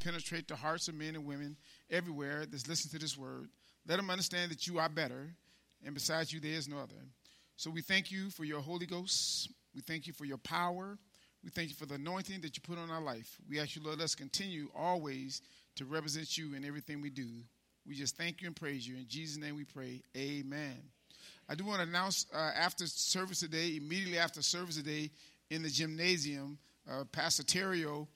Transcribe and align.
penetrate 0.00 0.48
the 0.48 0.56
hearts 0.56 0.88
of 0.88 0.94
men 0.94 1.14
and 1.14 1.24
women 1.24 1.56
everywhere 1.90 2.44
that's 2.46 2.68
listening 2.68 2.92
to 2.92 2.98
this 2.98 3.16
word. 3.16 3.48
Let 3.86 3.96
them 3.96 4.10
understand 4.10 4.50
that 4.50 4.66
you 4.66 4.78
are 4.78 4.88
better, 4.88 5.34
and 5.84 5.94
besides 5.94 6.32
you, 6.32 6.40
there 6.40 6.52
is 6.52 6.68
no 6.68 6.78
other. 6.78 6.94
So 7.56 7.70
we 7.70 7.82
thank 7.82 8.10
you 8.10 8.30
for 8.30 8.44
your 8.44 8.60
Holy 8.60 8.86
Ghost. 8.86 9.50
We 9.74 9.80
thank 9.80 10.06
you 10.06 10.12
for 10.12 10.24
your 10.24 10.38
power. 10.38 10.98
We 11.42 11.50
thank 11.50 11.70
you 11.70 11.74
for 11.74 11.86
the 11.86 11.94
anointing 11.94 12.40
that 12.42 12.56
you 12.56 12.62
put 12.62 12.78
on 12.78 12.90
our 12.90 13.00
life. 13.00 13.36
We 13.48 13.60
ask 13.60 13.74
you, 13.74 13.82
Lord, 13.82 13.98
let's 13.98 14.14
continue 14.14 14.68
always 14.76 15.42
to 15.76 15.84
represent 15.84 16.36
you 16.36 16.54
in 16.54 16.64
everything 16.64 17.00
we 17.00 17.10
do. 17.10 17.28
We 17.86 17.94
just 17.94 18.16
thank 18.16 18.40
you 18.40 18.46
and 18.46 18.54
praise 18.54 18.86
you. 18.86 18.96
In 18.96 19.06
Jesus' 19.08 19.38
name 19.38 19.56
we 19.56 19.64
pray. 19.64 20.02
Amen. 20.16 20.76
I 21.48 21.54
do 21.54 21.64
want 21.64 21.82
to 21.82 21.88
announce 21.88 22.26
uh, 22.32 22.50
after 22.56 22.86
service 22.86 23.40
today, 23.40 23.76
immediately 23.76 24.18
after 24.18 24.42
service 24.42 24.76
today, 24.76 25.10
in 25.50 25.62
the 25.62 25.68
gymnasium, 25.68 26.58
uh, 26.90 27.04
Pastor 27.12 27.42
Terrio 27.42 28.06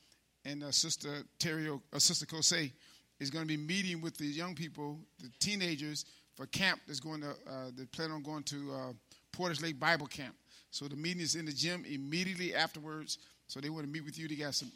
and 0.47 0.63
uh, 0.63 0.71
Sister 0.71 1.25
Terrio, 1.39 1.81
uh, 1.93 1.99
Sister 1.99 2.25
Kosei 2.25 2.71
is 3.19 3.31
going 3.31 3.43
to 3.43 3.49
be 3.49 3.57
meeting 3.57 4.01
with 4.01 4.17
the 4.17 4.27
young 4.27 4.55
people, 4.55 4.99
the 5.21 5.31
teenagers, 5.41 6.05
for 6.35 6.47
camp 6.47 6.81
that's 6.87 7.01
going 7.01 7.21
to, 7.23 7.31
uh, 7.31 7.71
they 7.77 7.85
plan 7.87 8.11
on 8.11 8.23
going 8.23 8.43
to 8.45 8.73
uh, 8.73 8.93
Portage 9.33 9.61
Lake 9.61 9.81
Bible 9.81 10.07
Camp. 10.07 10.35
So 10.71 10.87
the 10.87 10.97
meeting 10.97 11.23
is 11.23 11.35
in 11.35 11.47
the 11.47 11.53
gym 11.53 11.85
immediately 11.91 12.55
afterwards. 12.55 13.19
So 13.49 13.61
they 13.61 13.71
want 13.71 13.85
to 13.87 13.91
meet 13.91 14.05
with 14.05 14.19
you. 14.19 14.29
They 14.29 14.35
got 14.37 14.55
some 14.55 14.71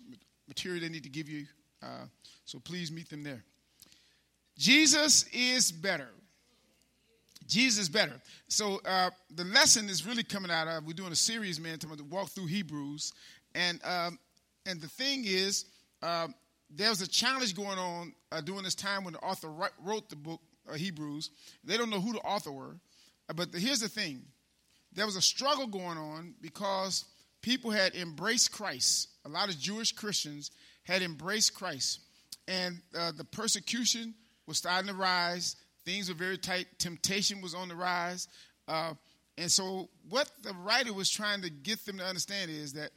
material 0.49 0.81
they 0.81 0.89
need 0.89 1.03
to 1.03 1.11
give 1.11 1.29
you. 1.29 1.47
Uh, 1.83 2.07
so 2.45 2.59
please 2.59 2.91
meet 2.91 3.09
them 3.11 3.23
there. 3.23 3.45
Jesus 4.57 5.27
is 5.33 5.71
better. 5.71 6.09
Jesus 7.47 7.83
is 7.83 7.89
better. 7.89 8.21
So 8.49 8.81
uh, 8.87 9.11
the 9.35 9.45
lesson 9.45 9.89
is 9.89 10.07
really 10.07 10.23
coming 10.23 10.51
out 10.51 10.69
of. 10.69 10.87
We're 10.87 10.93
doing 10.93 11.13
a 11.13 11.17
series, 11.17 11.61
man, 11.61 11.79
to 11.81 11.89
walk 12.05 12.29
through 12.29 12.47
Hebrews, 12.47 13.13
and 13.55 13.81
um, 13.85 14.19
and 14.71 14.81
the 14.81 14.89
thing 14.89 15.25
is, 15.27 15.65
uh, 16.03 16.29
there 16.71 16.89
was 16.89 17.03
a 17.03 17.09
challenge 17.09 17.55
going 17.57 17.79
on 17.79 18.13
uh, 18.31 18.41
during 18.41 18.63
this 18.63 18.77
time 18.77 19.05
when 19.05 19.15
the 19.15 19.21
author 19.21 19.49
wrote 19.83 20.09
the 20.09 20.17
book 20.17 20.41
uh, 20.71 20.75
Hebrews. 20.75 21.31
They 21.65 21.77
don't 21.77 21.91
know 21.91 22.01
who 22.01 22.13
the 22.13 22.21
author 22.21 22.53
were, 22.53 22.77
uh, 23.29 23.33
but 23.35 23.51
the, 23.51 23.59
here's 23.59 23.81
the 23.81 23.89
thing: 23.89 24.23
there 24.93 25.07
was 25.07 25.17
a 25.17 25.23
struggle 25.23 25.67
going 25.67 25.99
on 25.99 26.35
because 26.41 27.05
people 27.43 27.71
had 27.71 27.95
embraced 27.95 28.53
Christ. 28.53 29.09
A 29.25 29.29
lot 29.29 29.49
of 29.49 29.59
Jewish 29.59 29.93
Christians 29.93 30.53
had 30.85 31.03
embraced 31.03 31.55
Christ, 31.55 32.01
and 32.47 32.81
uh, 32.97 33.13
the 33.17 33.25
persecution 33.25 34.15
was 34.47 34.59
starting 34.59 34.89
to 34.89 34.95
rise. 34.95 35.57
Things 35.85 36.09
were 36.09 36.15
very 36.15 36.39
tight. 36.39 36.67
Temptation 36.79 37.41
was 37.41 37.55
on 37.55 37.69
the 37.69 37.75
rise. 37.75 38.29
Uh, 38.69 38.95
and 39.37 39.51
so, 39.51 39.89
what 40.09 40.31
the 40.43 40.53
writer 40.53 40.93
was 40.93 41.11
trying 41.11 41.43
to 41.43 41.51
get 41.51 41.85
them 41.87 41.99
to 41.99 42.05
understand 42.05 42.51
is 42.51 42.75
that 42.75 42.91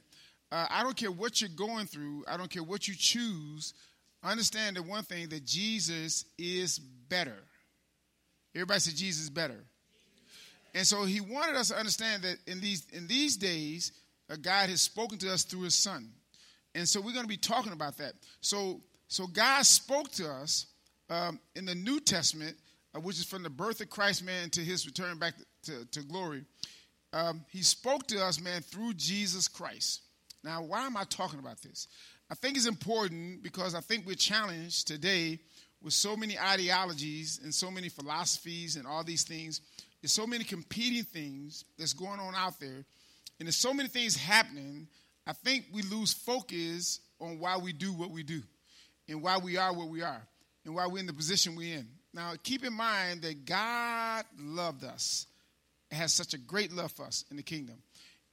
uh, 0.54 0.66
I 0.70 0.84
don't 0.84 0.94
care 0.94 1.10
what 1.10 1.40
you're 1.40 1.50
going 1.50 1.86
through, 1.86 2.24
I 2.28 2.36
don't 2.36 2.48
care 2.48 2.62
what 2.62 2.86
you 2.86 2.94
choose, 2.96 3.74
understand 4.22 4.76
that 4.76 4.86
one 4.86 5.02
thing 5.02 5.28
that 5.30 5.44
Jesus 5.44 6.26
is 6.38 6.78
better. 6.78 7.42
Everybody 8.54 8.78
said 8.78 8.94
Jesus 8.94 9.24
is 9.24 9.30
better. 9.30 9.64
And 10.72 10.86
so 10.86 11.02
he 11.06 11.20
wanted 11.20 11.56
us 11.56 11.70
to 11.70 11.76
understand 11.76 12.22
that 12.22 12.36
in 12.46 12.60
these 12.60 12.86
in 12.92 13.08
these 13.08 13.36
days, 13.36 13.90
God 14.42 14.68
has 14.68 14.80
spoken 14.80 15.18
to 15.18 15.32
us 15.32 15.42
through 15.42 15.62
his 15.62 15.74
son. 15.74 16.10
And 16.76 16.88
so 16.88 17.00
we're 17.00 17.12
going 17.12 17.24
to 17.24 17.28
be 17.28 17.36
talking 17.36 17.72
about 17.72 17.96
that. 17.96 18.12
So 18.40 18.80
so 19.08 19.26
God 19.26 19.66
spoke 19.66 20.12
to 20.12 20.28
us 20.28 20.66
um, 21.10 21.40
in 21.56 21.64
the 21.64 21.74
New 21.74 21.98
Testament, 21.98 22.56
uh, 22.94 23.00
which 23.00 23.18
is 23.18 23.24
from 23.24 23.42
the 23.42 23.50
birth 23.50 23.80
of 23.80 23.90
Christ, 23.90 24.24
man, 24.24 24.50
to 24.50 24.60
his 24.60 24.86
return 24.86 25.18
back 25.18 25.34
to, 25.36 25.72
to, 25.72 25.84
to 25.86 26.02
glory. 26.02 26.44
Um, 27.12 27.44
he 27.48 27.62
spoke 27.62 28.06
to 28.06 28.24
us, 28.24 28.40
man, 28.40 28.62
through 28.62 28.94
Jesus 28.94 29.48
Christ. 29.48 30.02
Now, 30.44 30.62
why 30.62 30.84
am 30.84 30.96
I 30.96 31.04
talking 31.04 31.38
about 31.38 31.62
this? 31.62 31.88
I 32.30 32.34
think 32.34 32.56
it's 32.56 32.66
important 32.66 33.42
because 33.42 33.74
I 33.74 33.80
think 33.80 34.06
we're 34.06 34.14
challenged 34.14 34.86
today 34.86 35.38
with 35.82 35.94
so 35.94 36.16
many 36.16 36.38
ideologies 36.38 37.40
and 37.42 37.52
so 37.52 37.70
many 37.70 37.88
philosophies 37.88 38.76
and 38.76 38.86
all 38.86 39.02
these 39.02 39.24
things. 39.24 39.62
There's 40.02 40.12
so 40.12 40.26
many 40.26 40.44
competing 40.44 41.04
things 41.04 41.64
that's 41.78 41.94
going 41.94 42.20
on 42.20 42.34
out 42.34 42.60
there, 42.60 42.84
and 43.38 43.46
there's 43.46 43.56
so 43.56 43.72
many 43.72 43.88
things 43.88 44.16
happening. 44.16 44.86
I 45.26 45.32
think 45.32 45.64
we 45.72 45.80
lose 45.80 46.12
focus 46.12 47.00
on 47.18 47.38
why 47.38 47.56
we 47.56 47.72
do 47.72 47.94
what 47.94 48.10
we 48.10 48.22
do 48.22 48.42
and 49.08 49.22
why 49.22 49.38
we 49.38 49.56
are 49.56 49.72
what 49.72 49.88
we 49.88 50.02
are 50.02 50.22
and 50.66 50.74
why 50.74 50.86
we're 50.86 50.98
in 50.98 51.06
the 51.06 51.14
position 51.14 51.56
we're 51.56 51.78
in. 51.78 51.88
Now, 52.12 52.34
keep 52.42 52.66
in 52.66 52.74
mind 52.74 53.22
that 53.22 53.46
God 53.46 54.26
loved 54.38 54.84
us, 54.84 55.26
has 55.90 56.12
such 56.12 56.34
a 56.34 56.38
great 56.38 56.70
love 56.70 56.92
for 56.92 57.06
us 57.06 57.24
in 57.30 57.38
the 57.38 57.42
kingdom. 57.42 57.76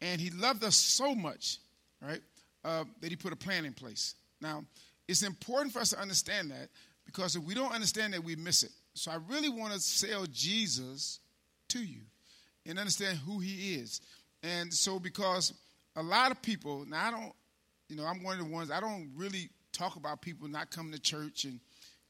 And 0.02 0.20
He 0.20 0.30
loved 0.30 0.64
us 0.66 0.76
so 0.76 1.16
much 1.16 1.60
right? 2.02 2.22
Uh, 2.64 2.84
that 3.00 3.10
he 3.10 3.16
put 3.16 3.34
a 3.34 3.36
plan 3.36 3.66
in 3.66 3.74
place. 3.74 4.16
Now, 4.40 4.64
it's 5.08 5.24
important 5.24 5.74
for 5.74 5.80
us 5.80 5.90
to 5.90 6.00
understand 6.00 6.52
that 6.52 6.70
because 7.06 7.36
if 7.36 7.44
we 7.44 7.54
don't 7.54 7.74
understand 7.74 8.14
that, 8.14 8.24
we 8.24 8.36
miss 8.36 8.64
it. 8.64 8.72
So 8.94 9.12
I 9.12 9.18
really 9.28 9.50
want 9.50 9.74
to 9.74 9.80
sell 9.80 10.26
Jesus 10.32 11.20
to 11.70 11.80
you 11.80 12.02
and 12.66 12.78
understand 12.78 13.18
who 13.20 13.40
he 13.40 13.76
is. 13.76 14.02
And 14.44 14.74
so, 14.74 15.00
because 15.00 15.54
a 15.96 16.04
lot 16.04 16.32
of 16.32 16.42
people, 16.42 16.86
now 16.88 17.08
I 17.08 17.12
don't, 17.12 17.34
you 17.90 17.96
know, 17.96 18.06
I'm 18.06 18.24
one 18.24 18.40
of 18.40 18.46
the 18.46 18.52
ones, 18.52 18.72
I 18.72 18.80
don't 18.80 19.12
really 19.16 19.50
talk 19.72 19.96
about 19.96 20.22
people 20.22 20.48
not 20.48 20.72
coming 20.72 20.92
to 20.92 21.00
church 21.00 21.46
and 21.46 21.60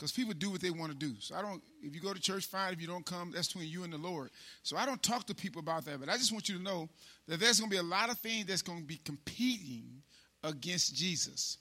because 0.01 0.11
people 0.11 0.33
do 0.33 0.49
what 0.49 0.61
they 0.61 0.71
want 0.71 0.91
to 0.91 0.97
do. 0.97 1.13
So 1.19 1.35
I 1.35 1.43
don't, 1.43 1.61
if 1.83 1.93
you 1.93 2.01
go 2.01 2.11
to 2.11 2.19
church, 2.19 2.47
fine. 2.47 2.73
If 2.73 2.81
you 2.81 2.87
don't 2.87 3.05
come, 3.05 3.31
that's 3.31 3.49
between 3.49 3.69
you 3.69 3.83
and 3.83 3.93
the 3.93 3.99
Lord. 3.99 4.31
So 4.63 4.75
I 4.75 4.87
don't 4.87 5.01
talk 5.03 5.27
to 5.27 5.35
people 5.35 5.59
about 5.59 5.85
that. 5.85 5.99
But 5.99 6.09
I 6.09 6.13
just 6.13 6.31
want 6.31 6.49
you 6.49 6.57
to 6.57 6.63
know 6.63 6.89
that 7.27 7.39
there's 7.39 7.59
going 7.59 7.69
to 7.69 7.75
be 7.75 7.79
a 7.79 7.83
lot 7.83 8.09
of 8.09 8.17
things 8.17 8.47
that's 8.47 8.63
going 8.63 8.79
to 8.79 8.83
be 8.83 8.99
competing 9.05 10.01
against 10.43 10.95
Jesus, 10.95 11.59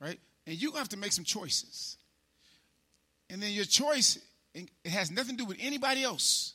right? 0.00 0.18
And 0.46 0.58
to 0.58 0.70
have 0.72 0.88
to 0.88 0.96
make 0.96 1.12
some 1.12 1.26
choices. 1.26 1.98
And 3.28 3.42
then 3.42 3.50
your 3.50 3.66
choice, 3.66 4.18
it 4.54 4.70
has 4.86 5.10
nothing 5.10 5.36
to 5.36 5.42
do 5.42 5.46
with 5.46 5.58
anybody 5.60 6.04
else. 6.04 6.54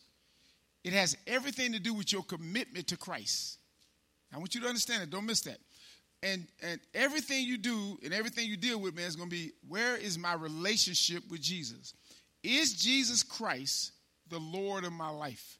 It 0.83 0.93
has 0.93 1.15
everything 1.27 1.73
to 1.73 1.79
do 1.79 1.93
with 1.93 2.11
your 2.11 2.23
commitment 2.23 2.87
to 2.87 2.97
Christ. 2.97 3.59
I 4.33 4.39
want 4.39 4.55
you 4.55 4.61
to 4.61 4.67
understand 4.67 5.03
it. 5.03 5.11
Don't 5.11 5.27
miss 5.27 5.41
that 5.41 5.59
and 6.23 6.47
and 6.61 6.79
everything 6.93 7.45
you 7.45 7.57
do 7.57 7.97
and 8.03 8.13
everything 8.13 8.47
you 8.47 8.57
deal 8.57 8.79
with, 8.79 8.95
man, 8.95 9.05
is 9.05 9.15
going 9.15 9.29
to 9.29 9.35
be 9.35 9.51
where 9.67 9.95
is 9.95 10.17
my 10.17 10.33
relationship 10.33 11.23
with 11.29 11.41
Jesus? 11.41 11.93
Is 12.43 12.73
Jesus 12.73 13.23
Christ 13.23 13.91
the 14.29 14.39
Lord 14.39 14.83
of 14.83 14.93
my 14.93 15.09
life? 15.09 15.59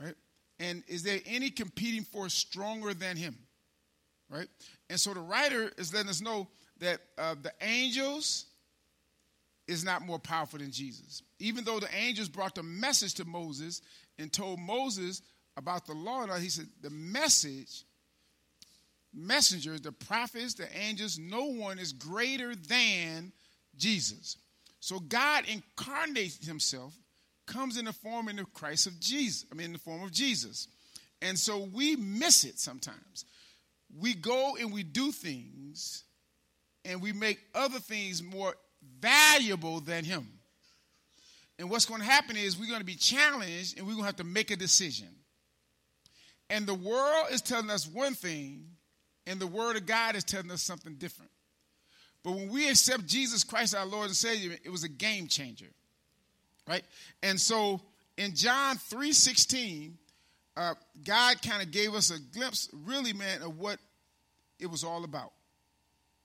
Right? 0.00 0.14
And 0.58 0.82
is 0.86 1.02
there 1.02 1.20
any 1.26 1.50
competing 1.50 2.04
force 2.04 2.34
stronger 2.34 2.94
than 2.94 3.16
Him? 3.16 3.36
Right? 4.30 4.48
And 4.88 4.98
so 4.98 5.12
the 5.12 5.20
writer 5.20 5.70
is 5.76 5.92
letting 5.92 6.08
us 6.08 6.20
know 6.20 6.48
that 6.78 7.00
uh, 7.18 7.34
the 7.40 7.52
angels 7.60 8.46
is 9.68 9.84
not 9.84 10.02
more 10.04 10.18
powerful 10.18 10.58
than 10.58 10.70
Jesus. 10.70 11.22
Even 11.38 11.64
though 11.64 11.80
the 11.80 11.94
angels 11.94 12.28
brought 12.28 12.54
the 12.54 12.62
message 12.62 13.14
to 13.14 13.24
Moses 13.24 13.82
and 14.18 14.32
told 14.32 14.58
Moses 14.58 15.22
about 15.56 15.86
the 15.86 15.94
law, 15.94 16.26
he 16.36 16.48
said 16.48 16.66
the 16.80 16.90
message 16.90 17.84
messengers, 19.14 19.80
the 19.80 19.92
prophets, 19.92 20.54
the 20.54 20.68
angels, 20.76 21.18
no 21.18 21.46
one 21.46 21.78
is 21.78 21.92
greater 21.92 22.54
than 22.54 23.32
Jesus. 23.76 24.36
So 24.80 24.98
God 24.98 25.44
incarnates 25.48 26.46
himself, 26.46 26.94
comes 27.46 27.76
in 27.76 27.84
the 27.84 27.92
form 27.92 28.28
in 28.28 28.36
the 28.36 28.44
Christ 28.44 28.86
of 28.86 28.98
Jesus, 28.98 29.46
I 29.50 29.54
mean 29.54 29.66
in 29.66 29.72
the 29.74 29.78
form 29.78 30.02
of 30.02 30.12
Jesus. 30.12 30.68
And 31.20 31.38
so 31.38 31.68
we 31.72 31.96
miss 31.96 32.44
it 32.44 32.58
sometimes. 32.58 33.24
We 33.96 34.14
go 34.14 34.56
and 34.58 34.72
we 34.72 34.82
do 34.82 35.12
things 35.12 36.04
and 36.84 37.00
we 37.00 37.12
make 37.12 37.38
other 37.54 37.78
things 37.78 38.22
more 38.22 38.54
valuable 39.00 39.80
than 39.80 40.04
him. 40.04 40.26
And 41.58 41.70
what's 41.70 41.84
going 41.84 42.00
to 42.00 42.06
happen 42.06 42.36
is 42.36 42.58
we're 42.58 42.66
going 42.66 42.80
to 42.80 42.84
be 42.84 42.96
challenged 42.96 43.78
and 43.78 43.86
we're 43.86 43.92
going 43.92 44.02
to 44.02 44.06
have 44.06 44.16
to 44.16 44.24
make 44.24 44.50
a 44.50 44.56
decision. 44.56 45.08
And 46.50 46.66
the 46.66 46.74
world 46.74 47.26
is 47.30 47.40
telling 47.40 47.70
us 47.70 47.86
one 47.86 48.14
thing, 48.14 48.66
and 49.26 49.40
the 49.40 49.46
Word 49.46 49.76
of 49.76 49.86
God 49.86 50.16
is 50.16 50.24
telling 50.24 50.50
us 50.50 50.62
something 50.62 50.94
different. 50.94 51.30
But 52.22 52.32
when 52.32 52.50
we 52.50 52.68
accept 52.68 53.06
Jesus 53.06 53.44
Christ, 53.44 53.74
our 53.74 53.86
Lord 53.86 54.06
and 54.06 54.16
Savior, 54.16 54.56
it 54.64 54.70
was 54.70 54.84
a 54.84 54.88
game 54.88 55.26
changer. 55.26 55.66
Right? 56.68 56.84
And 57.22 57.40
so 57.40 57.80
in 58.16 58.34
John 58.34 58.76
3 58.76 59.12
16, 59.12 59.98
uh, 60.56 60.74
God 61.04 61.42
kind 61.42 61.62
of 61.62 61.70
gave 61.70 61.94
us 61.94 62.10
a 62.10 62.20
glimpse, 62.20 62.68
really, 62.72 63.12
man, 63.12 63.42
of 63.42 63.58
what 63.58 63.78
it 64.60 64.66
was 64.66 64.84
all 64.84 65.04
about. 65.04 65.32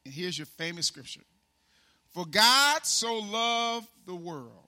And 0.06 0.14
here's 0.14 0.38
your 0.38 0.46
famous 0.46 0.88
scripture 0.88 1.24
For 2.14 2.26
God 2.26 2.86
so 2.86 3.16
loved 3.16 3.88
the 4.06 4.16
world, 4.16 4.68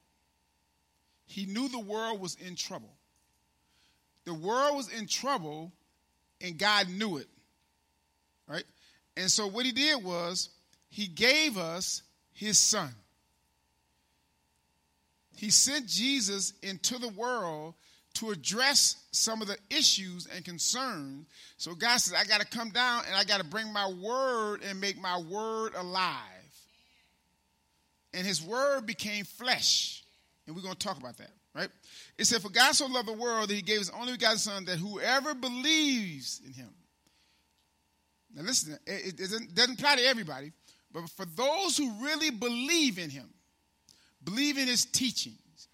he 1.26 1.46
knew 1.46 1.68
the 1.68 1.80
world 1.80 2.20
was 2.20 2.36
in 2.36 2.56
trouble. 2.56 2.94
The 4.26 4.34
world 4.34 4.76
was 4.76 4.90
in 4.90 5.08
trouble, 5.08 5.72
and 6.42 6.58
God 6.58 6.90
knew 6.90 7.18
it 7.18 7.28
right? 8.50 8.66
And 9.16 9.30
so 9.32 9.48
what 9.48 9.66
he 9.66 9.72
did 9.72 10.04
was 10.04 10.50
he 10.90 11.08
gave 11.08 11.58
us 11.58 12.02
his 12.34 12.58
son. 12.58 12.90
He 15.36 15.52
sent 15.52 15.88
Jesus 15.88 16.54
into 16.64 16.98
the 16.98 17.10
world 17.10 17.76
to 18.16 18.32
address 18.32 18.98
some 19.12 19.42
of 19.42 19.48
the 19.48 19.58
issues 19.70 20.28
and 20.28 20.44
concerns. 20.44 21.28
So 21.58 21.76
God 21.76 21.98
says, 21.98 22.14
I 22.20 22.26
got 22.26 22.42
to 22.42 22.48
come 22.48 22.72
down 22.72 23.04
and 23.08 23.16
I 23.16 23.24
got 23.24 23.40
to 23.40 23.46
bring 23.46 23.72
my 23.72 23.88
word 23.88 24.62
and 24.68 24.82
make 24.82 25.00
my 25.00 25.20
word 25.20 25.74
alive. 25.76 26.16
and 28.14 28.26
his 28.26 28.42
word 28.42 28.86
became 28.86 29.24
flesh. 29.24 30.04
And 30.48 30.56
we're 30.56 30.64
going 30.64 30.74
to 30.76 30.80
talk 30.80 30.98
about 30.98 31.18
that, 31.18 31.30
right? 31.54 31.70
It 32.18 32.26
said, 32.26 32.42
For 32.42 32.50
God 32.50 32.74
so 32.74 32.88
loved 32.88 33.08
the 33.08 33.14
world 33.14 33.50
that 33.50 33.54
he 33.54 33.62
gave 33.62 33.78
his 33.78 33.92
only 33.92 34.14
begotten 34.14 34.40
Son, 34.40 34.66
that 34.66 34.80
whoever 34.80 35.36
believes 35.36 36.42
in 36.46 36.54
him. 36.54 36.70
Now, 38.36 38.44
listen, 38.44 38.78
it, 38.86 39.20
it 39.20 39.56
doesn't 39.56 39.80
apply 39.80 39.98
to 39.98 40.04
everybody, 40.04 40.52
but 40.92 41.10
for 41.10 41.26
those 41.26 41.78
who 41.78 41.92
really 42.02 42.30
believe 42.30 42.98
in 43.00 43.10
him, 43.10 43.30
believe 44.24 44.58
in 44.58 44.68
his 44.68 44.86
teachings, 44.86 45.68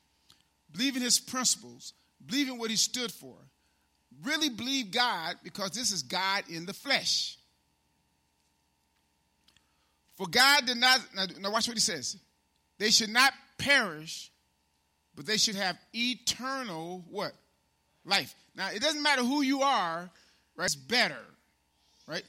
believe 0.71 0.95
in 0.95 1.01
his 1.01 1.19
principles, 1.19 1.93
believe 2.25 2.47
in 2.47 2.57
what 2.57 2.69
he 2.69 2.75
stood 2.75 3.11
for, 3.11 3.35
really 4.23 4.49
believe 4.49 4.91
God 4.91 5.35
because 5.43 5.71
this 5.71 5.91
is 5.91 6.03
God 6.03 6.43
in 6.49 6.65
the 6.65 6.73
flesh. 6.73 7.37
For 10.15 10.27
God 10.27 10.65
did 10.65 10.77
not, 10.77 11.01
now, 11.13 11.25
now 11.39 11.51
watch 11.51 11.67
what 11.67 11.75
he 11.75 11.81
says. 11.81 12.17
They 12.77 12.89
should 12.89 13.09
not 13.09 13.33
perish, 13.57 14.31
but 15.15 15.25
they 15.25 15.37
should 15.37 15.55
have 15.55 15.77
eternal 15.93 17.03
what? 17.09 17.33
Life. 18.05 18.33
Now, 18.55 18.69
it 18.69 18.81
doesn't 18.81 19.01
matter 19.01 19.23
who 19.23 19.41
you 19.41 19.61
are, 19.61 20.09
right? 20.55 20.65
It's 20.65 20.75
better, 20.75 21.19
right? 22.07 22.23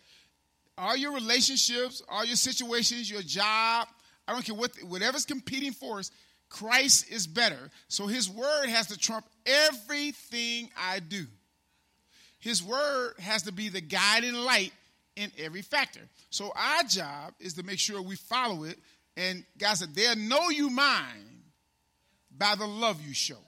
All 0.78 0.96
your 0.96 1.12
relationships, 1.12 2.02
all 2.08 2.24
your 2.24 2.36
situations, 2.36 3.10
your 3.10 3.22
job, 3.22 3.88
I 4.28 4.32
don't 4.32 4.44
care 4.44 4.54
what, 4.54 4.72
whatever's 4.82 5.24
competing 5.24 5.72
for 5.72 5.98
us, 5.98 6.10
Christ 6.48 7.10
is 7.10 7.26
better. 7.26 7.70
So 7.88 8.06
his 8.06 8.28
word 8.28 8.68
has 8.68 8.88
to 8.88 8.98
trump 8.98 9.26
everything 9.46 10.70
I 10.78 11.00
do. 11.00 11.26
His 12.38 12.62
word 12.62 13.14
has 13.18 13.44
to 13.44 13.52
be 13.52 13.68
the 13.68 13.80
guiding 13.80 14.34
light 14.34 14.72
in 15.16 15.32
every 15.38 15.62
factor. 15.62 16.00
So 16.30 16.52
our 16.54 16.82
job 16.84 17.32
is 17.40 17.54
to 17.54 17.62
make 17.62 17.78
sure 17.78 18.00
we 18.02 18.16
follow 18.16 18.64
it. 18.64 18.78
And 19.16 19.44
God 19.58 19.74
said, 19.74 19.94
they'll 19.94 20.14
know 20.16 20.50
you 20.50 20.68
mine 20.68 21.42
by 22.36 22.54
the 22.54 22.66
love 22.66 23.00
you 23.04 23.14
show. 23.14 23.38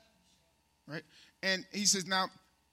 Right? 0.87 1.03
And 1.43 1.65
he 1.73 1.85
says, 1.85 2.07
now, 2.07 2.29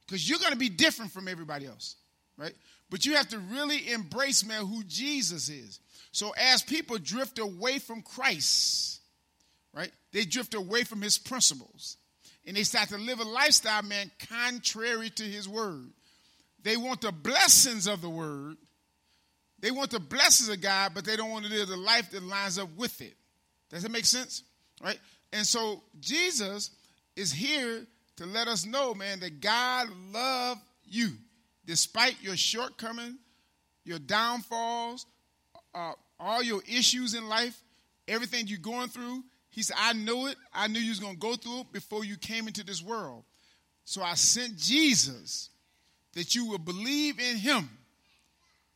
because 0.07 0.27
you're 0.27 0.39
going 0.39 0.53
to 0.53 0.57
be 0.57 0.69
different 0.69 1.11
from 1.11 1.27
everybody 1.27 1.65
else. 1.65 1.97
Right? 2.37 2.53
But 2.95 3.05
you 3.05 3.17
have 3.17 3.27
to 3.27 3.39
really 3.39 3.91
embrace, 3.91 4.45
man, 4.45 4.65
who 4.65 4.81
Jesus 4.85 5.49
is. 5.49 5.81
So 6.13 6.33
as 6.37 6.63
people 6.63 6.97
drift 6.97 7.39
away 7.39 7.77
from 7.77 8.01
Christ, 8.01 9.01
right, 9.73 9.91
they 10.13 10.23
drift 10.23 10.53
away 10.53 10.85
from 10.85 11.01
his 11.01 11.17
principles. 11.17 11.97
And 12.47 12.55
they 12.55 12.63
start 12.63 12.87
to 12.87 12.97
live 12.97 13.19
a 13.19 13.25
lifestyle, 13.25 13.83
man, 13.83 14.09
contrary 14.29 15.09
to 15.09 15.23
his 15.23 15.45
word. 15.45 15.89
They 16.63 16.77
want 16.77 17.01
the 17.01 17.11
blessings 17.11 17.85
of 17.85 17.99
the 17.99 18.09
word, 18.09 18.55
they 19.59 19.71
want 19.71 19.91
the 19.91 19.99
blessings 19.99 20.47
of 20.47 20.61
God, 20.61 20.93
but 20.95 21.03
they 21.03 21.17
don't 21.17 21.31
want 21.31 21.43
to 21.43 21.51
live 21.51 21.67
the 21.67 21.75
life 21.75 22.11
that 22.11 22.23
lines 22.23 22.57
up 22.57 22.69
with 22.77 23.01
it. 23.01 23.17
Does 23.71 23.83
that 23.83 23.91
make 23.91 24.05
sense? 24.05 24.41
Right? 24.81 24.99
And 25.33 25.45
so 25.45 25.83
Jesus 25.99 26.71
is 27.17 27.33
here 27.33 27.85
to 28.15 28.25
let 28.25 28.47
us 28.47 28.65
know, 28.65 28.93
man, 28.93 29.19
that 29.19 29.41
God 29.41 29.89
loves 30.13 30.61
you 30.85 31.15
despite 31.65 32.15
your 32.21 32.37
shortcomings, 32.37 33.15
your 33.83 33.99
downfalls, 33.99 35.05
uh, 35.73 35.93
all 36.19 36.41
your 36.41 36.61
issues 36.67 37.13
in 37.13 37.27
life, 37.27 37.61
everything 38.07 38.47
you're 38.47 38.59
going 38.59 38.87
through. 38.87 39.23
He 39.49 39.63
said, 39.63 39.77
I 39.79 39.93
know 39.93 40.27
it. 40.27 40.35
I 40.53 40.67
knew 40.67 40.79
you 40.79 40.89
was 40.89 40.99
going 40.99 41.13
to 41.13 41.19
go 41.19 41.35
through 41.35 41.61
it 41.61 41.71
before 41.71 42.03
you 42.03 42.17
came 42.17 42.47
into 42.47 42.63
this 42.63 42.83
world. 42.83 43.23
So 43.85 44.01
I 44.01 44.15
sent 44.15 44.57
Jesus 44.57 45.49
that 46.13 46.35
you 46.35 46.45
will 46.45 46.57
believe 46.57 47.19
in 47.19 47.37
him, 47.37 47.69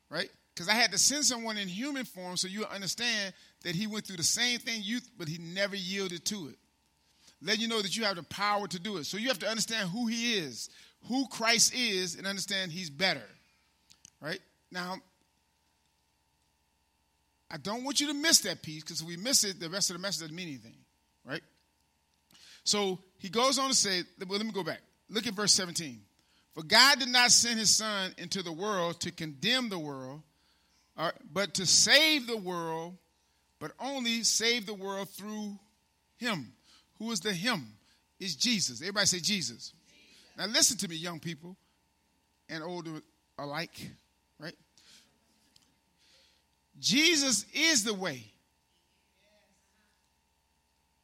right? 0.09 0.29
Because 0.53 0.69
I 0.69 0.73
had 0.73 0.91
to 0.91 0.97
send 0.97 1.25
someone 1.25 1.57
in 1.57 1.67
human 1.67 2.05
form 2.05 2.37
so 2.37 2.47
you 2.47 2.65
understand 2.65 3.33
that 3.63 3.75
he 3.75 3.87
went 3.87 4.05
through 4.05 4.17
the 4.17 4.23
same 4.23 4.59
thing 4.59 4.81
you, 4.83 4.99
but 5.17 5.27
he 5.27 5.37
never 5.37 5.75
yielded 5.75 6.25
to 6.25 6.49
it. 6.49 6.55
Let 7.41 7.59
you 7.59 7.67
know 7.67 7.81
that 7.81 7.95
you 7.95 8.03
have 8.03 8.17
the 8.17 8.23
power 8.23 8.67
to 8.67 8.79
do 8.79 8.97
it. 8.97 9.05
So 9.05 9.17
you 9.17 9.29
have 9.29 9.39
to 9.39 9.47
understand 9.47 9.89
who 9.89 10.07
he 10.07 10.35
is, 10.35 10.69
who 11.07 11.27
Christ 11.27 11.73
is, 11.73 12.15
and 12.15 12.27
understand 12.27 12.71
he's 12.71 12.89
better. 12.89 13.23
Right? 14.21 14.39
Now, 14.71 14.97
I 17.51 17.57
don't 17.57 17.83
want 17.83 17.99
you 17.99 18.07
to 18.07 18.13
miss 18.13 18.41
that 18.41 18.61
piece 18.61 18.83
because 18.83 19.01
if 19.01 19.07
we 19.07 19.17
miss 19.17 19.43
it, 19.43 19.59
the 19.59 19.69
rest 19.69 19.89
of 19.89 19.95
the 19.95 20.01
message 20.01 20.21
doesn't 20.21 20.35
mean 20.35 20.47
anything. 20.47 20.75
Right? 21.25 21.41
So 22.63 22.99
he 23.17 23.29
goes 23.29 23.57
on 23.57 23.69
to 23.69 23.75
say, 23.75 24.03
well, 24.27 24.37
let 24.37 24.45
me 24.45 24.51
go 24.51 24.63
back. 24.63 24.81
Look 25.09 25.25
at 25.25 25.33
verse 25.33 25.53
17. 25.53 26.01
For 26.53 26.63
God 26.63 26.99
did 26.99 27.09
not 27.09 27.31
send 27.31 27.59
his 27.59 27.75
son 27.75 28.13
into 28.17 28.43
the 28.43 28.51
world 28.51 28.99
to 29.01 29.11
condemn 29.11 29.69
the 29.69 29.79
world, 29.79 30.21
uh, 30.97 31.11
but 31.31 31.55
to 31.55 31.65
save 31.65 32.27
the 32.27 32.37
world, 32.37 32.97
but 33.59 33.71
only 33.79 34.23
save 34.23 34.65
the 34.65 34.73
world 34.73 35.09
through 35.09 35.57
him. 36.17 36.53
Who 36.99 37.11
is 37.11 37.21
the 37.21 37.33
him? 37.33 37.65
Is 38.19 38.35
Jesus. 38.35 38.81
Everybody 38.81 39.05
say 39.05 39.19
Jesus. 39.19 39.73
Now 40.39 40.45
listen 40.45 40.77
to 40.77 40.87
me, 40.87 40.95
young 40.95 41.19
people 41.19 41.57
and 42.47 42.63
older 42.63 43.01
alike, 43.37 43.91
right? 44.39 44.55
Jesus 46.79 47.45
is 47.53 47.83
the 47.83 47.93
way. 47.93 48.23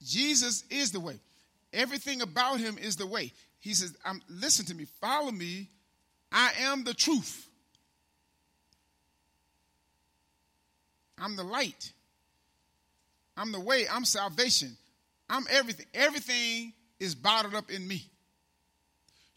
Jesus 0.02 0.64
is 0.70 0.92
the 0.92 1.02
way. 1.02 1.20
Everything 1.74 2.22
about 2.22 2.62
him 2.62 2.78
is 2.78 2.96
the 2.96 3.06
way. 3.06 3.34
He 3.60 3.74
says, 3.74 3.98
Listen 4.30 4.66
to 4.68 4.74
me, 4.74 4.86
follow 5.02 5.32
me. 5.32 5.70
I 6.32 6.52
am 6.60 6.86
the 6.86 6.94
truth. 6.94 7.46
I'm 11.20 11.36
the 11.36 11.44
light. 11.44 11.92
I'm 13.36 13.52
the 13.52 13.60
way. 13.60 13.86
I'm 13.92 14.06
salvation. 14.06 14.78
I'm 15.30 15.46
everything. 15.50 15.88
Everything 15.94 16.72
is 17.02 17.16
bottled 17.16 17.56
up 17.56 17.70
in 17.70 17.86
me. 17.86 18.10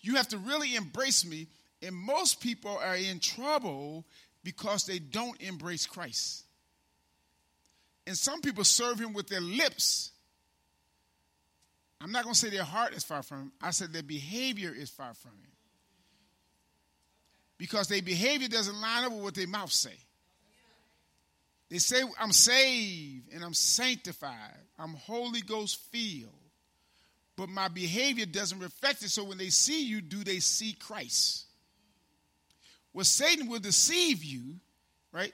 You 0.00 0.16
have 0.16 0.28
to 0.28 0.38
really 0.38 0.76
embrace 0.76 1.24
me. 1.24 1.48
And 1.82 1.94
most 1.94 2.40
people 2.40 2.76
are 2.76 2.96
in 2.96 3.20
trouble 3.20 4.04
because 4.42 4.84
they 4.84 4.98
don't 4.98 5.40
embrace 5.40 5.86
Christ. 5.86 6.44
And 8.06 8.16
some 8.16 8.40
people 8.40 8.64
serve 8.64 8.98
him 8.98 9.12
with 9.12 9.28
their 9.28 9.40
lips. 9.40 10.12
I'm 12.00 12.12
not 12.12 12.22
going 12.24 12.34
to 12.34 12.38
say 12.38 12.48
their 12.48 12.64
heart 12.64 12.94
is 12.94 13.04
far 13.04 13.22
from 13.22 13.38
him. 13.38 13.52
I 13.60 13.70
said 13.70 13.92
their 13.92 14.02
behavior 14.02 14.72
is 14.74 14.88
far 14.88 15.14
from 15.14 15.32
him. 15.32 15.50
Because 17.58 17.88
their 17.88 18.02
behavior 18.02 18.48
doesn't 18.48 18.80
line 18.80 19.04
up 19.04 19.12
with 19.12 19.22
what 19.22 19.34
their 19.34 19.48
mouth 19.48 19.72
say. 19.72 19.94
They 21.68 21.78
say, 21.78 22.02
I'm 22.18 22.32
saved 22.32 23.32
and 23.34 23.44
I'm 23.44 23.52
sanctified. 23.52 24.56
I'm 24.78 24.94
Holy 24.94 25.42
Ghost 25.42 25.78
filled. 25.92 26.32
But 27.38 27.48
my 27.50 27.68
behavior 27.68 28.26
doesn't 28.26 28.58
reflect 28.58 29.04
it. 29.04 29.10
So 29.10 29.22
when 29.22 29.38
they 29.38 29.50
see 29.50 29.84
you, 29.86 30.00
do 30.00 30.24
they 30.24 30.40
see 30.40 30.72
Christ? 30.72 31.46
Well, 32.92 33.04
Satan 33.04 33.48
will 33.48 33.60
deceive 33.60 34.24
you, 34.24 34.56
right? 35.12 35.32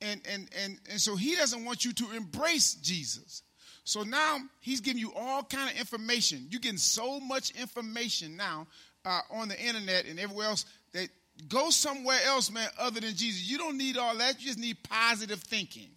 And, 0.00 0.20
and, 0.30 0.48
and, 0.62 0.78
and 0.88 1.00
so 1.00 1.16
he 1.16 1.34
doesn't 1.34 1.64
want 1.64 1.84
you 1.84 1.92
to 1.92 2.12
embrace 2.12 2.74
Jesus. 2.74 3.42
So 3.82 4.04
now 4.04 4.38
he's 4.60 4.80
giving 4.80 5.00
you 5.00 5.12
all 5.12 5.42
kind 5.42 5.68
of 5.68 5.76
information. 5.76 6.46
You're 6.50 6.60
getting 6.60 6.78
so 6.78 7.18
much 7.18 7.50
information 7.60 8.36
now 8.36 8.68
uh, 9.04 9.18
on 9.32 9.48
the 9.48 9.60
internet 9.60 10.04
and 10.04 10.20
everywhere 10.20 10.46
else 10.46 10.66
that 10.92 11.08
go 11.48 11.70
somewhere 11.70 12.20
else, 12.26 12.52
man, 12.52 12.68
other 12.78 13.00
than 13.00 13.16
Jesus. 13.16 13.50
You 13.50 13.58
don't 13.58 13.76
need 13.76 13.96
all 13.96 14.16
that. 14.18 14.38
You 14.38 14.46
just 14.46 14.60
need 14.60 14.76
positive 14.84 15.40
thinking. 15.40 15.90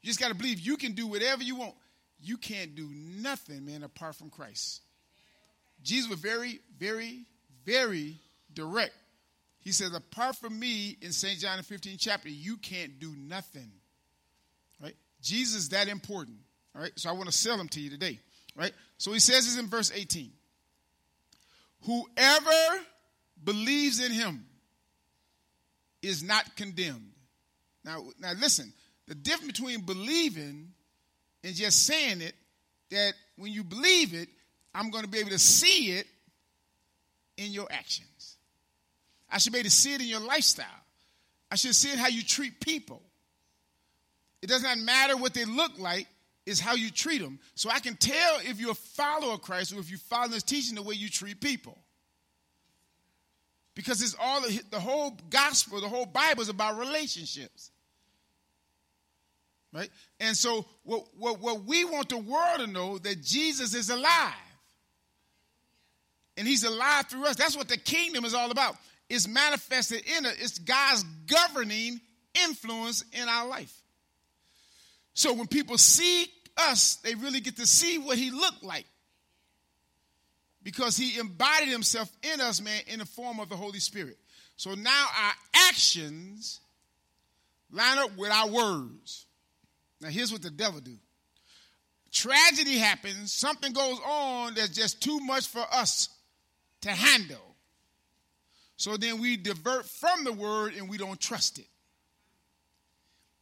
You 0.00 0.06
just 0.06 0.18
got 0.18 0.28
to 0.28 0.34
believe 0.34 0.60
you 0.60 0.78
can 0.78 0.92
do 0.92 1.06
whatever 1.06 1.42
you 1.42 1.56
want. 1.56 1.74
You 2.20 2.36
can't 2.36 2.74
do 2.74 2.88
nothing, 2.92 3.64
man, 3.64 3.82
apart 3.82 4.16
from 4.16 4.30
Christ. 4.30 4.82
Jesus 5.82 6.10
was 6.10 6.18
very, 6.18 6.60
very, 6.78 7.24
very 7.64 8.16
direct. 8.52 8.94
He 9.60 9.72
says, 9.72 9.94
apart 9.94 10.36
from 10.36 10.58
me 10.58 10.96
in 11.00 11.12
St. 11.12 11.38
John 11.38 11.62
15 11.62 11.96
chapter, 11.98 12.28
you 12.28 12.56
can't 12.56 12.98
do 12.98 13.14
nothing. 13.16 13.70
Right? 14.82 14.96
Jesus 15.22 15.62
is 15.62 15.68
that 15.70 15.88
important. 15.88 16.38
All 16.74 16.82
right. 16.82 16.92
So 16.96 17.08
I 17.08 17.12
want 17.12 17.26
to 17.26 17.32
sell 17.32 17.56
him 17.56 17.68
to 17.68 17.80
you 17.80 17.90
today. 17.90 18.18
Right? 18.56 18.72
So 18.96 19.12
he 19.12 19.20
says 19.20 19.46
this 19.46 19.58
in 19.58 19.68
verse 19.68 19.92
18. 19.94 20.30
Whoever 21.82 22.80
believes 23.44 24.00
in 24.04 24.10
him 24.10 24.46
is 26.02 26.22
not 26.22 26.56
condemned. 26.56 27.12
Now, 27.84 28.04
now 28.18 28.32
listen, 28.40 28.72
the 29.06 29.14
difference 29.14 29.52
between 29.58 29.82
believing 29.82 30.72
and 31.44 31.54
just 31.54 31.86
saying 31.86 32.20
it, 32.20 32.34
that 32.90 33.14
when 33.36 33.52
you 33.52 33.64
believe 33.64 34.14
it, 34.14 34.28
I'm 34.74 34.90
going 34.90 35.04
to 35.04 35.10
be 35.10 35.18
able 35.18 35.30
to 35.30 35.38
see 35.38 35.92
it 35.92 36.06
in 37.36 37.52
your 37.52 37.66
actions. 37.70 38.36
I 39.30 39.38
should 39.38 39.52
be 39.52 39.58
able 39.58 39.68
to 39.68 39.74
see 39.74 39.94
it 39.94 40.00
in 40.00 40.06
your 40.06 40.20
lifestyle. 40.20 40.66
I 41.50 41.56
should 41.56 41.74
see 41.74 41.92
it 41.92 41.98
how 41.98 42.08
you 42.08 42.22
treat 42.22 42.60
people. 42.60 43.02
It 44.42 44.48
does 44.48 44.62
not 44.62 44.78
matter 44.78 45.16
what 45.16 45.34
they 45.34 45.44
look 45.44 45.78
like, 45.78 46.06
is 46.46 46.60
how 46.60 46.74
you 46.74 46.90
treat 46.90 47.20
them. 47.20 47.38
So 47.54 47.70
I 47.70 47.78
can 47.78 47.96
tell 47.96 48.38
if 48.42 48.58
you're 48.58 48.70
a 48.70 48.74
follower 48.74 49.34
of 49.34 49.42
Christ 49.42 49.72
or 49.72 49.80
if 49.80 49.90
you 49.90 49.98
follow 49.98 50.28
his 50.28 50.42
teaching 50.42 50.74
the 50.74 50.82
way 50.82 50.94
you 50.94 51.08
treat 51.08 51.40
people. 51.40 51.76
Because 53.74 54.02
it's 54.02 54.16
all 54.20 54.40
the 54.40 54.80
whole 54.80 55.16
gospel, 55.30 55.80
the 55.80 55.88
whole 55.88 56.06
Bible 56.06 56.42
is 56.42 56.48
about 56.48 56.78
relationships. 56.78 57.70
Right? 59.72 59.90
And 60.18 60.36
so 60.36 60.64
what, 60.82 61.06
what, 61.16 61.40
what 61.40 61.64
we 61.64 61.84
want 61.84 62.08
the 62.08 62.18
world 62.18 62.60
to 62.60 62.66
know 62.66 62.98
that 62.98 63.22
Jesus 63.22 63.74
is 63.74 63.90
alive. 63.90 64.32
And 66.36 66.46
he's 66.46 66.64
alive 66.64 67.06
through 67.06 67.24
us. 67.24 67.36
That's 67.36 67.56
what 67.56 67.68
the 67.68 67.76
kingdom 67.76 68.24
is 68.24 68.32
all 68.32 68.50
about. 68.50 68.76
It's 69.10 69.26
manifested 69.26 70.02
in 70.06 70.24
it. 70.24 70.36
It's 70.38 70.58
God's 70.58 71.02
governing 71.26 72.00
influence 72.46 73.04
in 73.12 73.28
our 73.28 73.48
life. 73.48 73.74
So 75.14 75.32
when 75.32 75.48
people 75.48 75.78
see 75.78 76.26
us, 76.56 76.96
they 76.96 77.14
really 77.14 77.40
get 77.40 77.56
to 77.56 77.66
see 77.66 77.98
what 77.98 78.18
he 78.18 78.30
looked 78.30 78.62
like. 78.62 78.86
Because 80.62 80.96
he 80.96 81.18
embodied 81.18 81.68
himself 81.68 82.10
in 82.22 82.40
us, 82.40 82.60
man, 82.60 82.80
in 82.86 82.98
the 83.00 83.06
form 83.06 83.40
of 83.40 83.48
the 83.48 83.56
Holy 83.56 83.80
Spirit. 83.80 84.18
So 84.56 84.74
now 84.74 85.06
our 85.18 85.32
actions 85.68 86.60
line 87.70 87.98
up 87.98 88.16
with 88.16 88.30
our 88.30 88.48
words. 88.48 89.26
Now 90.00 90.08
here's 90.08 90.32
what 90.32 90.42
the 90.42 90.50
devil 90.50 90.80
do. 90.80 90.96
Tragedy 92.10 92.78
happens, 92.78 93.32
something 93.32 93.72
goes 93.72 93.98
on 94.06 94.54
that's 94.54 94.70
just 94.70 95.02
too 95.02 95.20
much 95.20 95.46
for 95.46 95.64
us 95.72 96.08
to 96.80 96.90
handle. 96.90 97.56
So 98.76 98.96
then 98.96 99.20
we 99.20 99.36
divert 99.36 99.84
from 99.84 100.24
the 100.24 100.32
word 100.32 100.74
and 100.74 100.88
we 100.88 100.98
don't 100.98 101.20
trust 101.20 101.58
it. 101.58 101.66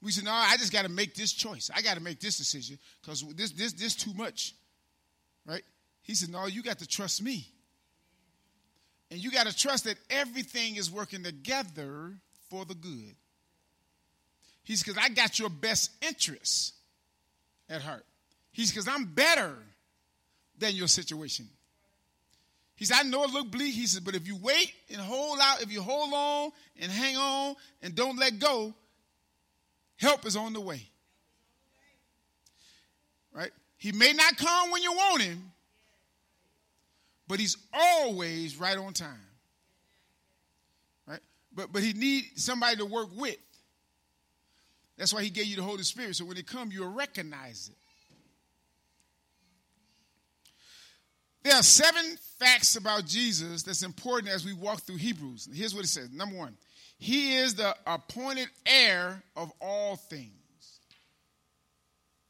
We 0.03 0.11
say, 0.11 0.23
no, 0.25 0.31
I 0.33 0.57
just 0.57 0.73
got 0.73 0.83
to 0.83 0.91
make 0.91 1.15
this 1.15 1.33
choice. 1.33 1.71
I 1.75 1.83
got 1.83 1.95
to 1.95 2.03
make 2.03 2.21
this 2.21 2.39
decision 2.39 2.79
because 3.01 3.25
this, 3.35 3.51
this, 3.53 3.73
this 3.73 3.95
too 3.95 4.15
much. 4.15 4.55
Right? 5.47 5.63
He 6.03 6.15
said, 6.15 6.31
no, 6.31 6.47
you 6.47 6.63
got 6.63 6.79
to 6.79 6.87
trust 6.87 7.23
me. 7.23 7.47
And 9.11 9.23
you 9.23 9.31
got 9.31 9.47
to 9.47 9.57
trust 9.57 9.85
that 9.85 9.97
everything 10.11 10.77
is 10.77 10.91
working 10.91 11.23
together 11.23 12.15
for 12.51 12.65
the 12.65 12.75
good. 12.75 13.15
He's 14.67 14.83
because 14.83 14.99
I 15.01 15.09
got 15.11 15.39
your 15.39 15.49
best 15.49 15.93
interests 16.03 16.73
at 17.71 17.83
heart. 17.83 18.05
He's 18.51 18.73
because 18.73 18.89
I'm 18.89 19.05
better 19.05 19.55
than 20.59 20.75
your 20.75 20.89
situation. 20.89 21.49
He 22.75 22.85
said, 22.85 22.97
I 22.99 23.03
know 23.05 23.23
it 23.23 23.31
look 23.31 23.49
bleak. 23.49 23.73
He 23.73 23.87
said, 23.87 24.05
but 24.05 24.17
if 24.17 24.27
you 24.27 24.37
wait 24.37 24.73
and 24.91 25.01
hold 25.01 25.39
out, 25.41 25.63
if 25.63 25.73
you 25.73 25.81
hold 25.81 26.13
on 26.13 26.51
and 26.81 26.91
hang 26.91 27.17
on 27.17 27.55
and 27.81 27.95
don't 27.95 28.19
let 28.19 28.41
go, 28.41 28.75
help 29.99 30.27
is 30.27 30.35
on 30.35 30.53
the 30.53 30.61
way. 30.61 30.83
Right? 33.33 33.53
He 33.77 33.93
may 33.93 34.15
not 34.15 34.37
come 34.37 34.73
when 34.73 34.83
you 34.83 34.93
want 34.93 35.23
him, 35.23 35.53
but 37.29 37.39
he's 37.39 37.57
always 37.73 38.57
right 38.57 38.77
on 38.77 38.95
time. 38.95 39.15
Right? 41.07 41.21
But 41.55 41.73
but 41.73 41.85
he 41.85 41.93
needs 41.93 42.45
somebody 42.45 42.79
to 42.79 42.85
work 42.85 43.11
with. 43.17 43.37
That's 44.97 45.13
why 45.13 45.23
he 45.23 45.31
gave 45.31 45.47
you 45.47 45.57
the 45.57 45.63
Holy 45.63 45.83
Spirit. 45.83 46.17
So 46.17 46.25
when 46.25 46.37
it 46.37 46.47
comes, 46.47 46.75
you'll 46.75 46.93
recognize 46.93 47.71
it. 47.71 47.77
There 51.43 51.55
are 51.55 51.63
seven 51.63 52.17
facts 52.39 52.75
about 52.75 53.07
Jesus 53.07 53.63
that's 53.63 53.83
important 53.83 54.33
as 54.33 54.45
we 54.45 54.53
walk 54.53 54.81
through 54.81 54.97
Hebrews. 54.97 55.49
Here's 55.55 55.75
what 55.75 55.85
it 55.85 55.89
says. 55.89 56.11
Number 56.11 56.37
one, 56.37 56.57
he 56.99 57.37
is 57.37 57.55
the 57.55 57.77
appointed 57.87 58.49
heir 58.65 59.23
of 59.37 59.53
all 59.61 59.97
things. 59.97 60.33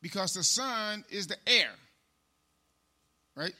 Because 0.02 0.35
the 0.35 0.42
Son 0.42 1.04
is 1.08 1.28
the 1.28 1.37
heir. 1.46 1.70
Right? 3.35 3.54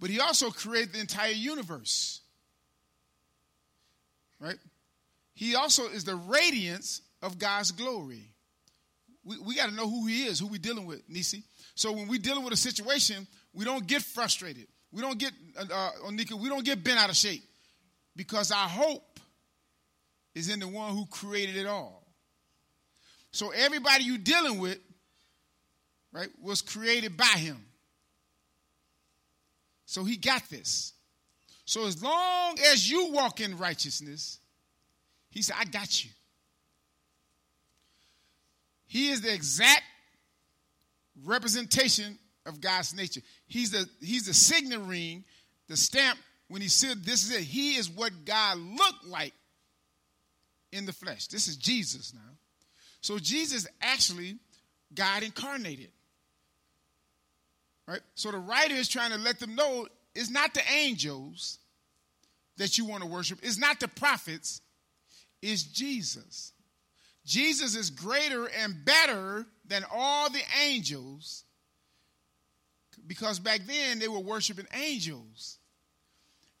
But 0.00 0.10
he 0.10 0.20
also 0.20 0.50
created 0.50 0.92
the 0.92 1.00
entire 1.00 1.32
universe. 1.32 2.20
Right? 4.38 4.58
He 5.34 5.54
also 5.54 5.84
is 5.88 6.04
the 6.04 6.14
radiance 6.14 7.00
of 7.22 7.38
God's 7.38 7.72
glory. 7.72 8.32
We, 9.24 9.38
we 9.38 9.54
got 9.56 9.68
to 9.68 9.74
know 9.74 9.88
who 9.88 10.06
he 10.06 10.24
is, 10.24 10.38
who 10.38 10.46
we 10.46 10.58
dealing 10.58 10.86
with, 10.86 11.02
Nisi. 11.08 11.42
So 11.74 11.92
when 11.92 12.08
we 12.08 12.18
dealing 12.18 12.44
with 12.44 12.52
a 12.52 12.56
situation, 12.56 13.26
we 13.52 13.64
don't 13.64 13.86
get 13.86 14.02
frustrated. 14.02 14.66
We 14.92 15.02
don't 15.02 15.18
get, 15.18 15.32
uh, 15.58 15.64
uh, 15.72 15.90
Onika, 16.06 16.32
we 16.32 16.48
don't 16.48 16.64
get 16.64 16.82
bent 16.82 16.98
out 16.98 17.10
of 17.10 17.16
shape 17.16 17.42
because 18.16 18.50
our 18.50 18.68
hope 18.68 19.20
is 20.34 20.48
in 20.48 20.60
the 20.60 20.68
one 20.68 20.92
who 20.92 21.06
created 21.06 21.56
it 21.56 21.66
all. 21.66 22.04
So 23.32 23.50
everybody 23.50 24.04
you're 24.04 24.18
dealing 24.18 24.58
with, 24.58 24.78
right, 26.12 26.28
was 26.42 26.62
created 26.62 27.16
by 27.16 27.24
him. 27.24 27.58
So 29.84 30.04
he 30.04 30.16
got 30.16 30.48
this. 30.48 30.92
So 31.64 31.86
as 31.86 32.02
long 32.02 32.58
as 32.72 32.90
you 32.90 33.12
walk 33.12 33.40
in 33.40 33.58
righteousness, 33.58 34.38
he 35.30 35.42
said, 35.42 35.56
I 35.58 35.64
got 35.64 36.04
you. 36.04 36.10
He 38.88 39.10
is 39.10 39.20
the 39.20 39.32
exact 39.32 39.84
representation 41.24 42.18
of 42.46 42.60
God's 42.60 42.94
nature. 42.94 43.20
He's 43.46 43.70
the 43.70 43.88
he's 44.00 44.26
the 44.26 44.34
signet 44.34 44.80
ring, 44.80 45.24
the 45.68 45.76
stamp 45.76 46.18
when 46.48 46.62
he 46.62 46.68
said 46.68 47.04
this 47.04 47.22
is 47.22 47.30
it. 47.30 47.42
He 47.42 47.76
is 47.76 47.88
what 47.88 48.24
God 48.24 48.58
looked 48.58 49.06
like 49.06 49.34
in 50.72 50.86
the 50.86 50.92
flesh. 50.92 51.28
This 51.28 51.46
is 51.46 51.56
Jesus 51.56 52.14
now. 52.14 52.36
So 53.00 53.18
Jesus 53.18 53.66
actually 53.80 54.36
God 54.94 55.22
incarnated. 55.22 55.90
Right? 57.86 58.00
So 58.14 58.30
the 58.30 58.38
writer 58.38 58.74
is 58.74 58.88
trying 58.88 59.12
to 59.12 59.18
let 59.18 59.38
them 59.38 59.54
know 59.54 59.86
it's 60.14 60.30
not 60.30 60.52
the 60.54 60.62
angels 60.72 61.58
that 62.56 62.76
you 62.76 62.84
want 62.84 63.02
to 63.02 63.08
worship, 63.08 63.38
it's 63.42 63.58
not 63.58 63.80
the 63.80 63.88
prophets, 63.88 64.60
it's 65.40 65.62
Jesus. 65.62 66.52
Jesus 67.28 67.76
is 67.76 67.90
greater 67.90 68.46
and 68.46 68.86
better 68.86 69.44
than 69.66 69.84
all 69.92 70.30
the 70.30 70.40
angels 70.64 71.44
because 73.06 73.38
back 73.38 73.60
then 73.66 73.98
they 73.98 74.08
were 74.08 74.18
worshiping 74.18 74.66
angels 74.72 75.58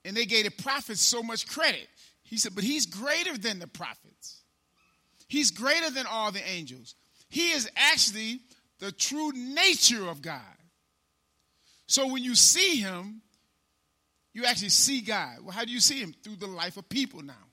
and 0.04 0.14
they 0.14 0.26
gave 0.26 0.44
the 0.44 0.62
prophets 0.62 1.00
so 1.00 1.22
much 1.22 1.48
credit. 1.48 1.88
He 2.22 2.36
said, 2.36 2.54
but 2.54 2.64
he's 2.64 2.84
greater 2.84 3.38
than 3.38 3.58
the 3.58 3.66
prophets, 3.66 4.42
he's 5.26 5.50
greater 5.50 5.90
than 5.90 6.04
all 6.06 6.30
the 6.32 6.46
angels. 6.46 6.94
He 7.30 7.50
is 7.50 7.68
actually 7.74 8.40
the 8.78 8.92
true 8.92 9.32
nature 9.32 10.06
of 10.06 10.20
God. 10.20 10.42
So 11.86 12.12
when 12.12 12.22
you 12.22 12.34
see 12.34 12.76
him, 12.76 13.22
you 14.34 14.44
actually 14.44 14.68
see 14.68 15.00
God. 15.00 15.38
Well, 15.42 15.52
how 15.52 15.64
do 15.64 15.72
you 15.72 15.80
see 15.80 16.00
him? 16.00 16.14
Through 16.22 16.36
the 16.36 16.46
life 16.46 16.76
of 16.76 16.88
people 16.90 17.22
now. 17.22 17.47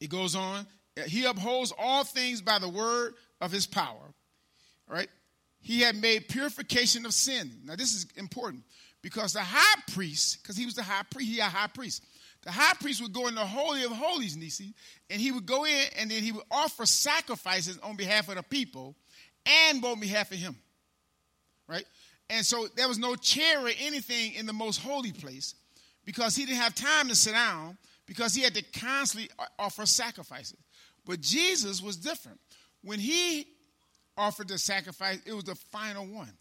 It 0.00 0.10
goes 0.10 0.34
on. 0.34 0.66
Uh, 0.98 1.02
he 1.02 1.24
upholds 1.24 1.72
all 1.78 2.04
things 2.04 2.40
by 2.40 2.58
the 2.58 2.68
word 2.68 3.14
of 3.40 3.52
his 3.52 3.66
power. 3.66 4.14
Right? 4.88 5.08
He 5.60 5.80
had 5.80 5.96
made 5.96 6.28
purification 6.28 7.06
of 7.06 7.14
sin. 7.14 7.50
Now, 7.64 7.76
this 7.76 7.94
is 7.94 8.06
important 8.16 8.64
because 9.02 9.32
the 9.32 9.40
high 9.40 9.80
priest, 9.92 10.42
because 10.42 10.56
he 10.56 10.64
was 10.64 10.74
the 10.74 10.82
high 10.82 11.04
priest, 11.10 11.30
he 11.30 11.38
had 11.38 11.50
high 11.50 11.68
priest. 11.68 12.02
The 12.42 12.50
high 12.50 12.74
priest 12.80 13.02
would 13.02 13.12
go 13.12 13.28
in 13.28 13.34
the 13.34 13.44
Holy 13.44 13.84
of 13.84 13.92
Holies, 13.92 14.36
Nisi, 14.36 14.72
and 15.10 15.20
he 15.20 15.30
would 15.30 15.44
go 15.44 15.66
in 15.66 15.84
and 15.98 16.10
then 16.10 16.22
he 16.22 16.32
would 16.32 16.44
offer 16.50 16.86
sacrifices 16.86 17.78
on 17.82 17.96
behalf 17.96 18.28
of 18.30 18.36
the 18.36 18.42
people 18.42 18.96
and 19.44 19.84
on 19.84 20.00
behalf 20.00 20.32
of 20.32 20.38
him. 20.38 20.56
Right? 21.68 21.84
And 22.30 22.44
so 22.44 22.66
there 22.76 22.88
was 22.88 22.98
no 22.98 23.14
chair 23.14 23.66
or 23.66 23.70
anything 23.80 24.34
in 24.34 24.46
the 24.46 24.52
most 24.52 24.80
holy 24.80 25.12
place 25.12 25.54
because 26.04 26.34
he 26.34 26.46
didn't 26.46 26.60
have 26.60 26.74
time 26.74 27.08
to 27.08 27.14
sit 27.14 27.32
down 27.32 27.76
because 28.10 28.34
he 28.34 28.42
had 28.42 28.54
to 28.54 28.64
constantly 28.80 29.30
offer 29.56 29.86
sacrifices. 29.86 30.56
But 31.06 31.20
Jesus 31.20 31.80
was 31.80 31.96
different. 31.96 32.40
When 32.82 32.98
he 32.98 33.46
offered 34.16 34.48
the 34.48 34.58
sacrifice, 34.58 35.20
it 35.24 35.32
was 35.32 35.44
the 35.44 35.54
final 35.54 36.04
one. 36.06 36.32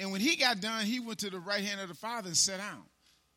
And 0.00 0.10
when 0.10 0.20
he 0.20 0.34
got 0.34 0.60
done, 0.60 0.86
he 0.86 0.98
went 0.98 1.20
to 1.20 1.30
the 1.30 1.38
right 1.38 1.62
hand 1.62 1.80
of 1.80 1.86
the 1.86 1.94
Father 1.94 2.26
and 2.26 2.36
sat 2.36 2.58
down. 2.58 2.82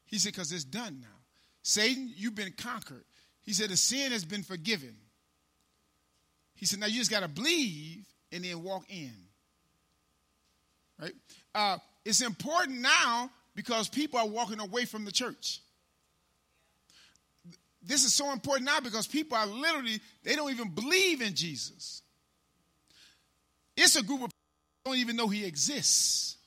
He 0.08 0.18
said, 0.18 0.34
Because 0.34 0.52
it's 0.52 0.64
done 0.64 1.02
now. 1.02 1.20
Satan, 1.62 2.12
you've 2.16 2.34
been 2.34 2.52
conquered. 2.58 3.06
He 3.44 3.54
said, 3.54 3.70
The 3.70 3.78
sin 3.78 4.12
has 4.12 4.26
been 4.26 4.42
forgiven. 4.42 4.96
He 6.56 6.66
said, 6.66 6.80
Now 6.80 6.88
you 6.88 6.98
just 6.98 7.12
got 7.12 7.22
to 7.22 7.28
believe 7.28 8.08
and 8.32 8.44
then 8.44 8.64
walk 8.64 8.86
in. 8.90 9.14
Right? 11.00 11.14
Uh, 11.54 11.78
it's 12.04 12.22
important 12.22 12.80
now 12.80 13.30
because 13.54 13.88
people 13.88 14.18
are 14.18 14.28
walking 14.28 14.60
away 14.60 14.86
from 14.86 15.06
the 15.06 15.12
church 15.12 15.60
this 17.86 18.04
is 18.04 18.14
so 18.14 18.32
important 18.32 18.66
now 18.66 18.80
because 18.80 19.08
people 19.08 19.38
are 19.38 19.46
literally, 19.46 20.00
they 20.24 20.36
don't 20.36 20.52
even 20.52 20.70
believe 20.70 21.22
in 21.22 21.36
Jesus. 21.36 22.02
It's 23.78 23.96
a 23.96 24.04
group 24.04 24.24
of 24.24 24.30
people 24.30 24.40
who 24.86 24.92
don't 24.92 25.00
even 25.00 25.16
know 25.16 25.28
he 25.28 25.46
exists. 25.46 26.38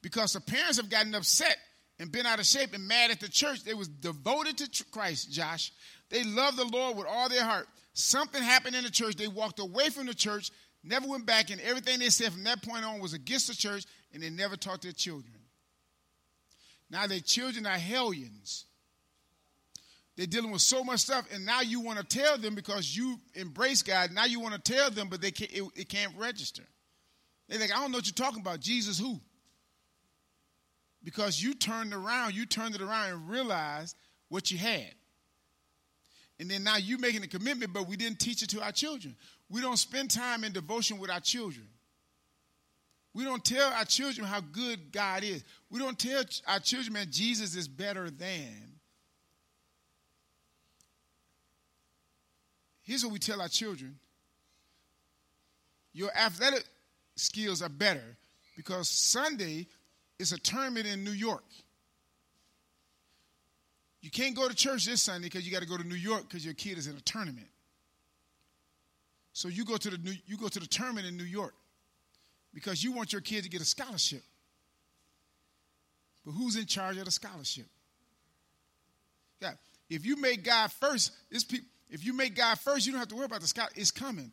Because 0.00 0.32
the 0.32 0.40
parents 0.40 0.76
have 0.78 0.88
gotten 0.88 1.14
upset 1.14 1.56
and 1.98 2.10
been 2.12 2.26
out 2.26 2.38
of 2.38 2.46
shape 2.46 2.74
and 2.74 2.86
mad 2.86 3.10
at 3.10 3.20
the 3.20 3.28
church. 3.28 3.64
They 3.64 3.74
was 3.74 3.88
devoted 3.88 4.56
to 4.58 4.84
Christ, 4.84 5.32
Josh. 5.32 5.72
They 6.10 6.22
loved 6.24 6.56
the 6.56 6.64
Lord 6.64 6.96
with 6.96 7.06
all 7.06 7.28
their 7.28 7.44
heart. 7.44 7.66
Something 7.92 8.42
happened 8.42 8.76
in 8.76 8.84
the 8.84 8.90
church. 8.90 9.16
They 9.16 9.28
walked 9.28 9.58
away 9.58 9.88
from 9.88 10.06
the 10.06 10.14
church, 10.14 10.50
never 10.84 11.08
went 11.08 11.26
back, 11.26 11.50
and 11.50 11.60
everything 11.60 11.98
they 11.98 12.10
said 12.10 12.32
from 12.32 12.44
that 12.44 12.62
point 12.62 12.84
on 12.84 13.00
was 13.00 13.14
against 13.14 13.48
the 13.48 13.54
church, 13.54 13.84
and 14.12 14.22
they 14.22 14.30
never 14.30 14.56
taught 14.56 14.82
their 14.82 14.92
children. 14.92 15.34
Now 16.88 17.06
their 17.06 17.20
children 17.20 17.66
are 17.66 17.78
hellions 17.78 18.66
they're 20.16 20.26
dealing 20.26 20.50
with 20.50 20.62
so 20.62 20.82
much 20.82 21.00
stuff, 21.00 21.26
and 21.32 21.44
now 21.44 21.60
you 21.60 21.80
want 21.80 21.98
to 21.98 22.04
tell 22.04 22.38
them 22.38 22.54
because 22.54 22.96
you 22.96 23.18
embrace 23.34 23.82
God. 23.82 24.12
Now 24.12 24.24
you 24.24 24.40
want 24.40 24.54
to 24.54 24.72
tell 24.72 24.90
them, 24.90 25.08
but 25.08 25.20
they 25.20 25.30
can't, 25.30 25.52
it, 25.52 25.62
it 25.74 25.88
can't 25.88 26.12
register. 26.16 26.62
They're 27.48 27.60
like, 27.60 27.70
I 27.70 27.80
don't 27.80 27.92
know 27.92 27.98
what 27.98 28.06
you're 28.06 28.14
talking 28.14 28.40
about. 28.40 28.60
Jesus 28.60 28.98
who? 28.98 29.20
Because 31.04 31.40
you 31.40 31.54
turned 31.54 31.92
around, 31.92 32.34
you 32.34 32.46
turned 32.46 32.74
it 32.74 32.80
around 32.80 33.12
and 33.12 33.28
realized 33.28 33.94
what 34.28 34.50
you 34.50 34.58
had. 34.58 34.92
And 36.40 36.50
then 36.50 36.64
now 36.64 36.76
you're 36.76 36.98
making 36.98 37.22
a 37.22 37.28
commitment, 37.28 37.72
but 37.72 37.86
we 37.86 37.96
didn't 37.96 38.18
teach 38.18 38.42
it 38.42 38.50
to 38.50 38.62
our 38.62 38.72
children. 38.72 39.16
We 39.48 39.60
don't 39.60 39.76
spend 39.76 40.10
time 40.10 40.44
in 40.44 40.52
devotion 40.52 40.98
with 40.98 41.10
our 41.10 41.20
children. 41.20 41.68
We 43.14 43.24
don't 43.24 43.44
tell 43.44 43.72
our 43.72 43.84
children 43.84 44.26
how 44.26 44.40
good 44.40 44.92
God 44.92 45.24
is. 45.24 45.44
We 45.70 45.78
don't 45.78 45.98
tell 45.98 46.24
our 46.46 46.58
children, 46.58 46.94
man, 46.94 47.06
Jesus 47.10 47.54
is 47.54 47.68
better 47.68 48.10
than. 48.10 48.75
Here's 52.86 53.04
what 53.04 53.12
we 53.12 53.18
tell 53.18 53.42
our 53.42 53.48
children 53.48 53.98
your 55.92 56.10
athletic 56.14 56.64
skills 57.16 57.62
are 57.62 57.70
better 57.70 58.16
because 58.54 58.88
Sunday 58.88 59.66
is 60.18 60.32
a 60.32 60.38
tournament 60.38 60.86
in 60.86 61.02
New 61.02 61.10
York. 61.10 61.44
You 64.02 64.10
can't 64.10 64.36
go 64.36 64.46
to 64.46 64.54
church 64.54 64.84
this 64.84 65.02
Sunday 65.02 65.26
because 65.26 65.46
you 65.46 65.52
got 65.52 65.62
to 65.62 65.68
go 65.68 65.76
to 65.76 65.84
New 65.84 65.94
York 65.96 66.28
because 66.28 66.44
your 66.44 66.54
kid 66.54 66.78
is 66.78 66.86
in 66.86 66.96
a 66.96 67.00
tournament. 67.00 67.48
So 69.32 69.48
you 69.48 69.64
go 69.64 69.76
to 69.76 69.90
the 69.90 69.98
new, 69.98 70.12
you 70.26 70.36
go 70.36 70.48
to 70.48 70.60
the 70.60 70.66
tournament 70.66 71.06
in 71.06 71.16
New 71.16 71.24
York 71.24 71.54
because 72.54 72.84
you 72.84 72.92
want 72.92 73.12
your 73.12 73.22
kid 73.22 73.42
to 73.44 73.50
get 73.50 73.60
a 73.60 73.64
scholarship. 73.64 74.22
But 76.24 76.32
who's 76.32 76.56
in 76.56 76.66
charge 76.66 76.98
of 76.98 77.06
the 77.06 77.10
scholarship? 77.10 77.66
Yeah, 79.40 79.52
if 79.88 80.06
you 80.06 80.16
make 80.16 80.44
God 80.44 80.70
first, 80.72 81.12
this 81.30 81.42
people 81.42 81.68
if 81.90 82.04
you 82.04 82.12
make 82.12 82.34
God 82.34 82.58
first, 82.58 82.86
you 82.86 82.92
don't 82.92 82.98
have 82.98 83.08
to 83.08 83.16
worry 83.16 83.26
about 83.26 83.40
the 83.40 83.46
sky. 83.46 83.66
It's 83.74 83.90
coming. 83.90 84.32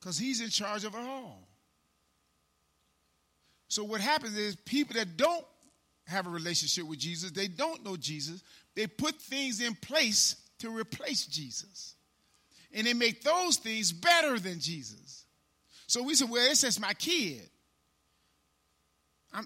Because 0.00 0.18
he's 0.18 0.40
in 0.40 0.50
charge 0.50 0.84
of 0.84 0.94
it 0.94 1.00
all. 1.00 1.46
So 3.68 3.84
what 3.84 4.00
happens 4.00 4.36
is 4.36 4.56
people 4.56 4.94
that 4.94 5.16
don't 5.16 5.44
have 6.06 6.26
a 6.26 6.30
relationship 6.30 6.84
with 6.84 6.98
Jesus, 6.98 7.32
they 7.32 7.48
don't 7.48 7.84
know 7.84 7.96
Jesus, 7.96 8.42
they 8.74 8.86
put 8.86 9.16
things 9.16 9.60
in 9.60 9.74
place 9.74 10.36
to 10.60 10.70
replace 10.70 11.26
Jesus. 11.26 11.94
And 12.72 12.86
they 12.86 12.94
make 12.94 13.22
those 13.22 13.56
things 13.56 13.92
better 13.92 14.38
than 14.38 14.60
Jesus. 14.60 15.24
So 15.86 16.02
we 16.02 16.14
say, 16.14 16.26
well, 16.28 16.46
it's 16.50 16.60
just 16.60 16.80
my 16.80 16.92
kid. 16.94 17.48
I, 19.32 19.42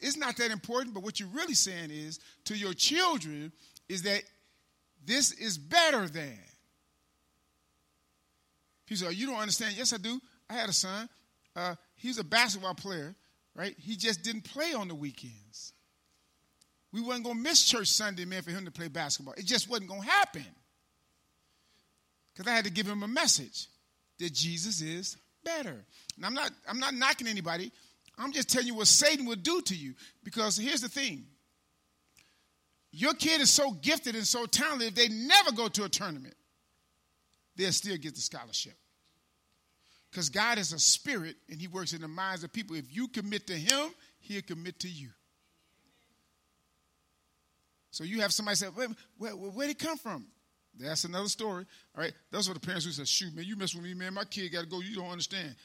it's 0.00 0.16
not 0.16 0.36
that 0.36 0.50
important, 0.50 0.94
but 0.94 1.02
what 1.02 1.20
you're 1.20 1.28
really 1.28 1.54
saying 1.54 1.90
is 1.90 2.20
to 2.46 2.56
your 2.56 2.72
children 2.72 3.52
is 3.88 4.02
that 4.02 4.22
this 5.04 5.32
is 5.32 5.58
better 5.58 6.08
than. 6.08 6.38
He 8.86 8.96
said, 8.96 9.14
You 9.14 9.26
don't 9.26 9.36
understand. 9.36 9.76
Yes, 9.76 9.92
I 9.92 9.98
do. 9.98 10.20
I 10.48 10.54
had 10.54 10.68
a 10.68 10.72
son. 10.72 11.08
Uh, 11.54 11.74
he's 11.96 12.18
a 12.18 12.24
basketball 12.24 12.74
player, 12.74 13.14
right? 13.54 13.74
He 13.78 13.96
just 13.96 14.22
didn't 14.22 14.42
play 14.42 14.72
on 14.74 14.88
the 14.88 14.94
weekends. 14.94 15.72
We 16.92 17.00
wasn't 17.00 17.24
going 17.24 17.36
to 17.36 17.42
miss 17.42 17.64
church 17.64 17.88
Sunday, 17.88 18.24
man, 18.24 18.42
for 18.42 18.50
him 18.50 18.64
to 18.64 18.70
play 18.70 18.88
basketball. 18.88 19.34
It 19.36 19.44
just 19.44 19.68
wasn't 19.68 19.90
going 19.90 20.02
to 20.02 20.08
happen. 20.08 20.46
Because 22.32 22.50
I 22.50 22.54
had 22.54 22.64
to 22.64 22.70
give 22.70 22.86
him 22.86 23.02
a 23.02 23.08
message 23.08 23.66
that 24.18 24.32
Jesus 24.32 24.80
is 24.80 25.16
better. 25.44 25.84
And 26.16 26.24
I'm 26.24 26.34
not, 26.34 26.50
I'm 26.68 26.78
not 26.78 26.94
knocking 26.94 27.26
anybody. 27.26 27.72
I'm 28.16 28.32
just 28.32 28.48
telling 28.48 28.68
you 28.68 28.74
what 28.74 28.86
Satan 28.86 29.26
will 29.26 29.36
do 29.36 29.60
to 29.62 29.74
you. 29.74 29.94
Because 30.24 30.56
here's 30.56 30.80
the 30.80 30.88
thing 30.88 31.26
your 32.90 33.14
kid 33.14 33.40
is 33.40 33.50
so 33.50 33.72
gifted 33.72 34.14
and 34.14 34.26
so 34.26 34.46
talented, 34.46 34.88
if 34.88 34.94
they 34.94 35.08
never 35.08 35.52
go 35.52 35.68
to 35.68 35.84
a 35.84 35.88
tournament, 35.88 36.34
they'll 37.56 37.72
still 37.72 37.96
get 37.96 38.14
the 38.14 38.20
scholarship. 38.20 38.74
Because 40.10 40.30
God 40.30 40.58
is 40.58 40.72
a 40.72 40.78
spirit 40.78 41.36
and 41.50 41.60
He 41.60 41.68
works 41.68 41.92
in 41.92 42.00
the 42.00 42.08
minds 42.08 42.44
of 42.44 42.52
people. 42.52 42.76
If 42.76 42.94
you 42.94 43.08
commit 43.08 43.46
to 43.48 43.54
Him, 43.54 43.90
He'll 44.20 44.42
commit 44.42 44.80
to 44.80 44.88
you. 44.88 45.10
So 47.90 48.04
you 48.04 48.20
have 48.20 48.32
somebody 48.32 48.56
say, 48.56 48.66
where, 48.66 48.88
where, 49.16 49.32
where'd 49.32 49.68
he 49.68 49.74
come 49.74 49.98
from? 49.98 50.26
That's 50.78 51.04
another 51.04 51.28
story. 51.28 51.66
All 51.96 52.02
right. 52.02 52.12
Those 52.30 52.46
were 52.46 52.54
the 52.54 52.60
parents 52.60 52.84
who 52.84 52.92
said, 52.92 53.08
shoot, 53.08 53.34
man, 53.34 53.44
you 53.44 53.56
mess 53.56 53.74
with 53.74 53.82
me, 53.82 53.94
man. 53.94 54.14
My 54.14 54.24
kid 54.24 54.52
got 54.52 54.60
to 54.60 54.66
go. 54.66 54.80
You 54.80 54.94
don't 54.94 55.10
understand. 55.10 55.56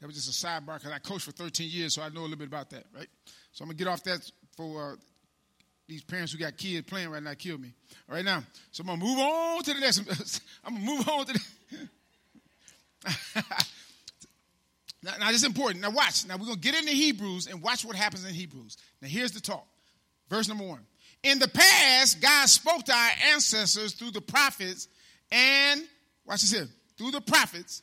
That 0.00 0.06
was 0.06 0.16
just 0.16 0.42
a 0.42 0.46
sidebar 0.46 0.78
because 0.78 0.90
I 0.90 0.98
coached 0.98 1.24
for 1.24 1.32
13 1.32 1.68
years, 1.70 1.94
so 1.94 2.02
I 2.02 2.08
know 2.08 2.20
a 2.20 2.22
little 2.22 2.38
bit 2.38 2.48
about 2.48 2.70
that, 2.70 2.84
right? 2.94 3.08
So 3.52 3.62
I'm 3.62 3.68
going 3.68 3.76
to 3.76 3.84
get 3.84 3.90
off 3.90 4.02
that 4.04 4.28
for 4.56 4.92
uh, 4.92 4.96
these 5.88 6.02
parents 6.02 6.32
who 6.32 6.38
got 6.38 6.56
kids 6.56 6.88
playing 6.88 7.10
right 7.10 7.22
now 7.22 7.34
kill 7.34 7.58
me. 7.58 7.74
All 8.08 8.14
right 8.14 8.24
now, 8.24 8.42
so 8.70 8.82
I'm 8.82 8.86
gonna 8.88 9.04
move 9.04 9.18
on 9.18 9.62
to 9.64 9.74
the 9.74 9.80
next. 9.80 10.40
I'm 10.64 10.74
gonna 10.74 10.86
move 10.86 11.08
on 11.08 11.26
to 11.26 11.32
the. 11.32 11.40
now, 15.02 15.12
now, 15.18 15.26
this 15.28 15.36
is 15.36 15.44
important. 15.44 15.80
Now 15.80 15.90
watch. 15.90 16.26
Now 16.26 16.36
we're 16.36 16.46
gonna 16.46 16.56
get 16.56 16.74
into 16.74 16.92
Hebrews 16.92 17.46
and 17.46 17.62
watch 17.62 17.84
what 17.84 17.96
happens 17.96 18.24
in 18.24 18.34
Hebrews. 18.34 18.76
Now 19.00 19.08
here's 19.08 19.32
the 19.32 19.40
talk. 19.40 19.66
Verse 20.28 20.48
number 20.48 20.64
one. 20.64 20.86
In 21.22 21.38
the 21.38 21.48
past, 21.48 22.20
God 22.20 22.48
spoke 22.48 22.84
to 22.84 22.92
our 22.92 23.10
ancestors 23.32 23.94
through 23.94 24.10
the 24.10 24.20
prophets 24.20 24.88
and 25.30 25.82
watch 26.24 26.40
this 26.40 26.52
here 26.52 26.68
through 26.98 27.12
the 27.12 27.20
prophets 27.20 27.82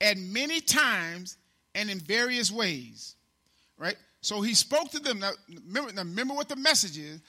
at 0.00 0.16
many 0.16 0.60
times 0.60 1.36
and 1.74 1.90
in 1.90 1.98
various 1.98 2.50
ways. 2.50 3.16
Right? 3.78 3.96
So 4.20 4.40
he 4.42 4.54
spoke 4.54 4.90
to 4.90 5.00
them. 5.00 5.18
Now 5.18 5.32
remember, 5.48 5.92
now 5.92 6.02
remember 6.02 6.34
what 6.34 6.48
the 6.48 6.56
message 6.56 6.98
is. 6.98 7.20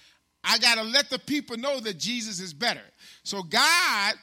I 0.43 0.57
got 0.57 0.75
to 0.75 0.83
let 0.83 1.09
the 1.09 1.19
people 1.19 1.57
know 1.57 1.79
that 1.79 1.97
Jesus 1.97 2.39
is 2.39 2.53
better. 2.53 2.81
So 3.23 3.43
God, 3.43 4.15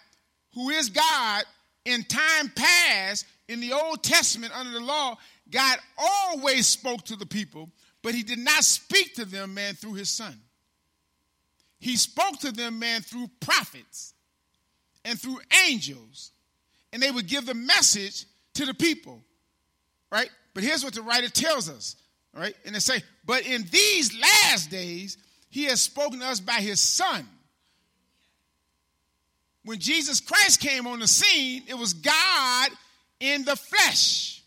who 0.55 0.71
is 0.71 0.89
God, 0.91 1.45
in 1.85 2.03
time 2.05 2.53
past, 2.55 3.25
in 3.49 3.61
the 3.61 3.73
Old 3.73 4.03
Testament 4.03 4.53
under 4.55 4.73
the 4.73 4.85
law, 4.85 5.17
God 5.51 5.79
always 5.97 6.67
spoke 6.67 7.05
to 7.05 7.17
the 7.17 7.25
people, 7.25 7.71
but 8.03 8.15
he 8.15 8.23
did 8.23 8.39
not 8.39 8.65
speak 8.65 9.15
to 9.15 9.25
them, 9.25 9.55
man, 9.55 9.75
through 9.75 9.95
his 9.95 10.11
son. 10.11 10.39
He 11.79 11.97
spoke 11.97 12.41
to 12.41 12.53
them, 12.53 12.79
man, 12.79 13.01
through 13.01 13.31
prophets 13.41 14.13
and 15.05 15.19
through 15.19 15.39
angels, 15.67 16.33
and 16.93 17.01
they 17.01 17.11
would 17.11 17.27
give 17.27 17.47
the 17.47 17.55
message 17.55 18.27
to 18.55 18.67
the 18.67 18.75
people, 18.75 19.23
right? 20.11 20.29
But 20.53 20.65
here's 20.65 20.85
what 20.85 20.95
the 20.95 21.03
writer 21.03 21.29
tells 21.29 21.71
us 21.71 21.97
right? 22.39 22.55
And 22.65 22.75
they 22.75 22.79
say, 22.81 23.03
but 23.25 23.47
in 23.47 23.65
these 23.71 24.19
last 24.19 24.71
days, 24.71 25.19
he 25.51 25.65
has 25.65 25.81
spoken 25.81 26.21
to 26.21 26.27
us 26.27 26.41
by 26.41 26.55
his 26.55 26.81
son. 26.81 27.27
When 29.65 29.79
Jesus 29.79 30.21
Christ 30.21 30.61
came 30.61 30.87
on 30.87 31.01
the 31.01 31.09
scene, 31.09 31.65
it 31.69 31.75
was 31.75 31.93
God 31.93 32.71
in 33.21 33.45
the 33.45 33.57
flesh. 33.57 34.43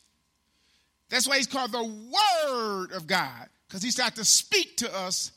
That's 1.10 1.28
why 1.28 1.38
he's 1.38 1.48
called 1.48 1.72
the 1.72 1.84
Word 1.84 2.94
of 2.94 3.06
God, 3.06 3.48
because 3.68 3.84
he 3.84 3.92
started 3.92 4.16
to 4.16 4.26
speak 4.26 4.78
to 4.78 4.96
us 4.96 5.32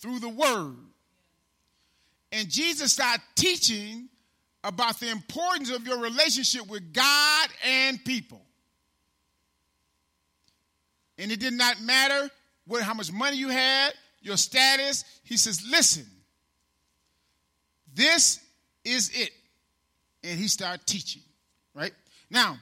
through 0.00 0.18
the 0.18 0.28
Word. 0.28 0.76
And 2.32 2.48
Jesus 2.48 2.92
started 2.92 3.22
teaching 3.36 4.08
about 4.64 4.98
the 5.00 5.10
importance 5.10 5.70
of 5.70 5.86
your 5.86 5.98
relationship 5.98 6.66
with 6.66 6.92
God 6.92 7.48
and 7.64 8.04
people. 8.04 8.42
And 11.18 11.30
it 11.30 11.40
did 11.40 11.52
not 11.52 11.80
matter 11.80 12.30
what, 12.66 12.82
how 12.82 12.94
much 12.94 13.12
money 13.12 13.36
you 13.36 13.48
had, 13.48 13.92
your 14.20 14.36
status. 14.36 15.04
He 15.24 15.36
says, 15.36 15.62
listen, 15.68 16.06
this 17.94 18.40
is 18.84 19.10
it. 19.14 19.30
And 20.24 20.38
he 20.38 20.48
started 20.48 20.86
teaching, 20.86 21.22
right? 21.74 21.92
Now, 22.30 22.56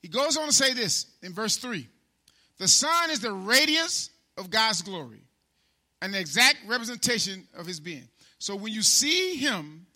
he 0.00 0.08
goes 0.08 0.36
on 0.36 0.46
to 0.46 0.52
say 0.52 0.72
this 0.72 1.06
in 1.22 1.32
verse 1.32 1.56
3 1.56 1.86
The 2.58 2.68
Son 2.68 3.10
is 3.10 3.20
the 3.20 3.32
radiance 3.32 4.10
of 4.38 4.50
God's 4.50 4.82
glory, 4.82 5.22
an 6.00 6.14
exact 6.14 6.58
representation 6.66 7.46
of 7.56 7.66
his 7.66 7.80
being. 7.80 8.08
So 8.38 8.56
when 8.56 8.72
you 8.72 8.82
see 8.82 9.34
him, 9.34 9.86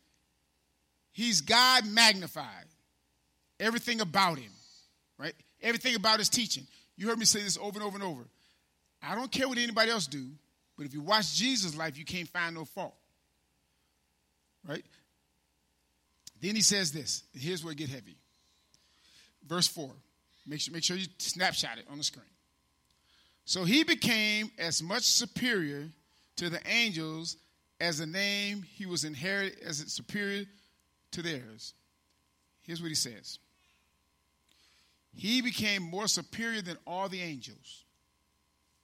he's 1.12 1.40
God 1.40 1.86
magnified. 1.86 2.66
Everything 3.58 4.00
about 4.00 4.38
him, 4.38 4.50
right? 5.18 5.34
Everything 5.62 5.94
about 5.94 6.18
his 6.18 6.28
teaching. 6.28 6.66
You 6.96 7.08
heard 7.08 7.18
me 7.18 7.24
say 7.24 7.42
this 7.42 7.58
over 7.58 7.78
and 7.78 7.82
over 7.82 7.96
and 7.96 8.04
over. 8.04 8.24
I 9.02 9.14
don't 9.14 9.30
care 9.30 9.48
what 9.48 9.58
anybody 9.58 9.90
else 9.90 10.06
do, 10.06 10.26
but 10.76 10.86
if 10.86 10.94
you 10.94 11.00
watch 11.00 11.34
Jesus' 11.34 11.76
life, 11.76 11.98
you 11.98 12.04
can't 12.04 12.28
find 12.28 12.54
no 12.54 12.64
fault. 12.64 12.94
Right? 14.66 14.84
Then 16.40 16.54
he 16.54 16.62
says 16.62 16.92
this. 16.92 17.22
Here's 17.34 17.62
where 17.62 17.72
it 17.72 17.78
get 17.78 17.90
heavy. 17.90 18.16
Verse 19.46 19.66
4. 19.68 19.90
Make 20.46 20.60
sure, 20.60 20.74
make 20.74 20.84
sure 20.84 20.96
you 20.96 21.06
snapshot 21.18 21.78
it 21.78 21.86
on 21.90 21.98
the 21.98 22.04
screen. 22.04 22.24
So 23.44 23.64
he 23.64 23.84
became 23.84 24.50
as 24.58 24.82
much 24.82 25.04
superior 25.04 25.88
to 26.36 26.48
the 26.48 26.60
angels 26.66 27.36
as 27.80 27.98
the 27.98 28.06
name 28.06 28.62
he 28.62 28.86
was 28.86 29.04
inherited 29.04 29.58
as 29.62 29.78
superior 29.92 30.44
to 31.12 31.22
theirs. 31.22 31.74
Here's 32.62 32.80
what 32.80 32.88
he 32.88 32.94
says 32.94 33.38
he 35.14 35.40
became 35.40 35.82
more 35.82 36.08
superior 36.08 36.60
than 36.60 36.76
all 36.86 37.08
the 37.08 37.20
angels, 37.22 37.84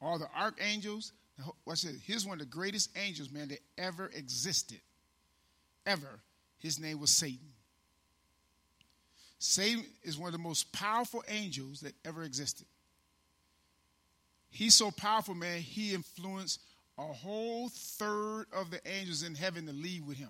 all 0.01 0.19
the 0.19 0.29
archangels. 0.37 1.13
Watch 1.65 1.83
this. 1.83 1.97
Here's 2.05 2.27
one 2.27 2.35
of 2.35 2.41
the 2.41 2.45
greatest 2.57 2.91
angels, 2.97 3.31
man, 3.31 3.49
that 3.49 3.61
ever 3.79 4.11
existed. 4.15 4.81
ever, 5.87 6.21
his 6.59 6.79
name 6.79 7.01
was 7.01 7.11
Satan. 7.11 7.53
Satan 9.39 9.85
is 10.03 10.19
one 10.19 10.29
of 10.29 10.33
the 10.33 10.39
most 10.39 10.71
powerful 10.71 11.25
angels 11.27 11.81
that 11.81 11.95
ever 12.05 12.23
existed. 12.23 12.67
He's 14.51 14.75
so 14.75 14.91
powerful, 14.91 15.35
man, 15.35 15.61
he 15.61 15.95
influenced 15.95 16.61
a 16.99 17.03
whole 17.03 17.71
third 17.71 18.47
of 18.53 18.71
the 18.71 18.87
angels 18.87 19.23
in 19.23 19.35
heaven 19.35 19.67
to 19.67 19.73
leave 19.73 20.05
with 20.05 20.19
him. 20.19 20.29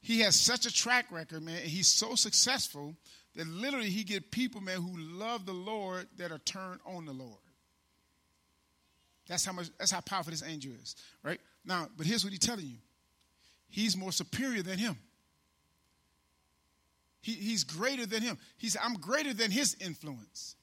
He 0.00 0.20
has 0.20 0.34
such 0.34 0.64
a 0.64 0.72
track 0.72 1.10
record, 1.10 1.42
man, 1.42 1.56
and 1.56 1.66
he's 1.66 1.88
so 1.88 2.14
successful 2.14 2.94
that 3.36 3.46
literally 3.46 3.90
he 3.90 4.04
get 4.04 4.30
people, 4.30 4.60
man, 4.60 4.80
who 4.80 4.96
love 4.96 5.46
the 5.46 5.52
Lord 5.52 6.06
that 6.16 6.30
are 6.30 6.38
turned 6.38 6.80
on 6.86 7.04
the 7.04 7.12
Lord. 7.12 7.38
That's 9.26 9.44
how 9.44 9.52
much 9.52 9.70
that's 9.78 9.90
how 9.90 10.00
powerful 10.00 10.30
this 10.30 10.42
angel 10.42 10.72
is, 10.82 10.96
right? 11.22 11.40
Now, 11.64 11.88
but 11.96 12.06
here's 12.06 12.24
what 12.24 12.32
he's 12.32 12.40
telling 12.40 12.66
you. 12.66 12.76
He's 13.68 13.96
more 13.96 14.12
superior 14.12 14.62
than 14.62 14.78
him. 14.78 14.96
He, 17.22 17.32
he's 17.32 17.64
greater 17.64 18.04
than 18.04 18.22
him. 18.22 18.36
He 18.58 18.68
said, 18.68 18.82
I'm 18.84 18.94
greater 18.94 19.32
than 19.32 19.50
his 19.50 19.76
influence. 19.80 20.56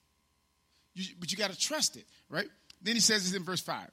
You, 0.93 1.05
but 1.19 1.31
you 1.31 1.37
got 1.37 1.49
to 1.49 1.57
trust 1.57 1.97
it, 1.97 2.05
right? 2.29 2.47
Then 2.81 2.93
he 2.93 3.01
says 3.01 3.23
this 3.23 3.35
in 3.35 3.43
verse 3.43 3.61
5. 3.61 3.89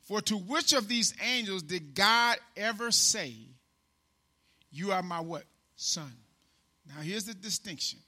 For 0.00 0.20
to 0.22 0.36
which 0.36 0.72
of 0.72 0.88
these 0.88 1.14
angels 1.22 1.62
did 1.62 1.94
God 1.94 2.36
ever 2.56 2.90
say, 2.90 3.32
You 4.72 4.92
are 4.92 5.02
my 5.02 5.20
what? 5.20 5.44
Son. 5.76 6.12
Now 6.88 7.00
here's 7.02 7.24
the 7.24 7.34
distinction. 7.34 7.98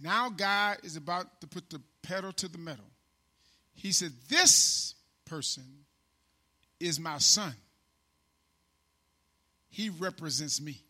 Now 0.00 0.30
God 0.30 0.78
is 0.82 0.96
about 0.96 1.40
to 1.40 1.46
put 1.46 1.70
the 1.70 1.80
pedal 2.02 2.32
to 2.32 2.48
the 2.48 2.58
metal. 2.58 2.84
He 3.74 3.92
said, 3.92 4.12
This 4.28 4.94
person 5.24 5.64
is 6.80 6.98
my 6.98 7.18
son. 7.18 7.54
He 9.70 9.90
represents 9.90 10.60
me. 10.60 10.80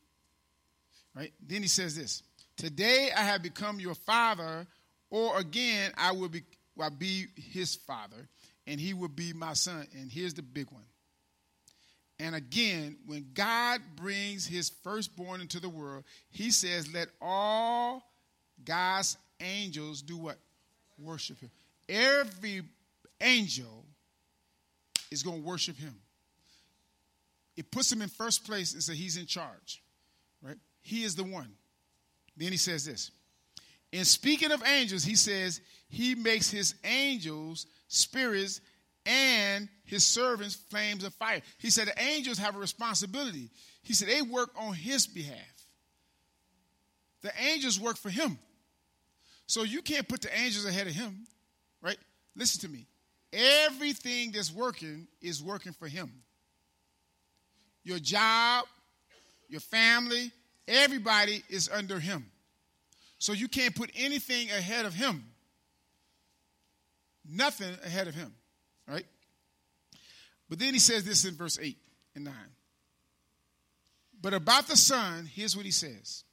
Right? 1.15 1.33
Then 1.47 1.63
he 1.63 1.69
says 1.69 1.97
this 1.97 2.23
Today 2.57 3.11
I 3.17 3.23
have 3.23 3.43
become 3.43 3.81
your 3.81 3.95
father, 3.95 4.67
or 5.11 5.39
again 5.39 5.93
I 5.97 6.13
will 6.13 6.29
be, 6.29 6.43
be 6.99 7.27
his 7.37 7.75
father, 7.75 8.29
and 8.67 8.81
he 8.81 8.95
will 8.95 9.09
be 9.09 9.33
my 9.33 9.55
son. 9.55 9.87
And 9.99 10.11
here's 10.11 10.35
the 10.35 10.43
big 10.43 10.71
one. 10.71 10.85
And 12.21 12.35
again, 12.35 12.97
when 13.07 13.27
God 13.33 13.81
brings 13.95 14.47
his 14.47 14.71
firstborn 14.83 15.41
into 15.41 15.61
the 15.61 15.69
world, 15.69 16.05
he 16.31 16.51
says, 16.51 16.93
Let 16.93 17.09
all 17.21 18.03
God's 18.65 19.17
angels 19.41 20.03
do 20.03 20.17
what? 20.17 20.39
Worship 20.99 21.39
him. 21.39 21.51
Every 21.89 22.63
angel 23.21 23.85
is 25.11 25.23
going 25.23 25.43
to 25.43 25.47
worship 25.47 25.77
him. 25.77 25.95
It 27.57 27.71
puts 27.71 27.91
him 27.91 28.03
in 28.03 28.09
first 28.09 28.45
place 28.45 28.73
and 28.75 28.83
says 28.83 28.97
he's 28.97 29.17
in 29.17 29.27
charge, 29.27 29.83
right? 30.43 30.57
He 30.81 31.05
is 31.05 31.17
the 31.17 31.25
one. 31.25 31.53
Then 32.37 32.53
he 32.53 32.57
says 32.57 32.85
this. 32.85 33.11
In 33.91 34.05
speaking 34.05 34.53
of 34.53 34.63
angels, 34.65 35.03
he 35.03 35.17
says 35.17 35.61
he 35.89 36.15
makes 36.15 36.51
his 36.51 36.75
angels 36.85 37.67
spirits 37.89 38.61
and 39.09 39.71
his 39.85 40.05
servants 40.05 40.55
flames 40.55 41.03
of 41.03 41.15
fire. 41.15 41.41
He 41.59 41.71
said 41.71 41.89
the 41.89 42.01
angels 42.01 42.37
have 42.39 42.55
a 42.55 42.59
responsibility. 42.59 43.49
He 43.83 43.95
said 43.95 44.09
they 44.09 44.21
work 44.21 44.51
on 44.55 44.75
his 44.75 45.07
behalf. 45.07 45.39
The 47.23 47.33
angels 47.41 47.81
work 47.81 47.97
for 47.97 48.11
him. 48.11 48.39
So 49.47 49.63
you 49.63 49.81
can't 49.81 50.07
put 50.07 50.21
the 50.21 50.39
angels 50.39 50.67
ahead 50.67 50.87
of 50.87 50.93
him, 50.93 51.27
right? 51.81 51.97
Listen 52.37 52.61
to 52.61 52.69
me. 52.69 52.87
Everything 53.33 54.31
that's 54.31 54.53
working 54.53 55.09
is 55.23 55.43
working 55.43 55.73
for 55.73 55.89
him. 55.89 56.13
Your 57.83 57.99
job, 57.99 58.67
your 59.49 59.61
family, 59.61 60.31
everybody 60.67 61.43
is 61.49 61.71
under 61.73 61.99
him. 61.99 62.27
So 63.19 63.33
you 63.33 63.49
can't 63.49 63.75
put 63.75 63.91
anything 63.97 64.51
ahead 64.51 64.85
of 64.85 64.93
him. 64.93 65.25
Nothing 67.31 67.75
ahead 67.85 68.07
of 68.07 68.15
him, 68.15 68.35
right? 68.89 69.07
But 70.49 70.59
then 70.59 70.73
he 70.73 70.81
says 70.81 71.05
this 71.05 71.25
in 71.25 71.35
verse 71.35 71.59
8 71.61 71.77
and 72.15 72.25
9. 72.25 72.35
But 74.21 74.35
about 74.35 74.67
the 74.67 74.77
Son, 74.77 75.29
here's 75.33 75.57
what 75.57 75.65
he 75.65 75.71
says. 75.71 76.25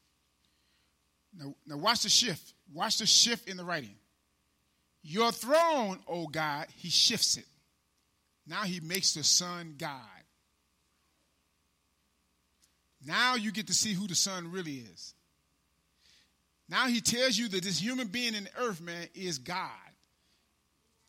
Now, 1.37 1.53
now 1.67 1.77
watch 1.77 2.03
the 2.03 2.09
shift. 2.09 2.53
Watch 2.73 2.97
the 2.97 3.05
shift 3.05 3.49
in 3.49 3.57
the 3.57 3.65
writing. 3.65 3.95
Your 5.03 5.31
throne, 5.31 5.99
O 6.07 6.27
God, 6.27 6.67
he 6.75 6.89
shifts 6.89 7.37
it. 7.37 7.45
Now 8.47 8.63
he 8.63 8.79
makes 8.79 9.13
the 9.13 9.23
Son 9.23 9.75
God. 9.77 9.99
Now 13.05 13.35
you 13.35 13.51
get 13.51 13.67
to 13.67 13.73
see 13.73 13.93
who 13.93 14.07
the 14.07 14.15
Son 14.15 14.51
really 14.51 14.77
is. 14.77 15.13
Now 16.67 16.87
he 16.87 17.01
tells 17.01 17.37
you 17.37 17.47
that 17.49 17.63
this 17.63 17.79
human 17.79 18.07
being 18.07 18.33
in 18.33 18.45
the 18.45 18.49
earth, 18.59 18.81
man, 18.81 19.07
is 19.13 19.37
God. 19.37 19.69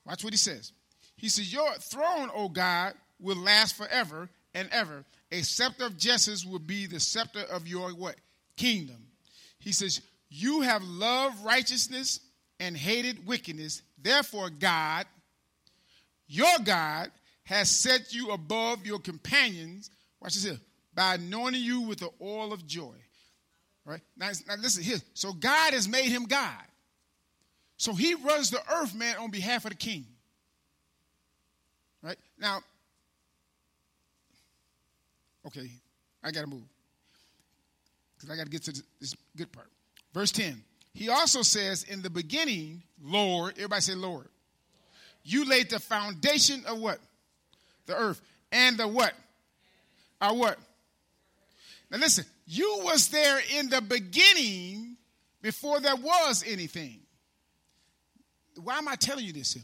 Watch 0.04 0.22
what 0.22 0.32
he 0.32 0.37
says. 0.37 0.72
He 1.16 1.29
says, 1.29 1.52
Your 1.52 1.72
throne, 1.74 2.31
O 2.35 2.48
God, 2.48 2.94
will 3.20 3.37
last 3.37 3.76
forever 3.76 4.29
and 4.55 4.68
ever. 4.70 5.05
A 5.33 5.42
scepter 5.42 5.87
of 5.87 5.98
justice 5.98 6.44
will 6.44 6.59
be 6.59 6.87
the 6.87 7.00
scepter 7.00 7.40
of 7.50 7.66
your 7.66 7.90
what? 7.90 8.16
Kingdom. 8.57 9.07
He 9.59 9.72
says, 9.72 10.00
You 10.29 10.61
have 10.62 10.83
loved 10.83 11.44
righteousness 11.44 12.20
and 12.61 12.76
hated 12.76 13.26
wickedness. 13.26 13.83
Therefore, 14.00 14.50
God, 14.50 15.07
your 16.29 16.59
God, 16.64 17.11
has 17.44 17.70
set 17.70 18.12
you 18.12 18.31
above 18.31 18.85
your 18.85 18.98
companions. 18.98 19.90
Watch 20.20 20.35
this 20.35 20.44
here. 20.44 20.59
By 20.94 21.14
anointing 21.14 21.62
you 21.62 21.83
with 21.83 22.00
the 22.00 22.11
oil 22.20 22.52
of 22.52 22.66
joy. 22.66 22.94
Right? 23.85 24.00
Now, 24.16 24.31
now 24.48 24.57
listen 24.59 24.83
here. 24.83 24.98
So 25.14 25.33
God 25.33 25.72
has 25.72 25.88
made 25.88 26.07
him 26.07 26.24
God. 26.24 26.64
So 27.76 27.94
he 27.94 28.14
runs 28.14 28.50
the 28.50 28.61
earth, 28.72 28.94
man, 28.94 29.16
on 29.18 29.31
behalf 29.31 29.64
of 29.64 29.70
the 29.70 29.76
king. 29.76 30.07
Right? 32.07 32.19
Now, 32.38 32.61
okay, 35.45 35.69
I 36.23 36.31
got 36.31 36.42
to 36.42 36.47
move. 36.47 36.62
Because 38.14 38.31
I 38.31 38.37
got 38.37 38.45
to 38.45 38.51
get 38.51 38.62
to 38.62 38.83
this 39.01 39.16
good 39.37 39.51
part. 39.51 39.66
Verse 40.14 40.31
10. 40.31 40.62
He 40.95 41.09
also 41.09 41.42
says, 41.42 41.83
in 41.83 42.03
the 42.03 42.09
beginning, 42.09 42.85
Lord, 43.03 43.55
everybody 43.57 43.81
say 43.81 43.97
Lord. 43.97 44.29
You 45.25 45.47
laid 45.47 45.69
the 45.69 45.81
foundation 45.81 46.62
of 46.69 46.79
what? 46.79 47.01
The 47.87 47.97
earth. 47.97 48.23
And 48.53 48.79
the 48.79 48.87
what? 48.87 49.12
Our 50.21 50.33
what? 50.33 50.59
Now 51.90 51.99
listen, 51.99 52.25
you 52.47 52.83
was 52.85 53.09
there 53.09 53.40
in 53.59 53.69
the 53.69 53.81
beginning 53.81 54.97
before 55.42 55.81
there 55.81 55.97
was 55.97 56.45
anything. 56.47 57.01
Why 58.62 58.79
am 58.79 58.87
I 58.87 58.95
telling 58.95 59.25
you 59.25 59.33
this? 59.33 59.59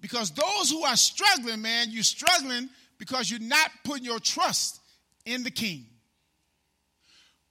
Because 0.00 0.30
those 0.30 0.70
who 0.70 0.84
are 0.84 0.96
struggling, 0.96 1.62
man, 1.62 1.88
you're 1.90 2.02
struggling 2.02 2.68
because 2.98 3.30
you're 3.30 3.40
not 3.40 3.70
putting 3.84 4.04
your 4.04 4.20
trust 4.20 4.80
in 5.24 5.42
the 5.42 5.50
king. 5.50 5.86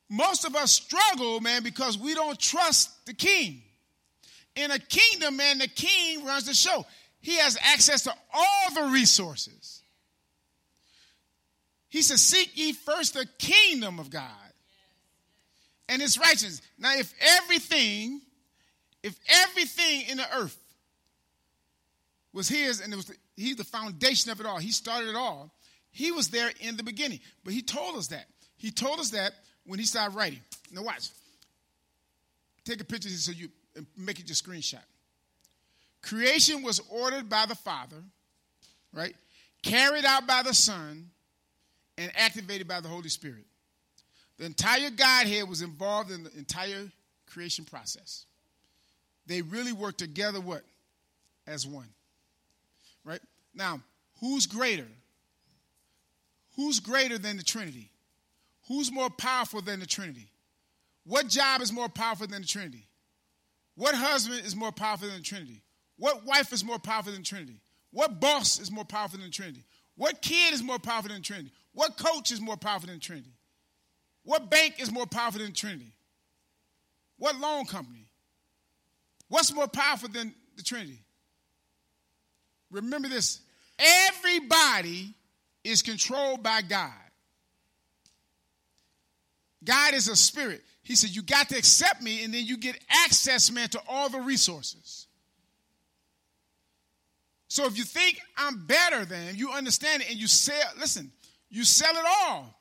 Most 0.10 0.46
of 0.46 0.56
us 0.56 0.72
struggle, 0.72 1.42
man, 1.42 1.64
because 1.64 1.98
we 1.98 2.14
don't 2.14 2.40
trust 2.40 3.06
the 3.06 3.14
king. 3.14 3.62
In 4.56 4.72
a 4.72 4.80
kingdom, 4.80 5.38
man, 5.38 5.58
the 5.58 5.68
king 5.68 6.26
runs 6.26 6.46
the 6.46 6.54
show. 6.54 6.86
He 7.20 7.36
has 7.38 7.58
access 7.62 8.04
to 8.04 8.14
all 8.34 8.74
the 8.74 8.94
resources. 8.94 9.82
He 11.90 12.02
says, 12.02 12.22
Seek 12.22 12.52
ye 12.58 12.74
first 12.74 13.14
the 13.14 13.28
kingdom 13.38 14.00
of 14.00 14.10
God 14.10 14.32
and 15.90 16.02
its 16.02 16.18
righteousness. 16.18 16.62
Now, 16.78 16.94
if 16.98 17.14
everything, 17.20 18.22
if 19.04 19.18
everything 19.28 20.10
in 20.10 20.18
the 20.18 20.38
earth 20.38 20.58
was 22.34 22.48
his 22.48 22.82
and 22.82 22.94
it 22.94 22.96
was 22.96 23.12
he's 23.36 23.56
the 23.56 23.64
foundation 23.64 24.32
of 24.32 24.40
it 24.40 24.46
all, 24.46 24.58
he 24.58 24.72
started 24.72 25.10
it 25.10 25.16
all, 25.16 25.52
he 25.92 26.12
was 26.12 26.30
there 26.30 26.52
in 26.60 26.78
the 26.78 26.84
beginning. 26.84 27.20
But 27.44 27.54
he 27.54 27.62
told 27.62 27.98
us 27.98 28.08
that. 28.08 28.26
He 28.58 28.72
told 28.72 29.00
us 29.00 29.12
that 29.12 29.34
when 29.66 29.80
he 29.80 29.86
started 29.86 30.16
writing. 30.16 30.40
Now 30.72 30.84
watch. 30.84 31.10
Take 32.66 32.82
a 32.82 32.86
picture 32.86 33.10
so 33.10 33.32
you 33.32 33.50
make 33.96 34.20
it 34.20 34.28
your 34.28 34.36
screenshot. 34.36 34.84
Creation 36.02 36.64
was 36.64 36.82
ordered 36.90 37.30
by 37.30 37.46
the 37.46 37.56
Father, 37.56 38.04
right? 38.94 39.16
Carried 39.64 40.06
out 40.06 40.28
by 40.28 40.44
the 40.44 40.54
Son, 40.54 41.10
and 41.98 42.12
activated 42.16 42.68
by 42.68 42.80
the 42.80 42.88
Holy 42.88 43.10
Spirit. 43.10 43.46
The 44.38 44.46
entire 44.46 44.90
Godhead 44.92 45.50
was 45.50 45.62
involved 45.62 46.12
in 46.12 46.24
the 46.24 46.38
entire 46.38 46.92
creation 47.26 47.66
process. 47.66 48.26
They 49.26 49.42
really 49.42 49.74
worked 49.74 49.98
together 49.98 50.40
what? 50.40 50.62
As 51.48 51.66
one. 51.66 51.88
Now, 53.54 53.82
who's 54.20 54.46
greater? 54.46 54.88
Who's 56.56 56.80
greater 56.80 57.18
than 57.18 57.38
the 57.38 57.44
Trinity? 57.44 57.92
Who's 58.68 58.92
more 58.92 59.10
powerful 59.10 59.62
than 59.62 59.80
the 59.80 59.86
Trinity? 59.86 60.30
What 61.06 61.28
job 61.28 61.62
is 61.62 61.72
more 61.72 61.88
powerful 61.88 62.28
than 62.28 62.42
the 62.42 62.48
Trinity? 62.48 62.88
What 63.76 63.96
husband 63.96 64.46
is 64.46 64.56
more 64.56 64.72
powerful 64.72 65.08
than 65.08 65.18
the 65.18 65.24
Trinity? 65.24 65.62
What 65.98 66.26
wife 66.26 66.52
is 66.52 66.66
more 66.66 66.80
powerful 66.80 67.12
than 67.12 67.22
the 67.22 67.28
Trinity? 67.28 67.62
What 67.92 68.20
boss 68.20 68.60
is 68.60 68.72
more 68.72 68.86
powerful 68.86 69.20
than 69.20 69.28
the 69.28 69.34
Trinity? 69.34 69.64
What 69.96 70.22
kid 70.22 70.54
is 70.54 70.62
more 70.62 70.80
powerful 70.80 71.10
than 71.10 71.22
Trinity? 71.22 71.52
What 71.74 71.98
coach 71.98 72.32
is 72.32 72.42
more 72.42 72.58
powerful 72.58 72.90
than 72.90 73.00
Trinity? 73.00 73.34
What 74.24 74.50
bank 74.50 74.76
is 74.80 74.92
more 74.92 75.06
powerful 75.06 75.42
than 75.42 75.54
Trinity? 75.54 75.94
What 77.18 77.40
loan 77.40 77.66
company? 77.66 78.08
What's 79.30 79.54
more 79.54 79.68
powerful 79.68 80.10
than 80.10 80.34
the 80.56 80.64
Trinity? 80.64 81.00
Remember 82.72 83.08
this 83.08 83.42
everybody 83.80 85.14
is 85.64 85.82
controlled 85.82 86.44
by 86.44 86.62
God. 86.62 86.92
God 89.64 89.94
is 89.94 90.08
a 90.08 90.16
spirit. 90.16 90.64
He 90.84 90.96
said, 90.96 91.10
You 91.10 91.22
got 91.22 91.50
to 91.50 91.58
accept 91.58 92.02
me, 92.02 92.24
and 92.24 92.34
then 92.34 92.46
you 92.46 92.58
get 92.58 92.80
access, 93.06 93.52
man, 93.52 93.70
to 93.70 93.82
all 93.88 94.10
the 94.10 94.22
resources. 94.22 95.08
So 97.50 97.66
if 97.66 97.78
you 97.78 97.84
think 97.84 98.20
I'm 98.38 98.66
better 98.66 99.06
than, 99.06 99.36
you 99.36 99.52
understand 99.52 100.04
it, 100.04 100.10
and 100.10 100.18
you 100.18 100.28
sell, 100.28 100.70
listen, 100.80 101.12
you 101.50 101.64
sell 101.64 101.94
it 101.94 102.06
all. 102.06 102.54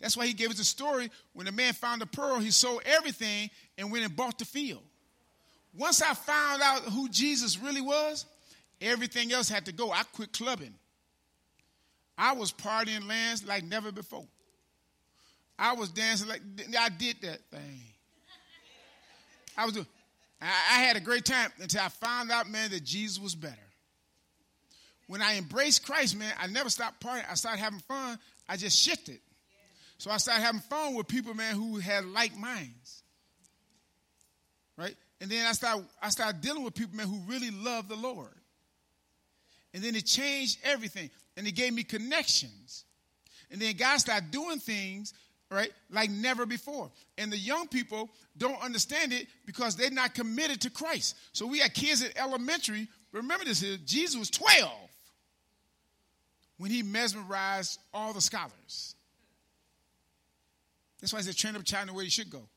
That's 0.00 0.16
why 0.16 0.26
he 0.26 0.32
gave 0.32 0.50
us 0.50 0.58
the 0.58 0.64
story 0.64 1.10
when 1.32 1.46
the 1.46 1.52
man 1.52 1.72
found 1.72 2.02
the 2.02 2.06
pearl, 2.06 2.38
he 2.38 2.50
sold 2.50 2.82
everything 2.84 3.50
and 3.78 3.90
went 3.90 4.04
and 4.04 4.14
bought 4.14 4.38
the 4.38 4.44
field. 4.44 4.82
Once 5.74 6.02
I 6.02 6.12
found 6.14 6.62
out 6.62 6.82
who 6.82 7.08
Jesus 7.08 7.58
really 7.58 7.80
was, 7.80 8.26
everything 8.80 9.32
else 9.32 9.48
had 9.48 9.66
to 9.66 9.72
go. 9.72 9.90
I 9.90 10.02
quit 10.04 10.32
clubbing. 10.32 10.74
I 12.18 12.32
was 12.32 12.52
partying 12.52 13.06
lands 13.06 13.46
like 13.46 13.64
never 13.64 13.92
before. 13.92 14.26
I 15.58 15.74
was 15.74 15.90
dancing 15.90 16.28
like 16.28 16.42
I 16.78 16.88
did 16.88 17.16
that 17.22 17.40
thing. 17.50 17.80
I 19.56 19.64
was 19.64 19.74
doing. 19.74 19.86
I, 20.40 20.46
I 20.46 20.78
had 20.80 20.96
a 20.96 21.00
great 21.00 21.24
time 21.24 21.50
until 21.60 21.80
I 21.80 21.88
found 21.88 22.30
out, 22.30 22.48
man, 22.48 22.70
that 22.70 22.84
Jesus 22.84 23.18
was 23.18 23.34
better. 23.34 23.54
When 25.06 25.22
I 25.22 25.38
embraced 25.38 25.86
Christ, 25.86 26.16
man, 26.16 26.32
I 26.38 26.46
never 26.46 26.68
stopped 26.68 27.00
partying. 27.00 27.24
I 27.30 27.34
started 27.34 27.60
having 27.60 27.78
fun. 27.80 28.18
I 28.48 28.56
just 28.56 28.78
shifted. 28.78 29.18
So 29.98 30.10
I 30.10 30.18
started 30.18 30.42
having 30.42 30.60
fun 30.60 30.94
with 30.94 31.08
people, 31.08 31.32
man, 31.32 31.54
who 31.54 31.78
had 31.78 32.04
like 32.06 32.36
minds. 32.36 33.02
Right? 34.76 34.94
And 35.20 35.30
then 35.30 35.46
I 35.46 35.52
started, 35.52 35.86
I 36.02 36.10
started 36.10 36.42
dealing 36.42 36.64
with 36.64 36.74
people, 36.74 36.96
man, 36.96 37.06
who 37.06 37.20
really 37.26 37.50
love 37.50 37.88
the 37.88 37.96
Lord. 37.96 38.28
And 39.76 39.84
then 39.84 39.94
it 39.94 40.06
changed 40.06 40.58
everything. 40.64 41.10
And 41.36 41.46
it 41.46 41.52
gave 41.52 41.74
me 41.74 41.82
connections. 41.82 42.86
And 43.50 43.60
then 43.60 43.76
God 43.76 43.98
started 43.98 44.30
doing 44.30 44.58
things, 44.58 45.12
right, 45.50 45.70
like 45.90 46.08
never 46.08 46.46
before. 46.46 46.90
And 47.18 47.30
the 47.30 47.36
young 47.36 47.68
people 47.68 48.08
don't 48.38 48.58
understand 48.64 49.12
it 49.12 49.26
because 49.44 49.76
they're 49.76 49.90
not 49.90 50.14
committed 50.14 50.62
to 50.62 50.70
Christ. 50.70 51.14
So 51.32 51.46
we 51.46 51.58
had 51.58 51.74
kids 51.74 52.02
at 52.02 52.16
elementary. 52.16 52.88
Remember 53.12 53.44
this 53.44 53.60
here, 53.60 53.76
Jesus 53.84 54.18
was 54.18 54.30
12 54.30 54.72
when 56.56 56.70
he 56.70 56.82
mesmerized 56.82 57.78
all 57.92 58.14
the 58.14 58.22
scholars. 58.22 58.94
That's 61.02 61.12
why 61.12 61.18
he 61.18 61.26
said, 61.26 61.36
train 61.36 61.54
up 61.54 61.60
a 61.60 61.64
child 61.66 61.82
in 61.82 61.88
the 61.88 61.98
way 61.98 62.04
he 62.04 62.10
should 62.10 62.30
go. 62.30 62.48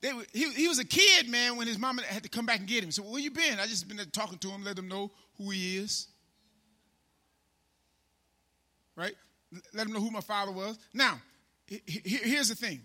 They, 0.00 0.12
he, 0.32 0.52
he 0.52 0.68
was 0.68 0.78
a 0.78 0.84
kid, 0.84 1.28
man, 1.28 1.56
when 1.56 1.66
his 1.66 1.78
mama 1.78 2.02
had 2.02 2.22
to 2.22 2.28
come 2.28 2.46
back 2.46 2.60
and 2.60 2.68
get 2.68 2.84
him. 2.84 2.90
So, 2.90 3.02
where 3.02 3.20
you 3.20 3.30
been? 3.30 3.58
I 3.58 3.66
just 3.66 3.88
been 3.88 3.98
talking 4.12 4.38
to 4.38 4.48
him, 4.48 4.62
let 4.62 4.78
him 4.78 4.88
know 4.88 5.10
who 5.36 5.50
he 5.50 5.76
is. 5.76 6.06
Right? 8.94 9.14
Let 9.74 9.86
him 9.86 9.92
know 9.92 10.00
who 10.00 10.10
my 10.10 10.20
father 10.20 10.52
was. 10.52 10.78
Now, 10.92 11.20
here's 11.66 12.48
the 12.48 12.54
thing. 12.54 12.80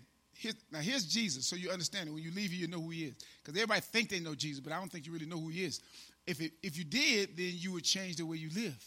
now, 0.72 0.80
here's 0.80 1.04
Jesus, 1.04 1.46
so 1.46 1.56
you 1.56 1.70
understand 1.70 2.08
it. 2.08 2.12
When 2.12 2.22
you 2.22 2.32
leave 2.32 2.50
here, 2.50 2.60
you 2.60 2.68
know 2.68 2.80
who 2.80 2.90
he 2.90 3.04
is. 3.04 3.14
Because 3.42 3.56
everybody 3.60 3.80
think 3.80 4.08
they 4.08 4.20
know 4.20 4.34
Jesus, 4.34 4.60
but 4.60 4.72
I 4.72 4.78
don't 4.78 4.90
think 4.90 5.06
you 5.06 5.12
really 5.12 5.26
know 5.26 5.38
who 5.38 5.48
he 5.48 5.64
is. 5.64 5.80
If, 6.26 6.40
it, 6.40 6.52
if 6.62 6.76
you 6.78 6.84
did, 6.84 7.36
then 7.36 7.52
you 7.52 7.72
would 7.72 7.84
change 7.84 8.16
the 8.16 8.26
way 8.26 8.38
you 8.38 8.50
live. 8.54 8.84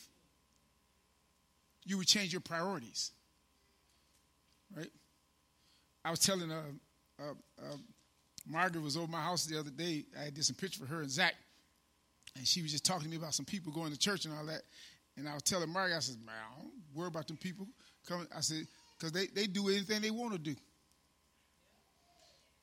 You 1.86 1.98
would 1.98 2.08
change 2.08 2.34
your 2.34 2.42
priorities. 2.42 3.12
Right? 4.76 4.92
I 6.04 6.12
was 6.12 6.20
telling 6.20 6.52
uh, 6.52 6.62
uh, 7.20 7.34
uh, 7.62 7.78
Margaret 8.50 8.82
was 8.82 8.96
over 8.96 9.08
my 9.08 9.22
house 9.22 9.46
the 9.46 9.60
other 9.60 9.70
day. 9.70 10.06
I 10.20 10.30
did 10.30 10.46
some 10.46 10.56
pictures 10.56 10.82
for 10.82 10.88
her 10.88 11.02
and 11.02 11.12
Zach, 11.12 11.36
and 12.36 12.48
she 12.48 12.62
was 12.62 12.72
just 12.72 12.86
talking 12.86 13.04
to 13.04 13.10
me 13.10 13.18
about 13.18 13.34
some 13.34 13.46
people 13.46 13.72
going 13.74 13.92
to 13.92 14.00
church 14.00 14.26
and 14.26 14.34
all 14.34 14.46
that. 14.46 14.62
And 15.18 15.28
I 15.28 15.34
was 15.34 15.44
telling 15.44 15.70
Margaret, 15.70 15.98
I 15.98 16.00
said, 16.00 16.18
"Man, 16.26 16.36
I 16.36 16.62
don't 16.62 16.72
worry 16.94 17.08
about 17.08 17.28
them 17.28 17.38
people 17.38 17.68
coming." 18.08 18.28
I 18.36 18.42
said, 18.42 18.68
"Because 18.98 19.12
they 19.12 19.28
they 19.28 19.48
do 19.48 19.68
anything 19.70 20.02
they 20.02 20.12
want 20.12 20.34
to 20.34 20.40
do." 20.40 20.56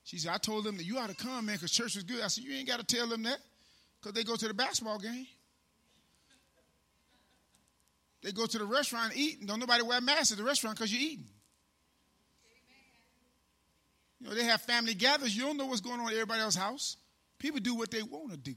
She 0.05 0.19
said, 0.19 0.33
"I 0.33 0.39
told 0.39 0.65
them 0.65 0.77
that 0.77 0.85
you 0.85 0.99
ought 0.99 1.11
to 1.11 1.17
come, 1.17 1.47
man, 1.47 1.57
because 1.57 1.73
church 1.73 1.97
was 1.97 2.05
good." 2.05 2.23
I 2.23 2.29
said, 2.29 2.45
"You 2.45 2.55
ain't 2.55 2.69
got 2.69 2.79
to 2.79 2.85
tell 2.85 3.09
them 3.09 3.23
that, 3.25 3.39
because 4.01 4.15
they 4.15 4.25
go 4.25 4.37
to 4.37 4.49
the 4.49 4.55
basketball 4.55 4.99
game." 4.99 5.27
They 8.23 8.33
go 8.33 8.47
to 8.47 8.59
the 8.59 8.65
restaurant 8.65 9.13
and 9.13 9.21
eat, 9.21 9.41
and 9.41 9.49
don't 9.49 9.61
nobody 9.61 9.83
wear 9.83 10.01
masks 10.01 10.33
at 10.33 10.39
the 10.39 10.45
restaurant 10.45 10.79
because 10.79 10.91
you're 10.91 11.03
eating. 11.03 11.29
You 14.25 14.31
know, 14.31 14.37
they 14.37 14.45
have 14.45 14.63
family 14.63 14.95
gatherings. 14.95 15.37
You 15.37 15.43
don't 15.43 15.59
know 15.59 15.67
what's 15.67 15.83
going 15.83 16.01
on 16.01 16.07
at 16.07 16.15
everybody 16.15 16.41
else's 16.41 16.59
house. 16.59 16.97
People 17.39 17.61
do 17.61 17.75
what 17.75 17.91
they 17.91 18.03
want 18.03 18.31
to 18.31 18.39
do. 18.39 18.55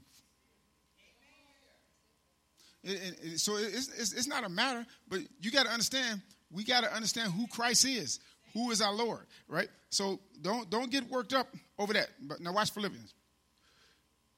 It, 2.82 3.18
it, 3.22 3.40
so 3.40 3.56
it's, 3.56 3.88
it's, 3.88 4.12
it's, 4.14 4.26
not 4.26 4.44
a 4.44 4.48
matter, 4.48 4.86
but 5.08 5.20
you 5.40 5.50
got 5.50 5.66
to 5.66 5.70
understand, 5.70 6.22
we 6.50 6.64
got 6.64 6.84
to 6.84 6.94
understand 6.94 7.32
who 7.32 7.46
Christ 7.48 7.84
is, 7.84 8.18
who 8.54 8.70
is 8.70 8.80
our 8.80 8.94
Lord, 8.94 9.26
right? 9.46 9.68
So 9.90 10.20
don't, 10.40 10.70
don't 10.70 10.90
get 10.90 11.04
worked 11.10 11.34
up 11.34 11.48
over 11.78 11.92
that. 11.92 12.08
But 12.22 12.40
now 12.40 12.54
watch 12.54 12.70
Philippians. 12.70 13.12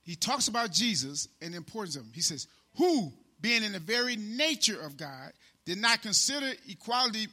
He 0.03 0.17
talks 0.17 0.49
about 0.49 0.73
Jesus 0.73 1.29
and 1.41 1.53
the 1.53 1.59
importance 1.59 1.95
of 1.95 2.03
him. 2.03 2.11
He 2.13 2.23
says, 2.23 2.49
who, 2.77 3.13
being 3.41 3.63
in 3.63 3.71
the 3.71 3.79
very 3.79 4.17
nature 4.17 4.81
of 4.81 4.97
God, 4.97 5.33
did 5.65 5.79
not 5.79 6.03
consider 6.03 6.51
equality 6.69 7.29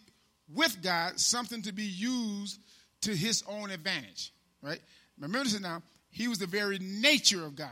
with 0.53 0.83
God 0.83 1.19
something 1.19 1.63
to 1.63 1.73
be 1.73 1.83
used 1.83 2.59
to 3.01 3.15
his 3.15 3.43
own 3.47 3.71
advantage, 3.71 4.33
right? 4.61 4.79
Remember 5.19 5.43
this 5.43 5.59
now. 5.59 5.81
He 6.09 6.27
was 6.27 6.39
the 6.39 6.47
very 6.47 6.79
nature 6.79 7.45
of 7.45 7.55
God. 7.55 7.69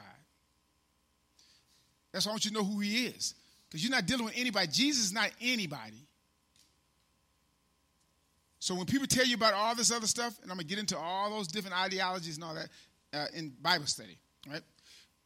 That's 2.12 2.26
why 2.26 2.32
I 2.32 2.34
want 2.34 2.46
you 2.46 2.52
to 2.52 2.58
know 2.58 2.64
who 2.64 2.80
he 2.80 3.06
is. 3.08 3.34
Because 3.68 3.84
you're 3.84 3.92
not 3.92 4.06
dealing 4.06 4.26
with 4.26 4.36
anybody. 4.38 4.68
Jesus 4.72 5.06
is 5.06 5.14
not 5.14 5.32
anybody. 5.42 6.08
So 8.60 8.74
when 8.74 8.86
people 8.86 9.06
tell 9.06 9.26
you 9.26 9.36
about 9.36 9.54
all 9.54 9.76
this 9.76 9.92
other 9.92 10.08
stuff, 10.08 10.34
and 10.42 10.50
I'm 10.50 10.58
going 10.58 10.68
to 10.68 10.70
get 10.70 10.80
into 10.80 10.98
all 10.98 11.30
those 11.30 11.48
different 11.48 11.78
ideologies 11.78 12.36
and 12.36 12.44
all 12.44 12.56
that 12.56 12.70
uh, 13.14 13.26
in 13.34 13.54
Bible 13.62 13.86
study, 13.86 14.18
right? 14.50 14.62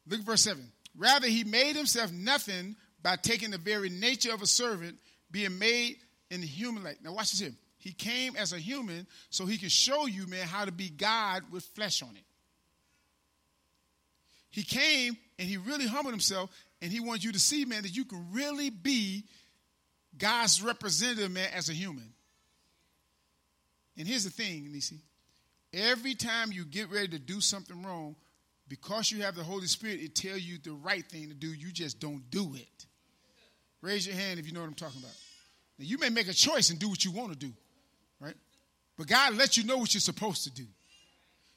Look 0.08 0.20
at 0.20 0.26
verse 0.26 0.42
7. 0.42 0.62
Rather, 0.98 1.28
he 1.28 1.44
made 1.44 1.76
himself 1.76 2.12
nothing 2.12 2.76
by 3.02 3.16
taking 3.16 3.52
the 3.52 3.58
very 3.58 3.90
nature 3.90 4.34
of 4.34 4.42
a 4.42 4.48
servant, 4.48 4.98
being 5.32 5.58
made 5.58 5.98
in 6.32 6.42
the 6.42 6.48
human 6.48 6.84
like. 6.84 7.02
Now 7.04 7.14
watch 7.14 7.32
this 7.32 7.40
here. 7.40 7.54
He 7.80 7.92
came 7.92 8.36
as 8.36 8.54
a 8.54 8.60
human 8.60 9.08
so 9.30 9.46
he 9.46 9.58
could 9.58 9.72
show 9.72 10.06
you, 10.06 10.28
man, 10.28 10.46
how 10.46 10.66
to 10.66 10.72
be 10.72 10.90
God 10.90 11.44
with 11.52 11.64
flesh 11.64 12.04
on 12.04 12.10
it. 12.10 12.24
He 14.52 14.64
came 14.64 15.18
and 15.38 15.48
he 15.48 15.58
really 15.58 15.88
humbled 15.88 16.14
himself 16.14 16.50
and 16.82 16.92
he 16.92 17.00
wants 17.00 17.24
you 17.24 17.32
to 17.32 17.40
see, 17.40 17.66
man, 17.66 17.84
that 17.84 17.96
you 17.96 18.06
can 18.06 18.28
really 18.32 18.70
be 18.70 19.24
God's 20.18 20.62
representative, 20.62 21.32
man, 21.32 21.50
as 21.54 21.70
a 21.70 21.74
human. 21.74 22.14
And 23.98 24.08
here's 24.08 24.24
the 24.24 24.30
thing, 24.30 24.72
Nisi. 24.72 24.98
Every 25.74 26.16
time 26.16 26.52
you 26.52 26.66
get 26.66 26.90
ready 26.92 27.10
to 27.10 27.20
do 27.20 27.42
something 27.42 27.84
wrong, 27.84 28.16
because 28.68 29.12
you 29.12 29.24
have 29.24 29.36
the 29.36 29.44
Holy 29.44 29.68
Spirit, 29.68 30.00
it 30.02 30.16
tells 30.16 30.42
you 30.42 30.58
the 30.64 30.72
right 30.72 31.06
thing 31.06 31.30
to 31.30 31.34
do. 31.34 31.48
You 31.48 31.72
just 31.72 32.00
don't 32.00 32.24
do 32.30 32.56
it. 32.56 32.86
Raise 33.82 34.06
your 34.06 34.16
hand 34.16 34.40
if 34.40 34.48
you 34.48 34.54
know 34.54 34.62
what 34.62 34.68
I'm 34.68 34.74
talking 34.74 35.00
about. 35.00 35.16
Now, 35.78 35.86
you 35.86 35.98
may 35.98 36.10
make 36.10 36.28
a 36.28 36.34
choice 36.34 36.70
and 36.70 36.80
do 36.80 36.90
what 36.90 37.04
you 37.04 37.12
want 37.12 37.32
to 37.32 37.38
do? 37.38 37.52
But 39.00 39.08
God 39.08 39.36
lets 39.36 39.56
you 39.56 39.64
know 39.64 39.78
what 39.78 39.94
you're 39.94 40.02
supposed 40.02 40.44
to 40.44 40.52
do 40.52 40.66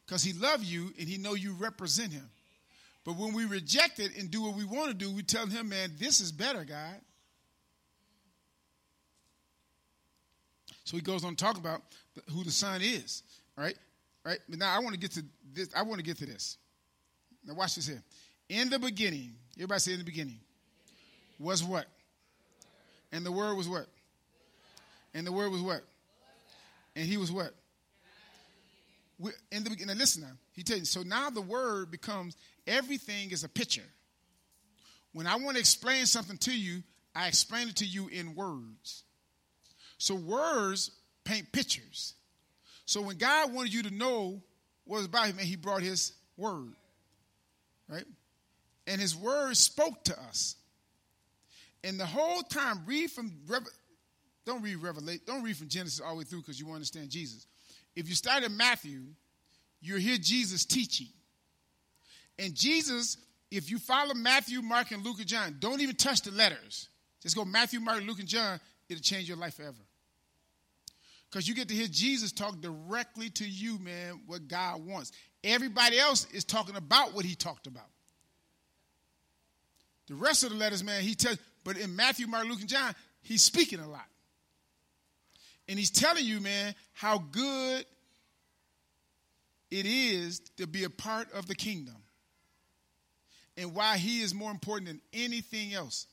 because 0.07 0.22
He 0.22 0.33
loves 0.33 0.72
you 0.72 0.94
and 0.96 1.09
He 1.09 1.18
know 1.18 1.35
you 1.35 1.55
represent 1.55 2.12
Him. 2.12 2.31
But 3.05 3.16
when 3.16 3.35
we 3.35 3.46
reject 3.46 3.98
it 3.98 4.16
and 4.16 4.31
do 4.31 4.42
what 4.42 4.55
we 4.55 4.64
want 4.64 4.90
to 4.90 4.94
do, 4.94 5.11
we 5.11 5.24
tell 5.24 5.48
Him, 5.48 5.70
man, 5.70 5.90
this 5.98 6.20
is 6.20 6.31
better, 6.31 6.62
God. 6.64 7.00
So 10.85 10.96
He 10.96 11.02
goes 11.02 11.24
on 11.24 11.35
to 11.35 11.44
talk 11.44 11.59
about 11.59 11.83
who 12.31 12.44
the 12.44 12.52
Son 12.52 12.81
is, 12.81 13.24
right? 13.59 13.76
Right. 14.24 14.38
But 14.48 14.61
now 14.61 14.72
I 14.72 14.78
want 14.78 14.92
to 14.94 15.00
get 15.00 15.11
to 15.12 15.24
this. 15.52 15.68
I 15.74 15.83
want 15.83 15.96
to 15.96 16.05
get 16.05 16.18
to 16.18 16.26
this. 16.26 16.59
Now 17.44 17.55
watch 17.55 17.74
this 17.74 17.88
here. 17.88 18.05
In 18.50 18.70
the 18.70 18.78
beginning, 18.78 19.33
everybody 19.57 19.81
say 19.81 19.92
in 19.94 19.98
the 19.98 20.05
beginning, 20.05 20.38
was 21.40 21.64
what? 21.64 21.87
And 23.11 23.26
the 23.26 23.33
word 23.33 23.57
was 23.57 23.68
what? 23.68 23.87
And 25.12 25.26
the 25.26 25.33
word 25.33 25.50
was 25.50 25.61
what? 25.61 25.83
And 26.94 27.07
he 27.07 27.16
was 27.16 27.33
what? 27.33 27.55
In 29.50 29.64
the 29.64 29.70
beginning, 29.70 29.96
listen 29.98 30.22
now. 30.22 30.33
He 30.52 30.62
tells 30.62 30.81
you. 30.81 30.87
So 30.87 31.02
now 31.02 31.31
the 31.31 31.40
word 31.40 31.90
becomes 31.90 32.37
everything 32.66 33.31
is 33.31 33.44
a 33.44 33.48
picture. 33.48 33.83
When 35.12 35.26
I 35.26 35.37
want 35.37 35.57
to 35.57 35.61
explain 35.61 36.07
something 36.07 36.38
to 36.38 36.57
you, 36.57 36.83
I 37.14 37.28
explain 37.28 37.68
it 37.68 37.76
to 37.76 37.85
you 37.85 38.09
in 38.09 38.35
words. 38.35 39.05
So 39.98 40.14
words 40.14 40.90
paint 41.24 41.52
pictures. 41.52 42.14
So 42.85 43.02
when 43.02 43.16
God 43.16 43.52
wanted 43.52 43.72
you 43.72 43.85
to 43.85 43.94
know 43.94 44.42
what 44.85 44.96
was 44.96 45.07
about 45.07 45.26
him, 45.26 45.38
he 45.38 45.57
brought 45.57 45.83
his 45.83 46.12
word. 46.37 46.72
Right? 47.88 48.07
And 48.87 49.00
his 49.00 49.14
word 49.14 49.57
spoke 49.57 50.02
to 50.05 50.20
us. 50.22 50.57
And 51.85 51.98
the 51.98 52.07
whole 52.07 52.42
time, 52.42 52.83
read 52.87 53.11
from 53.11 53.33
don't 54.44 54.62
read 54.62 54.76
Revelation, 54.76 55.22
don't 55.26 55.42
read 55.42 55.57
from 55.57 55.68
Genesis 55.68 56.00
all 56.00 56.12
the 56.12 56.18
way 56.18 56.24
through 56.24 56.40
because 56.40 56.59
you 56.59 56.66
won't 56.66 56.76
understand 56.76 57.11
Jesus. 57.11 57.46
If 57.94 58.09
you 58.09 58.14
start 58.14 58.42
in 58.42 58.57
Matthew, 58.57 59.02
you'll 59.81 60.00
hear 60.00 60.16
Jesus 60.16 60.64
teaching. 60.64 61.09
And 62.38 62.55
Jesus, 62.55 63.18
if 63.50 63.70
you 63.70 63.78
follow 63.78 64.14
Matthew, 64.14 64.62
Mark, 64.62 64.90
and 64.90 65.05
Luke 65.05 65.18
and 65.18 65.26
John, 65.26 65.57
don't 65.59 65.81
even 65.81 65.94
touch 65.94 66.22
the 66.22 66.31
letters. 66.31 66.88
Just 67.22 67.37
go 67.37 67.44
Matthew, 67.44 67.81
Mark, 67.81 68.02
Luke, 68.02 68.18
and 68.18 68.28
John. 68.28 68.59
It'll 68.88 69.02
change 69.02 69.28
your 69.28 69.37
life 69.37 69.55
forever. 69.55 69.76
Because 71.31 71.48
you 71.48 71.55
get 71.55 71.68
to 71.68 71.74
hear 71.74 71.87
Jesus 71.87 72.33
talk 72.33 72.61
directly 72.61 73.31
to 73.31 73.48
you, 73.48 73.78
man, 73.78 74.20
what 74.26 74.48
God 74.48 74.85
wants. 74.85 75.12
Everybody 75.44 75.98
else 75.98 76.26
is 76.33 76.44
talking 76.44 76.76
about 76.76 77.14
what 77.14 77.24
he 77.24 77.35
talked 77.35 77.66
about. 77.66 77.88
The 80.09 80.14
rest 80.14 80.42
of 80.42 80.50
the 80.50 80.57
letters, 80.57 80.85
man, 80.85 81.02
he 81.02 81.14
tells, 81.14 81.38
but 81.64 81.78
in 81.78 81.94
Matthew, 81.94 82.26
Mark, 82.26 82.46
Luke, 82.46 82.61
and 82.61 82.68
John, 82.68 82.94
he's 83.22 83.42
speaking 83.42 83.81
a 83.81 83.88
lot. 83.88 84.07
And 85.73 85.79
he's 85.79 85.91
telling 85.91 86.27
you, 86.27 86.39
man, 86.39 86.75
how 86.93 87.17
good 87.17 87.87
it 89.71 89.87
is 89.87 90.41
to 90.59 90.67
be 90.67 90.85
a 90.85 90.91
part 90.91 91.33
of 91.33 91.47
the 91.47 91.55
kingdom 91.55 91.97
and 93.57 93.75
why 93.75 93.97
he 93.97 94.21
is 94.21 94.35
more 94.35 94.51
important 94.51 94.89
than 94.89 95.01
anything 95.15 95.73
else 95.73 96.09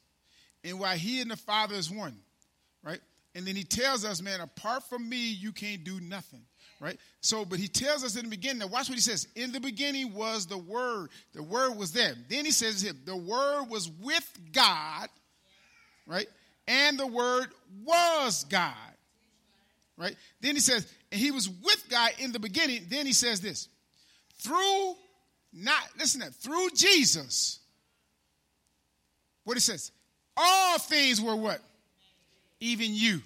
and 0.63 0.80
why 0.80 0.95
he 0.95 1.19
and 1.19 1.30
the 1.30 1.36
Father 1.36 1.76
is 1.76 1.91
one, 1.91 2.15
right? 2.86 3.02
And 3.36 3.45
then 3.45 3.58
he 3.58 3.65
tells 3.65 4.06
us, 4.06 4.22
man, 4.22 4.39
apart 4.39 4.84
from 4.84 5.10
me, 5.10 5.30
you 5.30 5.52
can't 5.52 5.84
do 5.84 6.00
nothing, 6.00 6.45
right? 6.80 6.98
So, 7.19 7.43
but 7.43 7.60
he 7.60 7.67
tells 7.67 8.06
us 8.06 8.15
in 8.15 8.24
the 8.24 8.30
beginning, 8.30 8.60
now 8.60 8.67
watch 8.67 8.88
what 8.88 8.95
he 8.95 9.02
says. 9.02 9.28
In 9.36 9.52
the 9.52 9.60
beginning 9.60 10.13
was 10.13 10.45
the 10.45 10.58
Word, 10.58 11.10
the 11.34 11.43
Word 11.43 11.72
was 11.76 11.91
there. 11.91 12.13
Then 12.30 12.45
he 12.45 12.52
says, 12.52 12.89
the 13.04 13.17
Word 13.17 13.65
was 13.65 13.91
with 14.02 14.39
God, 14.54 15.10
right? 16.08 16.28
And 16.65 16.98
the 16.98 17.08
Word 17.08 17.50
was 17.84 18.45
God, 18.45 18.74
right? 19.99 20.15
Then 20.39 20.55
he 20.55 20.62
says, 20.62 20.91
and 21.12 21.19
he 21.19 21.29
was 21.29 21.49
with 21.49 21.83
God 21.89 22.12
in 22.19 22.31
the 22.31 22.39
beginning. 22.39 22.85
Then 22.89 23.05
he 23.05 23.13
says 23.13 23.41
this 23.41 23.67
through 24.39 24.95
not, 25.51 25.83
listen 25.97 26.21
that, 26.21 26.33
through 26.33 26.69
Jesus, 26.75 27.59
what 29.43 29.57
it 29.57 29.62
says, 29.62 29.91
all 30.38 30.79
things 30.79 31.21
were 31.21 31.35
what? 31.35 31.59
Even 32.59 32.93
you. 32.93 33.21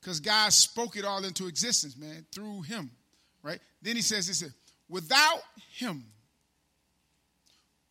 Because 0.00 0.20
God 0.20 0.52
spoke 0.52 0.96
it 0.96 1.04
all 1.04 1.24
into 1.24 1.46
existence, 1.46 1.96
man, 1.96 2.24
through 2.32 2.62
him, 2.62 2.90
right? 3.42 3.60
Then 3.82 3.94
he 3.94 4.02
says 4.02 4.26
this, 4.26 4.42
without 4.88 5.42
him, 5.72 6.04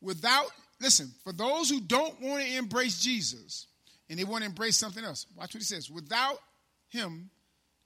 without, 0.02 0.48
listen, 0.82 1.12
for 1.24 1.32
those 1.32 1.70
who 1.70 1.80
don't 1.80 2.20
want 2.22 2.44
to 2.44 2.58
embrace 2.58 3.00
Jesus 3.00 3.68
and 4.10 4.18
they 4.18 4.24
want 4.24 4.42
to 4.44 4.50
embrace 4.50 4.78
something 4.78 5.04
else, 5.04 5.28
watch 5.36 5.54
what 5.54 5.62
he 5.62 5.66
says. 5.66 5.92
Without 5.92 6.40
him, 6.90 7.30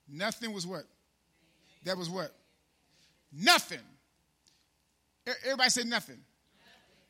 nothing 0.08 0.54
was 0.54 0.66
what? 0.66 0.84
That 1.84 1.98
was 1.98 2.10
what? 2.10 2.32
Nothing. 3.32 3.80
Everybody 5.26 5.70
say 5.70 5.84
nothing. 5.84 6.20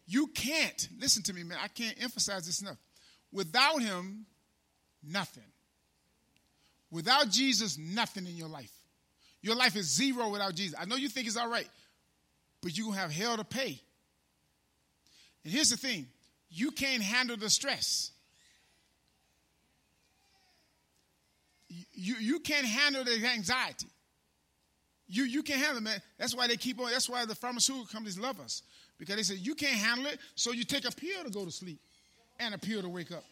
You 0.06 0.28
can't, 0.28 0.90
listen 1.00 1.24
to 1.24 1.34
me, 1.34 1.44
man, 1.44 1.58
I 1.62 1.68
can't 1.68 2.02
emphasize 2.02 2.46
this 2.46 2.62
enough. 2.62 2.78
Without 3.32 3.82
him, 3.82 4.26
nothing. 5.04 5.44
Without 6.90 7.30
Jesus, 7.30 7.78
nothing 7.78 8.28
in 8.28 8.36
your 8.36 8.50
life. 8.50 8.72
Your 9.42 9.56
life 9.56 9.76
is 9.76 9.88
zero 9.88 10.30
without 10.30 10.54
Jesus. 10.54 10.78
I 10.80 10.86
know 10.86 10.96
you 10.96 11.08
think 11.10 11.28
it's 11.28 11.38
all 11.38 11.50
right, 11.50 11.68
but 12.62 12.78
you're 12.78 12.86
going 12.86 12.96
to 12.96 13.02
have 13.02 13.12
hell 13.12 13.38
to 13.38 13.44
pay. 13.44 13.80
And 15.44 15.54
here's 15.54 15.70
the 15.70 15.78
thing 15.78 16.08
you 16.50 16.72
can't 16.72 17.02
handle 17.02 17.38
the 17.38 17.50
stress. 17.50 18.12
You, 21.94 22.16
you 22.16 22.40
can't 22.40 22.66
handle 22.66 23.04
the 23.04 23.26
anxiety. 23.26 23.88
You, 25.08 25.24
you 25.24 25.44
can't 25.44 25.60
handle 25.60 25.78
it, 25.78 25.84
man. 25.84 26.02
That's 26.18 26.36
why 26.36 26.48
they 26.48 26.58
keep 26.58 26.80
on. 26.80 26.92
That's 26.92 27.10
why 27.10 27.26
the 27.26 27.36
pharmaceutical 27.36 27.86
companies 27.86 28.20
love 28.20 28.40
us. 28.40 28.64
Because 28.98 29.16
they 29.16 29.24
say, 29.24 29.36
you 29.36 29.56
can't 29.56 29.76
handle 29.76 30.06
it, 30.08 30.20
so 30.36 30.52
you 30.52 30.64
take 30.64 30.86
a 30.86 30.92
pill 30.92 31.24
to 31.24 31.30
go 31.30 31.46
to 31.46 31.52
sleep 31.52 31.80
and 32.40 32.54
a 32.54 32.58
pill 32.58 32.82
to 32.82 32.90
wake 32.90 33.12
up. 33.12 33.24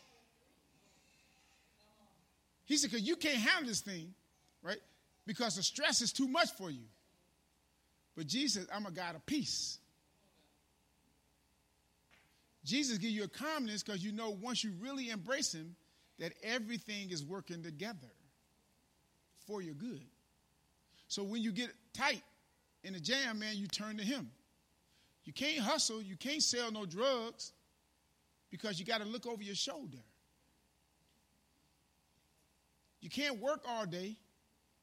He 2.65 2.78
said, 2.78 2.91
because 2.91 3.06
you 3.06 3.15
can't 3.15 3.38
handle 3.38 3.67
this 3.67 3.82
thing, 3.82 4.13
right? 4.62 4.80
Because 5.25 5.56
the 5.56 5.63
stress 5.63 6.02
is 6.02 6.13
too 6.13 6.28
much 6.28 6.52
for 6.52 6.69
you. 6.69 6.84
But 8.15 8.28
Jesus, 8.28 8.67
I'm 8.73 8.86
a 8.86 8.91
God 8.91 9.15
of 9.15 9.25
peace. 9.25 9.80
Jesus 12.65 12.97
give 12.97 13.12
you 13.12 13.23
a 13.23 13.28
calmness 13.28 13.84
because 13.84 14.04
you 14.04 14.12
know 14.12 14.38
once 14.41 14.63
you 14.63 14.73
really 14.80 15.10
embrace 15.10 15.54
him, 15.54 15.75
that 16.19 16.34
everything 16.43 17.10
is 17.12 17.23
working 17.23 17.63
together 17.63 18.10
for 19.49 19.62
your 19.62 19.73
good. 19.73 20.05
So 21.07 21.23
when 21.23 21.41
you 21.41 21.51
get 21.51 21.71
tight 21.93 22.21
in 22.83 22.93
a 22.93 22.99
jam, 22.99 23.39
man, 23.39 23.57
you 23.57 23.67
turn 23.67 23.97
to 23.97 24.03
him. 24.03 24.29
You 25.25 25.33
can't 25.33 25.59
hustle, 25.59 26.01
you 26.01 26.15
can't 26.15 26.41
sell 26.41 26.71
no 26.71 26.85
drugs 26.85 27.51
because 28.51 28.79
you 28.79 28.85
got 28.85 29.01
to 29.01 29.07
look 29.07 29.25
over 29.25 29.41
your 29.41 29.55
shoulder. 29.55 29.97
You 33.01 33.09
can't 33.09 33.39
work 33.39 33.63
all 33.67 33.85
day 33.85 34.17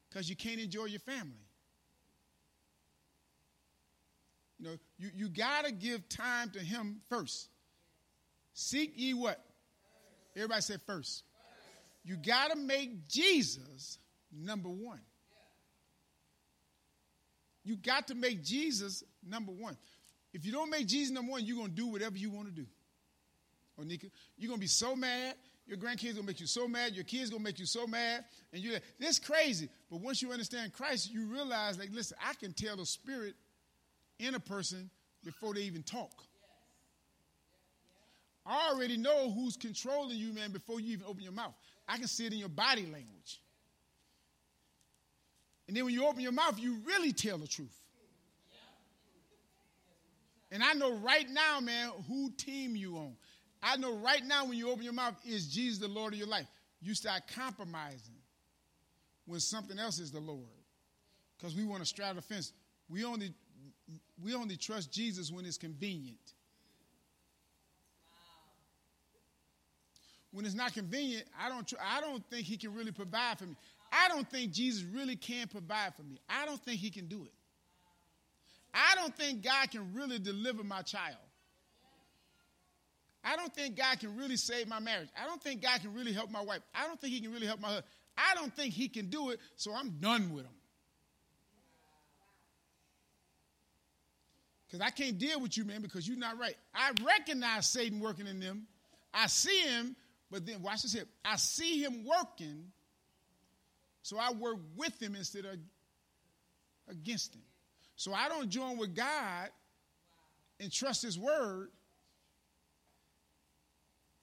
because 0.09 0.29
you 0.29 0.37
can't 0.37 0.61
enjoy 0.61 0.87
your 0.87 1.01
family. 1.01 1.47
You 4.59 4.67
know, 4.67 4.77
you, 4.99 5.11
you 5.15 5.29
got 5.29 5.67
to 5.67 5.73
give 5.73 6.09
time 6.09 6.51
to 6.51 6.59
him 6.59 7.03
first. 7.09 7.49
Seek 8.55 8.95
ye 8.97 9.15
what? 9.15 9.45
Everybody 10.35 10.63
said 10.63 10.81
first. 10.87 11.23
You 12.05 12.17
got 12.17 12.53
to 12.53 12.57
make 12.57 13.09
Jesus 13.09 13.99
number 14.33 14.69
one. 14.69 15.01
You 17.65 17.77
got 17.77 18.09
to 18.09 18.15
make 18.15 18.45
Jesus 18.45 19.03
number 19.27 19.53
one. 19.53 19.77
If 20.33 20.45
you 20.45 20.53
don't 20.53 20.71
make 20.71 20.87
Jesus 20.87 21.13
number 21.13 21.33
one, 21.33 21.45
you're 21.45 21.57
going 21.57 21.71
to 21.71 21.75
do 21.75 21.87
whatever 21.87 22.17
you 22.17 22.31
want 22.31 22.47
to 22.49 22.55
do. 22.55 22.67
Onika, 23.81 24.11
you're 24.37 24.49
going 24.49 24.59
to 24.59 24.65
be 24.65 24.67
so 24.67 24.95
mad. 24.95 25.35
Your 25.67 25.77
grandkids 25.79 26.15
going 26.15 26.17
to 26.17 26.23
make 26.23 26.41
you 26.41 26.47
so 26.47 26.69
mad. 26.69 26.95
Your 26.95 27.05
kids 27.05 27.31
going 27.31 27.41
to 27.41 27.45
make 27.45 27.59
you 27.59 27.67
so 27.67 27.87
mad. 27.87 28.25
And 28.53 28.63
you're 28.63 28.79
this 29.01 29.19
crazy. 29.19 29.69
But 29.91 30.01
once 30.01 30.23
you 30.23 30.31
understand 30.31 30.73
Christ, 30.73 31.11
you 31.11 31.27
realize, 31.27 31.77
like, 31.79 31.91
listen, 31.93 32.17
I 32.25 32.35
can 32.35 32.53
tell 32.53 32.77
the 32.77 32.87
spirit 32.87 33.35
in 34.19 34.35
a 34.35 34.41
person 34.41 34.91
before 35.25 35.55
they 35.55 35.63
even 35.63 35.83
talk. 35.83 36.13
I 38.47 38.71
already 38.71 38.97
know 38.97 39.33
who's 39.33 39.57
controlling 39.57 40.17
you, 40.17 40.33
man, 40.33 40.53
before 40.53 40.79
you 40.79 40.93
even 40.93 41.07
open 41.07 41.23
your 41.23 41.33
mouth. 41.33 41.55
I 41.89 41.99
can 41.99 42.07
see 42.07 42.27
it 42.27 42.33
in 42.33 42.39
your 42.39 42.49
body 42.49 42.83
language. 42.83 43.41
And 45.69 45.77
then 45.77 45.85
when 45.85 45.95
you 45.95 46.07
open 46.07 46.21
your 46.21 46.33
mouth, 46.33 46.59
you 46.59 46.79
really 46.85 47.13
tell 47.13 47.39
the 47.39 47.49
truth. 47.49 47.77
And 50.51 50.63
I 50.63 50.75
know 50.75 50.93
right 50.99 51.29
now, 51.29 51.61
man, 51.61 51.91
who 52.09 52.31
team 52.31 52.77
you 52.77 52.97
on. 52.97 53.17
I 53.63 53.77
know 53.77 53.97
right 53.97 54.25
now 54.25 54.45
when 54.45 54.57
you 54.57 54.71
open 54.71 54.85
your 54.85 54.93
mouth, 54.93 55.15
is 55.25 55.49
Jesus 55.49 55.79
the 55.79 55.89
Lord 55.89 56.13
of 56.13 56.19
your 56.19 56.29
life? 56.29 56.47
You 56.81 56.95
start 56.95 57.23
compromising 57.35 58.15
when 59.25 59.41
something 59.41 59.79
else 59.79 59.99
is 59.99 60.13
the 60.13 60.21
Lord. 60.21 60.47
Because 61.37 61.55
we 61.57 61.65
want 61.65 61.83
to 61.83 61.87
straddle 61.87 62.17
the 62.17 62.23
fence. 62.23 62.53
We 62.89 63.05
only, 63.05 63.35
we 64.23 64.35
only 64.35 64.57
trust 64.57 64.93
Jesus 64.93 65.33
when 65.33 65.45
it's 65.45 65.59
convenient. 65.59 66.33
When 70.31 70.45
it's 70.45 70.55
not 70.55 70.75
convenient, 70.75 71.25
I 71.39 71.49
don't, 71.49 71.67
tr- 71.67 71.77
I 71.83 72.01
don't 72.01 72.25
think 72.31 72.47
he 72.47 72.57
can 72.57 72.75
really 72.75 72.93
provide 72.93 73.39
for 73.39 73.47
me. 73.47 73.57
I 73.97 74.09
don't 74.09 74.29
think 74.29 74.53
Jesus 74.53 74.85
really 74.85 75.17
can 75.17 75.49
provide 75.49 75.95
for 75.95 76.03
me. 76.03 76.19
I 76.29 76.45
don't 76.45 76.63
think 76.63 76.81
he 76.81 76.91
can 76.91 77.07
do 77.07 77.25
it. 77.25 77.33
I 78.75 78.95
don't 78.97 79.17
think 79.17 79.43
God 79.43 79.71
can 79.71 79.95
really 79.95 80.19
deliver 80.19 80.63
my 80.63 80.83
child. 80.83 81.17
I 83.25 83.37
don't 83.37 83.53
think 83.55 83.77
God 83.77 83.99
can 83.99 84.17
really 84.17 84.37
save 84.37 84.69
my 84.69 84.79
marriage. 84.79 85.09
I 85.21 85.27
don't 85.27 85.43
think 85.43 85.63
God 85.63 85.81
can 85.81 85.95
really 85.95 86.13
help 86.13 86.31
my 86.31 86.43
wife. 86.43 86.61
I 86.75 86.87
don't 86.87 87.01
think 87.01 87.15
he 87.15 87.21
can 87.21 87.33
really 87.33 87.47
help 87.47 87.61
my 87.61 87.69
husband. 87.69 87.87
I 88.17 88.35
don't 88.35 88.55
think 88.55 88.73
he 88.73 88.89
can 88.89 89.09
do 89.09 89.31
it, 89.31 89.41
so 89.57 89.75
I'm 89.75 89.91
done 90.01 90.33
with 90.33 90.45
him. 90.45 90.53
Because 94.67 94.81
I 94.81 94.91
can't 94.91 95.19
deal 95.19 95.41
with 95.41 95.57
you, 95.57 95.65
man, 95.65 95.81
because 95.81 96.07
you're 96.07 96.19
not 96.19 96.39
right. 96.39 96.57
I 96.75 96.93
recognize 97.05 97.67
Satan 97.67 98.01
working 98.01 98.27
in 98.27 98.41
them. 98.41 98.67
I 99.15 99.27
see 99.27 99.61
him, 99.61 99.97
but 100.31 100.45
then 100.45 100.61
watch 100.61 100.83
this 100.83 100.93
here. 100.93 101.05
I 101.25 101.37
see 101.37 101.83
him 101.83 102.05
working, 102.05 102.73
so 104.07 104.19
I 104.19 104.31
work 104.31 104.59
with 104.77 105.03
him 105.03 105.17
instead 105.17 105.47
of 105.47 105.57
against 106.89 107.35
him. 107.35 107.43
So 107.97 108.15
I 108.15 108.29
don't 108.29 108.49
join 108.49 108.79
with 108.79 108.95
God 108.95 109.49
and 110.61 110.71
trust 110.73 111.03
his 111.03 111.19
word. 111.19 111.71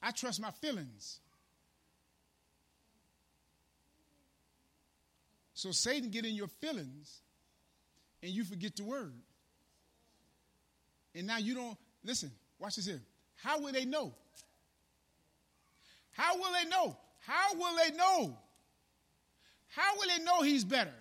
I 0.02 0.12
trust 0.12 0.40
my 0.42 0.52
feelings. 0.52 1.20
So 5.54 5.72
Satan 5.72 6.12
get 6.12 6.24
in 6.24 6.34
your 6.34 6.48
feelings 6.48 7.20
and 8.22 8.32
you 8.32 8.46
forget 8.46 8.78
the 8.78 8.86
word. 8.86 9.12
And 11.14 11.28
now 11.28 11.40
you 11.40 11.56
don't 11.56 11.78
listen, 12.06 12.32
watch 12.58 12.78
this 12.78 12.86
here. 12.86 13.02
How 13.36 13.60
will 13.60 13.74
they 13.74 13.84
know? 13.84 14.14
How 16.12 16.38
will 16.38 16.54
they 16.54 16.70
know? 16.70 16.96
How 17.20 17.54
will 17.56 17.76
they 17.76 17.98
know? 17.98 18.38
How 19.76 19.96
will 19.98 20.08
they 20.08 20.24
know 20.24 20.42
he's 20.42 20.64
better? 20.64 20.94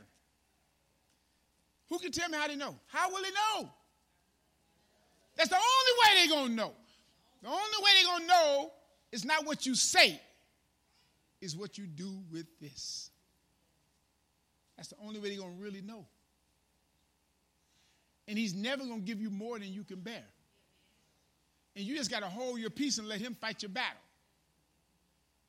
Who 1.89 1.99
can 1.99 2.11
tell 2.11 2.29
me 2.29 2.39
how 2.39 2.49
they 2.49 2.57
know? 2.57 2.75
How 2.87 3.11
will 3.11 3.23
they 3.23 3.31
know? 3.31 3.69
That's 5.37 5.51
the 5.51 5.57
only 5.57 6.01
way 6.01 6.19
they're 6.19 6.37
going 6.39 6.51
to 6.51 6.55
know. 6.55 6.73
The 7.43 7.49
only 7.49 7.83
way 7.83 7.91
they're 7.97 8.13
going 8.13 8.23
to 8.23 8.29
know 8.29 8.73
is 9.11 9.25
not 9.25 9.45
what 9.45 9.67
you 9.67 9.75
say, 9.75 10.21
is 11.41 11.57
what 11.57 11.77
you 11.77 11.87
do 11.87 12.11
with 12.31 12.47
this. 12.61 13.11
That's 14.77 14.89
the 14.89 14.97
only 15.05 15.21
way 15.21 15.29
they're 15.29 15.39
going 15.39 15.57
to 15.57 15.63
really 15.63 15.83
know. 15.83 16.07
And 18.27 18.39
he's 18.39 18.55
never 18.55 18.85
going 18.85 19.01
to 19.01 19.07
give 19.07 19.21
you 19.21 19.31
more 19.31 19.59
than 19.59 19.69
you 19.73 19.85
can 19.85 20.01
bear. 20.01 20.25
And 21.77 21.85
you 21.85 21.97
just 21.97 22.11
got 22.11 22.21
to 22.21 22.29
hold 22.29 22.59
your 22.59 22.71
peace 22.71 22.99
and 22.99 23.09
let 23.09 23.21
him 23.21 23.37
fight 23.39 23.63
your 23.63 23.71
battle. 23.71 24.01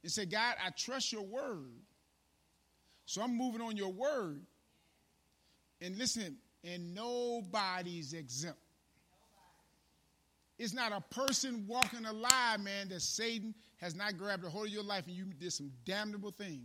And 0.01 0.11
say, 0.11 0.25
God, 0.25 0.55
I 0.63 0.71
trust 0.71 1.13
your 1.13 1.21
word. 1.21 1.71
So 3.05 3.21
I'm 3.21 3.37
moving 3.37 3.61
on 3.61 3.77
your 3.77 3.91
word. 3.91 4.41
And 5.81 5.97
listen, 5.97 6.37
and 6.63 6.95
nobody's 6.95 8.13
exempt. 8.13 8.59
It's 10.57 10.73
not 10.73 10.91
a 10.91 11.01
person 11.13 11.65
walking 11.67 12.05
alive, 12.05 12.61
man, 12.61 12.89
that 12.89 13.01
Satan 13.01 13.53
has 13.77 13.95
not 13.95 14.17
grabbed 14.17 14.45
a 14.45 14.49
hold 14.49 14.67
of 14.67 14.73
your 14.73 14.83
life 14.83 15.07
and 15.07 15.15
you 15.15 15.25
did 15.25 15.51
some 15.51 15.71
damnable 15.83 16.31
things. 16.31 16.61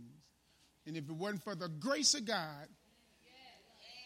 And 0.85 0.95
if 0.95 1.09
it 1.09 1.15
wasn't 1.15 1.43
for 1.43 1.55
the 1.55 1.67
grace 1.67 2.13
of 2.13 2.25
God, 2.25 2.67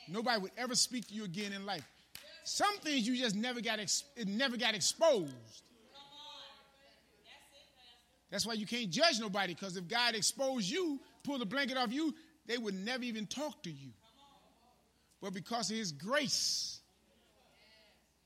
nobody 0.10 0.42
would 0.42 0.52
ever 0.58 0.74
speak 0.74 1.08
to 1.10 1.14
you 1.14 1.26
again 1.26 1.54
in 1.54 1.66
life. 1.66 1.88
Some 2.44 2.76
things 2.80 3.08
you 3.08 3.16
just 3.16 3.36
never 3.36 3.62
got 3.62 3.80
ex- 3.80 4.04
it 4.16 4.28
never 4.28 4.58
got 4.58 4.74
exposed. 4.74 5.32
That's 8.32 8.48
why 8.48 8.54
you 8.54 8.66
can't 8.66 8.90
judge 8.90 9.20
nobody 9.20 9.54
because 9.54 9.78
if 9.78 9.88
God 9.88 10.16
exposed 10.16 10.70
you, 10.70 11.00
pull 11.24 11.40
the 11.40 11.46
blanket 11.46 11.78
off 11.78 11.92
you, 11.92 12.14
they 12.46 12.58
would 12.58 12.74
never 12.74 13.04
even 13.04 13.26
talk 13.26 13.64
to 13.64 13.72
you. 13.72 13.90
But 15.22 15.34
because 15.34 15.72
of 15.72 15.78
His 15.78 15.92
grace, 15.92 16.80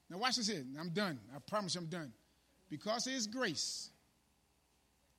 now 0.10 0.18
watch 0.18 0.38
this 0.38 0.48
here. 0.48 0.64
I'm 0.80 0.90
done. 0.90 1.20
I 1.36 1.40
promise 1.40 1.76
I'm 1.76 1.86
done. 1.86 2.12
Because 2.70 3.08
of 3.08 3.14
His 3.14 3.28
grace, 3.28 3.90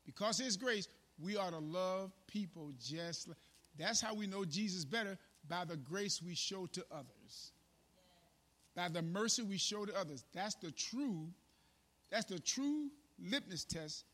because 0.04 0.40
of 0.40 0.46
His 0.46 0.56
grace, 0.56 0.88
we 1.20 1.36
ought 1.36 1.50
to 1.50 1.58
love 1.58 2.12
people 2.26 2.72
just. 2.80 3.28
Like, 3.28 3.36
that's 3.78 4.00
how 4.00 4.14
we 4.14 4.26
know 4.26 4.44
Jesus 4.44 4.84
better 4.84 5.16
by 5.48 5.64
the 5.64 5.76
grace 5.76 6.20
we 6.20 6.34
show 6.34 6.66
to 6.66 6.84
others 6.90 7.52
by 8.78 8.88
the 8.88 9.02
mercy 9.02 9.42
we 9.42 9.58
show 9.58 9.84
to 9.84 9.98
others. 9.98 10.24
That's 10.32 10.54
the 10.54 10.70
true, 10.70 11.26
that's 12.12 12.26
the 12.26 12.38
true 12.38 12.90
litmus 13.20 13.64
test 13.64 14.04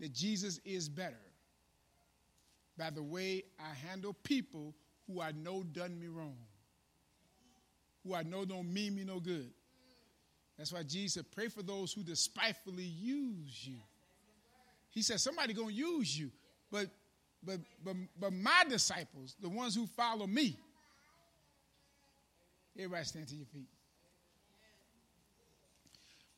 that 0.00 0.12
Jesus 0.12 0.58
is 0.64 0.88
better. 0.88 1.20
By 2.76 2.90
the 2.90 3.02
way 3.02 3.44
I 3.58 3.88
handle 3.88 4.14
people 4.22 4.74
who 5.06 5.20
I 5.20 5.32
know 5.32 5.62
done 5.62 5.98
me 5.98 6.08
wrong, 6.08 6.36
who 8.04 8.14
I 8.14 8.22
know 8.22 8.44
don't 8.44 8.72
mean 8.72 8.94
me 8.96 9.04
no 9.04 9.20
good. 9.20 9.50
That's 10.58 10.72
why 10.72 10.82
Jesus 10.82 11.14
said, 11.14 11.30
pray 11.32 11.48
for 11.48 11.62
those 11.62 11.92
who 11.92 12.02
despitefully 12.02 12.84
use 12.84 13.66
you. 13.66 13.76
He 14.90 15.02
said, 15.02 15.20
somebody 15.20 15.52
gonna 15.52 15.72
use 15.72 16.16
you, 16.18 16.30
but 16.70 16.88
but 17.42 17.60
but 17.84 17.96
but 18.18 18.32
my 18.32 18.64
disciples, 18.68 19.36
the 19.40 19.48
ones 19.48 19.74
who 19.74 19.86
follow 19.86 20.26
me, 20.26 20.58
Everybody 22.76 23.04
stand 23.04 23.28
to 23.28 23.36
your 23.36 23.46
feet. 23.46 23.68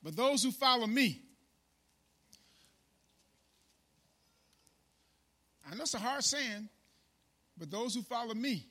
But 0.02 0.14
those 0.14 0.42
who 0.42 0.52
follow 0.52 0.86
me, 0.86 1.22
I 5.70 5.74
know 5.74 5.82
it's 5.82 5.94
a 5.94 5.98
hard 5.98 6.22
saying, 6.22 6.68
but 7.58 7.70
those 7.70 7.94
who 7.94 8.02
follow 8.02 8.34
me 8.34 8.66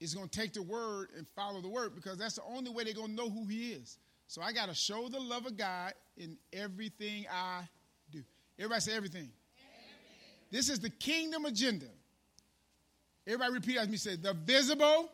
is 0.00 0.14
going 0.14 0.28
to 0.28 0.40
take 0.40 0.52
the 0.52 0.62
word 0.62 1.10
and 1.16 1.28
follow 1.28 1.60
the 1.60 1.68
word 1.68 1.94
because 1.94 2.18
that's 2.18 2.36
the 2.36 2.42
only 2.42 2.70
way 2.70 2.84
they're 2.84 2.94
going 2.94 3.08
to 3.08 3.14
know 3.14 3.30
who 3.30 3.46
he 3.46 3.72
is. 3.72 3.98
So 4.26 4.40
I 4.40 4.52
got 4.52 4.68
to 4.68 4.74
show 4.74 5.08
the 5.08 5.20
love 5.20 5.46
of 5.46 5.56
God 5.56 5.92
in 6.16 6.38
everything 6.52 7.26
I 7.30 7.62
do. 8.10 8.22
Everybody 8.58 8.80
say 8.80 8.96
everything. 8.96 9.28
everything. 9.28 9.30
This 10.50 10.68
is 10.68 10.80
the 10.80 10.90
kingdom 10.90 11.44
agenda. 11.44 11.86
Everybody 13.26 13.52
repeat 13.52 13.76
after 13.76 13.90
me. 13.90 13.98
Say 13.98 14.16
the 14.16 14.34
visible 14.34 15.10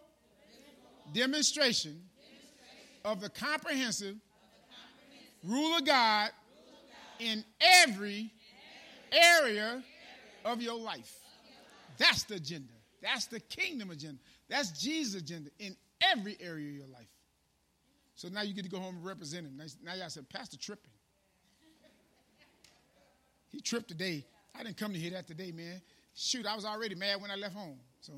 demonstration 1.12 2.00
of 3.04 3.20
the 3.20 3.28
comprehensive 3.28 4.16
rule 5.44 5.76
of 5.76 5.84
God 5.84 6.30
in 7.18 7.44
every 7.60 8.32
area 9.12 9.82
of 10.44 10.62
your 10.62 10.78
life. 10.78 11.14
That's 11.98 12.24
the 12.24 12.36
agenda. 12.36 12.72
That's 13.02 13.26
the 13.26 13.40
kingdom 13.40 13.90
agenda. 13.90 14.20
That's 14.48 14.70
Jesus' 14.70 15.22
agenda 15.22 15.50
in 15.58 15.76
every 16.00 16.36
area 16.40 16.68
of 16.68 16.74
your 16.74 16.86
life. 16.86 17.08
So 18.14 18.28
now 18.28 18.42
you 18.42 18.54
get 18.54 18.64
to 18.64 18.70
go 18.70 18.78
home 18.78 18.96
and 18.96 19.04
represent 19.04 19.46
him. 19.46 19.60
Now 19.82 19.94
y'all 19.94 20.08
said, 20.08 20.28
Pastor 20.28 20.56
tripping. 20.56 20.90
He 23.50 23.60
tripped 23.60 23.88
today. 23.88 24.24
I 24.58 24.62
didn't 24.62 24.76
come 24.76 24.92
to 24.92 24.98
hear 24.98 25.12
that 25.12 25.26
today, 25.26 25.52
man. 25.52 25.80
Shoot, 26.14 26.46
I 26.46 26.54
was 26.54 26.64
already 26.64 26.94
mad 26.94 27.20
when 27.20 27.30
I 27.30 27.36
left 27.36 27.54
home. 27.54 27.78
So, 28.00 28.12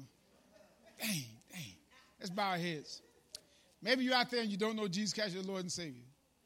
dang, 1.00 1.24
dang. 1.52 1.74
Let's 2.18 2.30
bow 2.30 2.50
our 2.50 2.58
heads. 2.58 3.02
Maybe 3.82 4.04
you're 4.04 4.14
out 4.14 4.30
there 4.30 4.40
and 4.40 4.50
you 4.50 4.56
don't 4.56 4.76
know 4.76 4.88
Jesus 4.88 5.12
Christ, 5.12 5.34
your 5.34 5.42
Lord 5.42 5.62
and 5.62 5.72
Savior. 5.72 6.02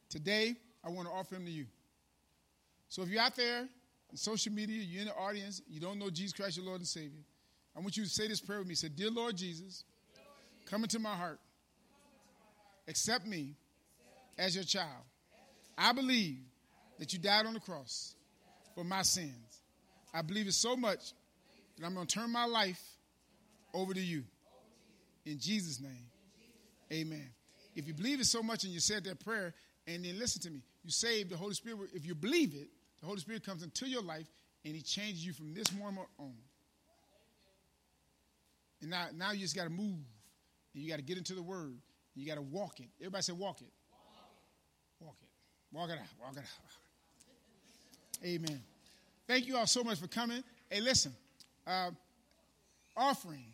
Today, 0.09 0.55
I 0.85 0.91
want 0.91 1.09
to 1.09 1.15
offer 1.15 1.35
him 1.35 1.45
to 1.47 1.51
you. 1.51 1.67
So 2.89 3.03
if 3.03 3.09
you're 3.09 3.23
out 3.23 3.35
there 3.37 3.69
social 4.19 4.53
media, 4.53 4.83
you're 4.83 5.03
in 5.03 5.09
the 5.09 5.15
audience, 5.15 5.63
you 5.69 5.81
don't 5.81 5.99
know 5.99 6.11
Jesus 6.11 6.33
Christ, 6.33 6.57
your 6.57 6.67
Lord 6.67 6.81
and 6.81 6.87
Savior, 6.87 7.23
I 7.77 7.81
want 7.81 7.97
you 7.97 8.05
to 8.05 8.09
say 8.09 8.29
this 8.29 8.41
prayer 8.41 8.61
with 8.61 8.69
me. 8.69 8.75
Say, 8.75 8.89
Dear 8.89 9.11
Lord 9.11 9.37
Jesus, 9.37 9.85
come 10.67 10.85
into 10.85 10.99
my 10.99 11.15
heart. 11.15 11.41
Accept 12.87 13.27
me 13.27 13.55
as 14.39 14.55
your 14.55 14.65
child. 14.65 15.03
I 15.77 15.93
believe 15.93 16.39
that 16.99 17.13
you 17.13 17.19
died 17.19 17.47
on 17.47 17.55
the 17.55 17.61
cross 17.61 18.15
for 18.75 18.85
my 18.85 19.03
sins. 19.03 19.63
I 20.13 20.23
believe 20.23 20.47
it 20.47 20.53
so 20.53 20.77
much 20.77 21.13
that 21.77 21.85
I'm 21.85 21.95
going 21.95 22.07
to 22.07 22.15
turn 22.15 22.31
my 22.31 22.45
life 22.45 22.81
over 23.73 23.93
to 23.93 24.01
you. 24.01 24.23
In 25.27 25.39
Jesus' 25.39 25.81
name, 25.81 26.07
amen. 26.93 27.29
If 27.75 27.89
you 27.89 27.95
believe 27.95 28.21
it 28.21 28.27
so 28.27 28.43
much 28.43 28.63
and 28.65 28.73
you 28.73 28.79
said 28.79 29.05
that 29.05 29.19
prayer, 29.25 29.55
and 29.87 30.05
then 30.05 30.19
listen 30.19 30.41
to 30.43 30.51
me, 30.51 30.61
you 30.85 30.91
saved 30.91 31.31
the 31.31 31.37
Holy 31.37 31.55
Spirit. 31.55 31.91
If 31.95 32.07
you 32.07 32.15
believe 32.15 32.55
it, 32.55 32.69
the 33.05 33.09
Holy 33.09 33.21
Spirit 33.21 33.45
comes 33.45 33.63
into 33.63 33.87
your 33.87 34.01
life 34.01 34.27
and 34.65 34.75
He 34.75 34.81
changes 34.81 35.27
you 35.27 35.35
from 35.35 35.53
this 35.53 35.71
moment 35.75 36.09
on. 36.19 36.33
And 38.81 38.91
now, 38.91 39.09
now 39.15 39.33
you 39.33 39.41
just 39.41 39.55
got 39.55 39.65
to 39.65 39.71
move. 39.71 40.01
And 40.73 40.83
you 40.83 40.89
got 40.89 40.97
to 40.97 41.03
get 41.03 41.19
into 41.19 41.35
the 41.35 41.43
Word. 41.43 41.77
You 42.15 42.27
got 42.27 42.37
to 42.37 42.41
walk 42.41 42.81
it. 42.81 42.87
Everybody 42.99 43.23
say, 43.23 43.35
walk 43.35 43.61
it. 43.61 43.69
Walk 45.01 45.17
it. 45.21 45.29
Walk 45.71 45.91
it 45.91 45.99
out. 45.99 46.07
Walk 46.19 46.33
it 46.33 46.39
out. 46.39 48.25
Amen. 48.27 48.63
Thank 49.29 49.49
you 49.49 49.59
all 49.59 49.67
so 49.67 49.85
much 49.85 50.01
for 50.01 50.07
coming. 50.07 50.43
Hey, 50.71 50.81
listen, 50.81 51.13
uh, 51.67 51.91
offering 52.97 53.45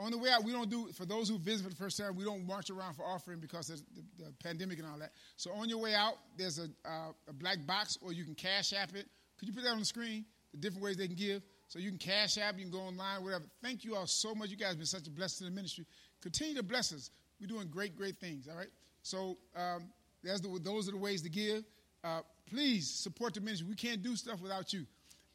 on 0.00 0.10
the 0.10 0.18
way 0.18 0.30
out, 0.30 0.44
we 0.44 0.52
don't 0.52 0.70
do, 0.70 0.88
for 0.96 1.04
those 1.04 1.28
who 1.28 1.38
visit 1.38 1.64
for 1.64 1.70
the 1.70 1.76
first 1.76 1.98
time, 1.98 2.16
we 2.16 2.24
don't 2.24 2.46
march 2.46 2.70
around 2.70 2.94
for 2.94 3.04
offering 3.04 3.38
because 3.38 3.68
of 3.70 3.80
the, 3.94 4.24
the 4.24 4.32
pandemic 4.42 4.78
and 4.78 4.88
all 4.88 4.98
that. 4.98 5.12
So 5.36 5.52
on 5.52 5.68
your 5.68 5.78
way 5.78 5.94
out, 5.94 6.14
there's 6.36 6.58
a, 6.58 6.68
uh, 6.84 7.12
a 7.28 7.32
black 7.32 7.66
box 7.66 7.98
or 8.00 8.12
you 8.12 8.24
can 8.24 8.34
cash 8.34 8.72
app 8.72 8.94
it. 8.94 9.06
Could 9.38 9.48
you 9.48 9.54
put 9.54 9.62
that 9.64 9.70
on 9.70 9.78
the 9.78 9.84
screen? 9.84 10.24
The 10.52 10.58
different 10.58 10.82
ways 10.82 10.96
they 10.96 11.06
can 11.06 11.16
give. 11.16 11.42
So 11.68 11.78
you 11.78 11.90
can 11.90 11.98
cash 11.98 12.38
app, 12.38 12.56
you 12.56 12.62
can 12.62 12.72
go 12.72 12.80
online, 12.80 13.22
whatever. 13.22 13.44
Thank 13.62 13.84
you 13.84 13.94
all 13.94 14.06
so 14.06 14.34
much. 14.34 14.50
You 14.50 14.56
guys 14.56 14.70
have 14.70 14.78
been 14.78 14.86
such 14.86 15.06
a 15.06 15.10
blessing 15.10 15.46
to 15.46 15.50
the 15.50 15.54
ministry. 15.54 15.86
Continue 16.20 16.56
to 16.56 16.62
bless 16.62 16.92
us. 16.92 17.10
We're 17.40 17.46
doing 17.46 17.68
great, 17.68 17.96
great 17.96 18.18
things, 18.18 18.48
all 18.48 18.56
right? 18.56 18.70
So 19.02 19.38
um, 19.54 19.90
the, 20.22 20.60
those 20.62 20.88
are 20.88 20.92
the 20.92 20.98
ways 20.98 21.22
to 21.22 21.30
give. 21.30 21.64
Uh, 22.02 22.20
please 22.48 22.90
support 23.02 23.34
the 23.34 23.40
ministry. 23.40 23.68
We 23.68 23.76
can't 23.76 24.02
do 24.02 24.16
stuff 24.16 24.40
without 24.40 24.72
you. 24.72 24.86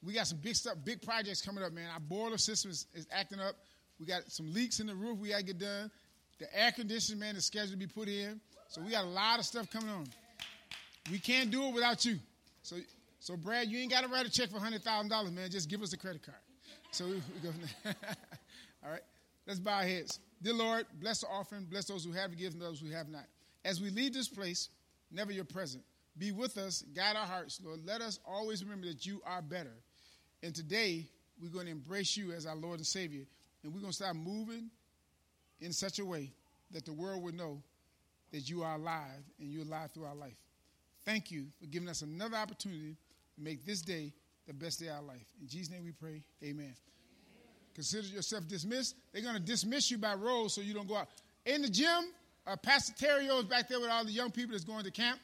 We 0.03 0.13
got 0.13 0.27
some 0.27 0.37
big 0.37 0.55
stuff, 0.55 0.75
big 0.83 1.01
projects 1.01 1.41
coming 1.41 1.63
up, 1.63 1.71
man. 1.73 1.89
Our 1.91 1.99
boiler 1.99 2.37
system 2.37 2.71
is, 2.71 2.85
is 2.93 3.07
acting 3.11 3.39
up. 3.39 3.55
We 3.99 4.05
got 4.05 4.31
some 4.31 4.53
leaks 4.53 4.79
in 4.79 4.87
the 4.87 4.95
roof 4.95 5.19
we 5.19 5.29
got 5.29 5.39
to 5.39 5.45
get 5.45 5.57
done. 5.57 5.91
The 6.39 6.53
air 6.57 6.71
conditioning, 6.71 7.19
man, 7.19 7.35
is 7.35 7.45
scheduled 7.45 7.71
to 7.71 7.77
be 7.77 7.87
put 7.87 8.09
in. 8.09 8.41
So 8.67 8.81
we 8.81 8.91
got 8.91 9.05
a 9.05 9.09
lot 9.09 9.39
of 9.39 9.45
stuff 9.45 9.69
coming 9.71 9.89
on. 9.89 10.05
We 11.11 11.19
can't 11.19 11.49
do 11.49 11.63
it 11.67 11.73
without 11.73 12.03
you. 12.03 12.19
So, 12.61 12.77
so 13.19 13.37
Brad, 13.37 13.67
you 13.69 13.79
ain't 13.79 13.91
got 13.91 14.01
to 14.01 14.07
write 14.09 14.25
a 14.25 14.29
check 14.29 14.49
for 14.49 14.59
$100,000, 14.59 15.33
man. 15.33 15.49
Just 15.49 15.69
give 15.69 15.81
us 15.81 15.93
a 15.93 15.97
credit 15.97 16.23
card. 16.23 16.37
So 16.91 17.05
we, 17.05 17.13
we 17.13 17.39
go 17.43 17.49
All 18.83 18.91
right. 18.91 19.01
Let's 19.47 19.59
bow 19.59 19.75
our 19.75 19.83
heads. 19.83 20.19
Dear 20.41 20.53
Lord, 20.53 20.85
bless 20.99 21.21
the 21.21 21.27
offering. 21.27 21.65
Bless 21.65 21.85
those 21.85 22.03
who 22.03 22.11
have 22.11 22.31
to 22.31 22.37
give 22.37 22.53
and 22.53 22.61
those 22.61 22.79
who 22.79 22.89
have 22.89 23.07
not. 23.07 23.25
As 23.63 23.81
we 23.81 23.89
leave 23.89 24.13
this 24.13 24.27
place, 24.27 24.69
never 25.11 25.31
your 25.31 25.45
present. 25.45 25.83
Be 26.17 26.31
with 26.31 26.57
us. 26.57 26.83
Guide 26.95 27.15
our 27.15 27.25
hearts, 27.25 27.59
Lord. 27.63 27.81
Let 27.85 28.01
us 28.01 28.19
always 28.25 28.63
remember 28.63 28.87
that 28.87 29.05
you 29.05 29.21
are 29.25 29.41
better. 29.41 29.73
And 30.43 30.53
today, 30.53 31.05
we're 31.41 31.49
going 31.49 31.65
to 31.65 31.71
embrace 31.71 32.15
you 32.15 32.31
as 32.31 32.45
our 32.45 32.55
Lord 32.55 32.77
and 32.77 32.87
Savior. 32.87 33.25
And 33.65 33.73
we're 33.73 33.81
going 33.81 33.91
to 33.91 33.95
start 33.95 34.15
moving 34.15 34.69
in 35.59 35.73
such 35.73 35.99
a 35.99 36.05
way 36.05 36.31
that 36.71 36.85
the 36.85 36.93
world 36.93 37.21
will 37.21 37.33
know 37.33 37.61
that 38.31 38.49
you 38.49 38.63
are 38.63 38.75
alive 38.75 39.23
and 39.39 39.49
you're 39.49 39.63
alive 39.63 39.91
through 39.91 40.05
our 40.05 40.15
life. 40.15 40.37
Thank 41.03 41.31
you 41.31 41.47
for 41.59 41.65
giving 41.65 41.89
us 41.89 42.01
another 42.01 42.37
opportunity 42.37 42.91
to 42.91 42.97
Make 43.37 43.65
this 43.65 43.81
day 43.81 44.13
the 44.47 44.53
best 44.53 44.79
day 44.79 44.87
of 44.87 44.95
our 44.95 45.01
life. 45.01 45.25
In 45.41 45.47
Jesus' 45.47 45.71
name 45.71 45.83
we 45.83 45.91
pray. 45.91 46.23
Amen. 46.43 46.73
Consider 47.73 48.07
yourself 48.07 48.47
dismissed. 48.47 48.95
They're 49.11 49.21
going 49.21 49.35
to 49.35 49.41
dismiss 49.41 49.91
you 49.91 49.97
by 49.97 50.13
roll 50.13 50.47
so 50.47 50.61
you 50.61 50.73
don't 50.73 50.87
go 50.87 50.95
out. 50.95 51.09
In 51.45 51.61
the 51.61 51.67
gym, 51.67 52.05
uh, 52.47 52.55
Pastor 52.55 52.93
Terrio 52.93 53.39
is 53.39 53.45
back 53.45 53.67
there 53.67 53.79
with 53.79 53.89
all 53.89 54.05
the 54.05 54.11
young 54.11 54.31
people 54.31 54.51
that's 54.51 54.63
going 54.63 54.85
to 54.85 54.91
camp. 54.91 55.19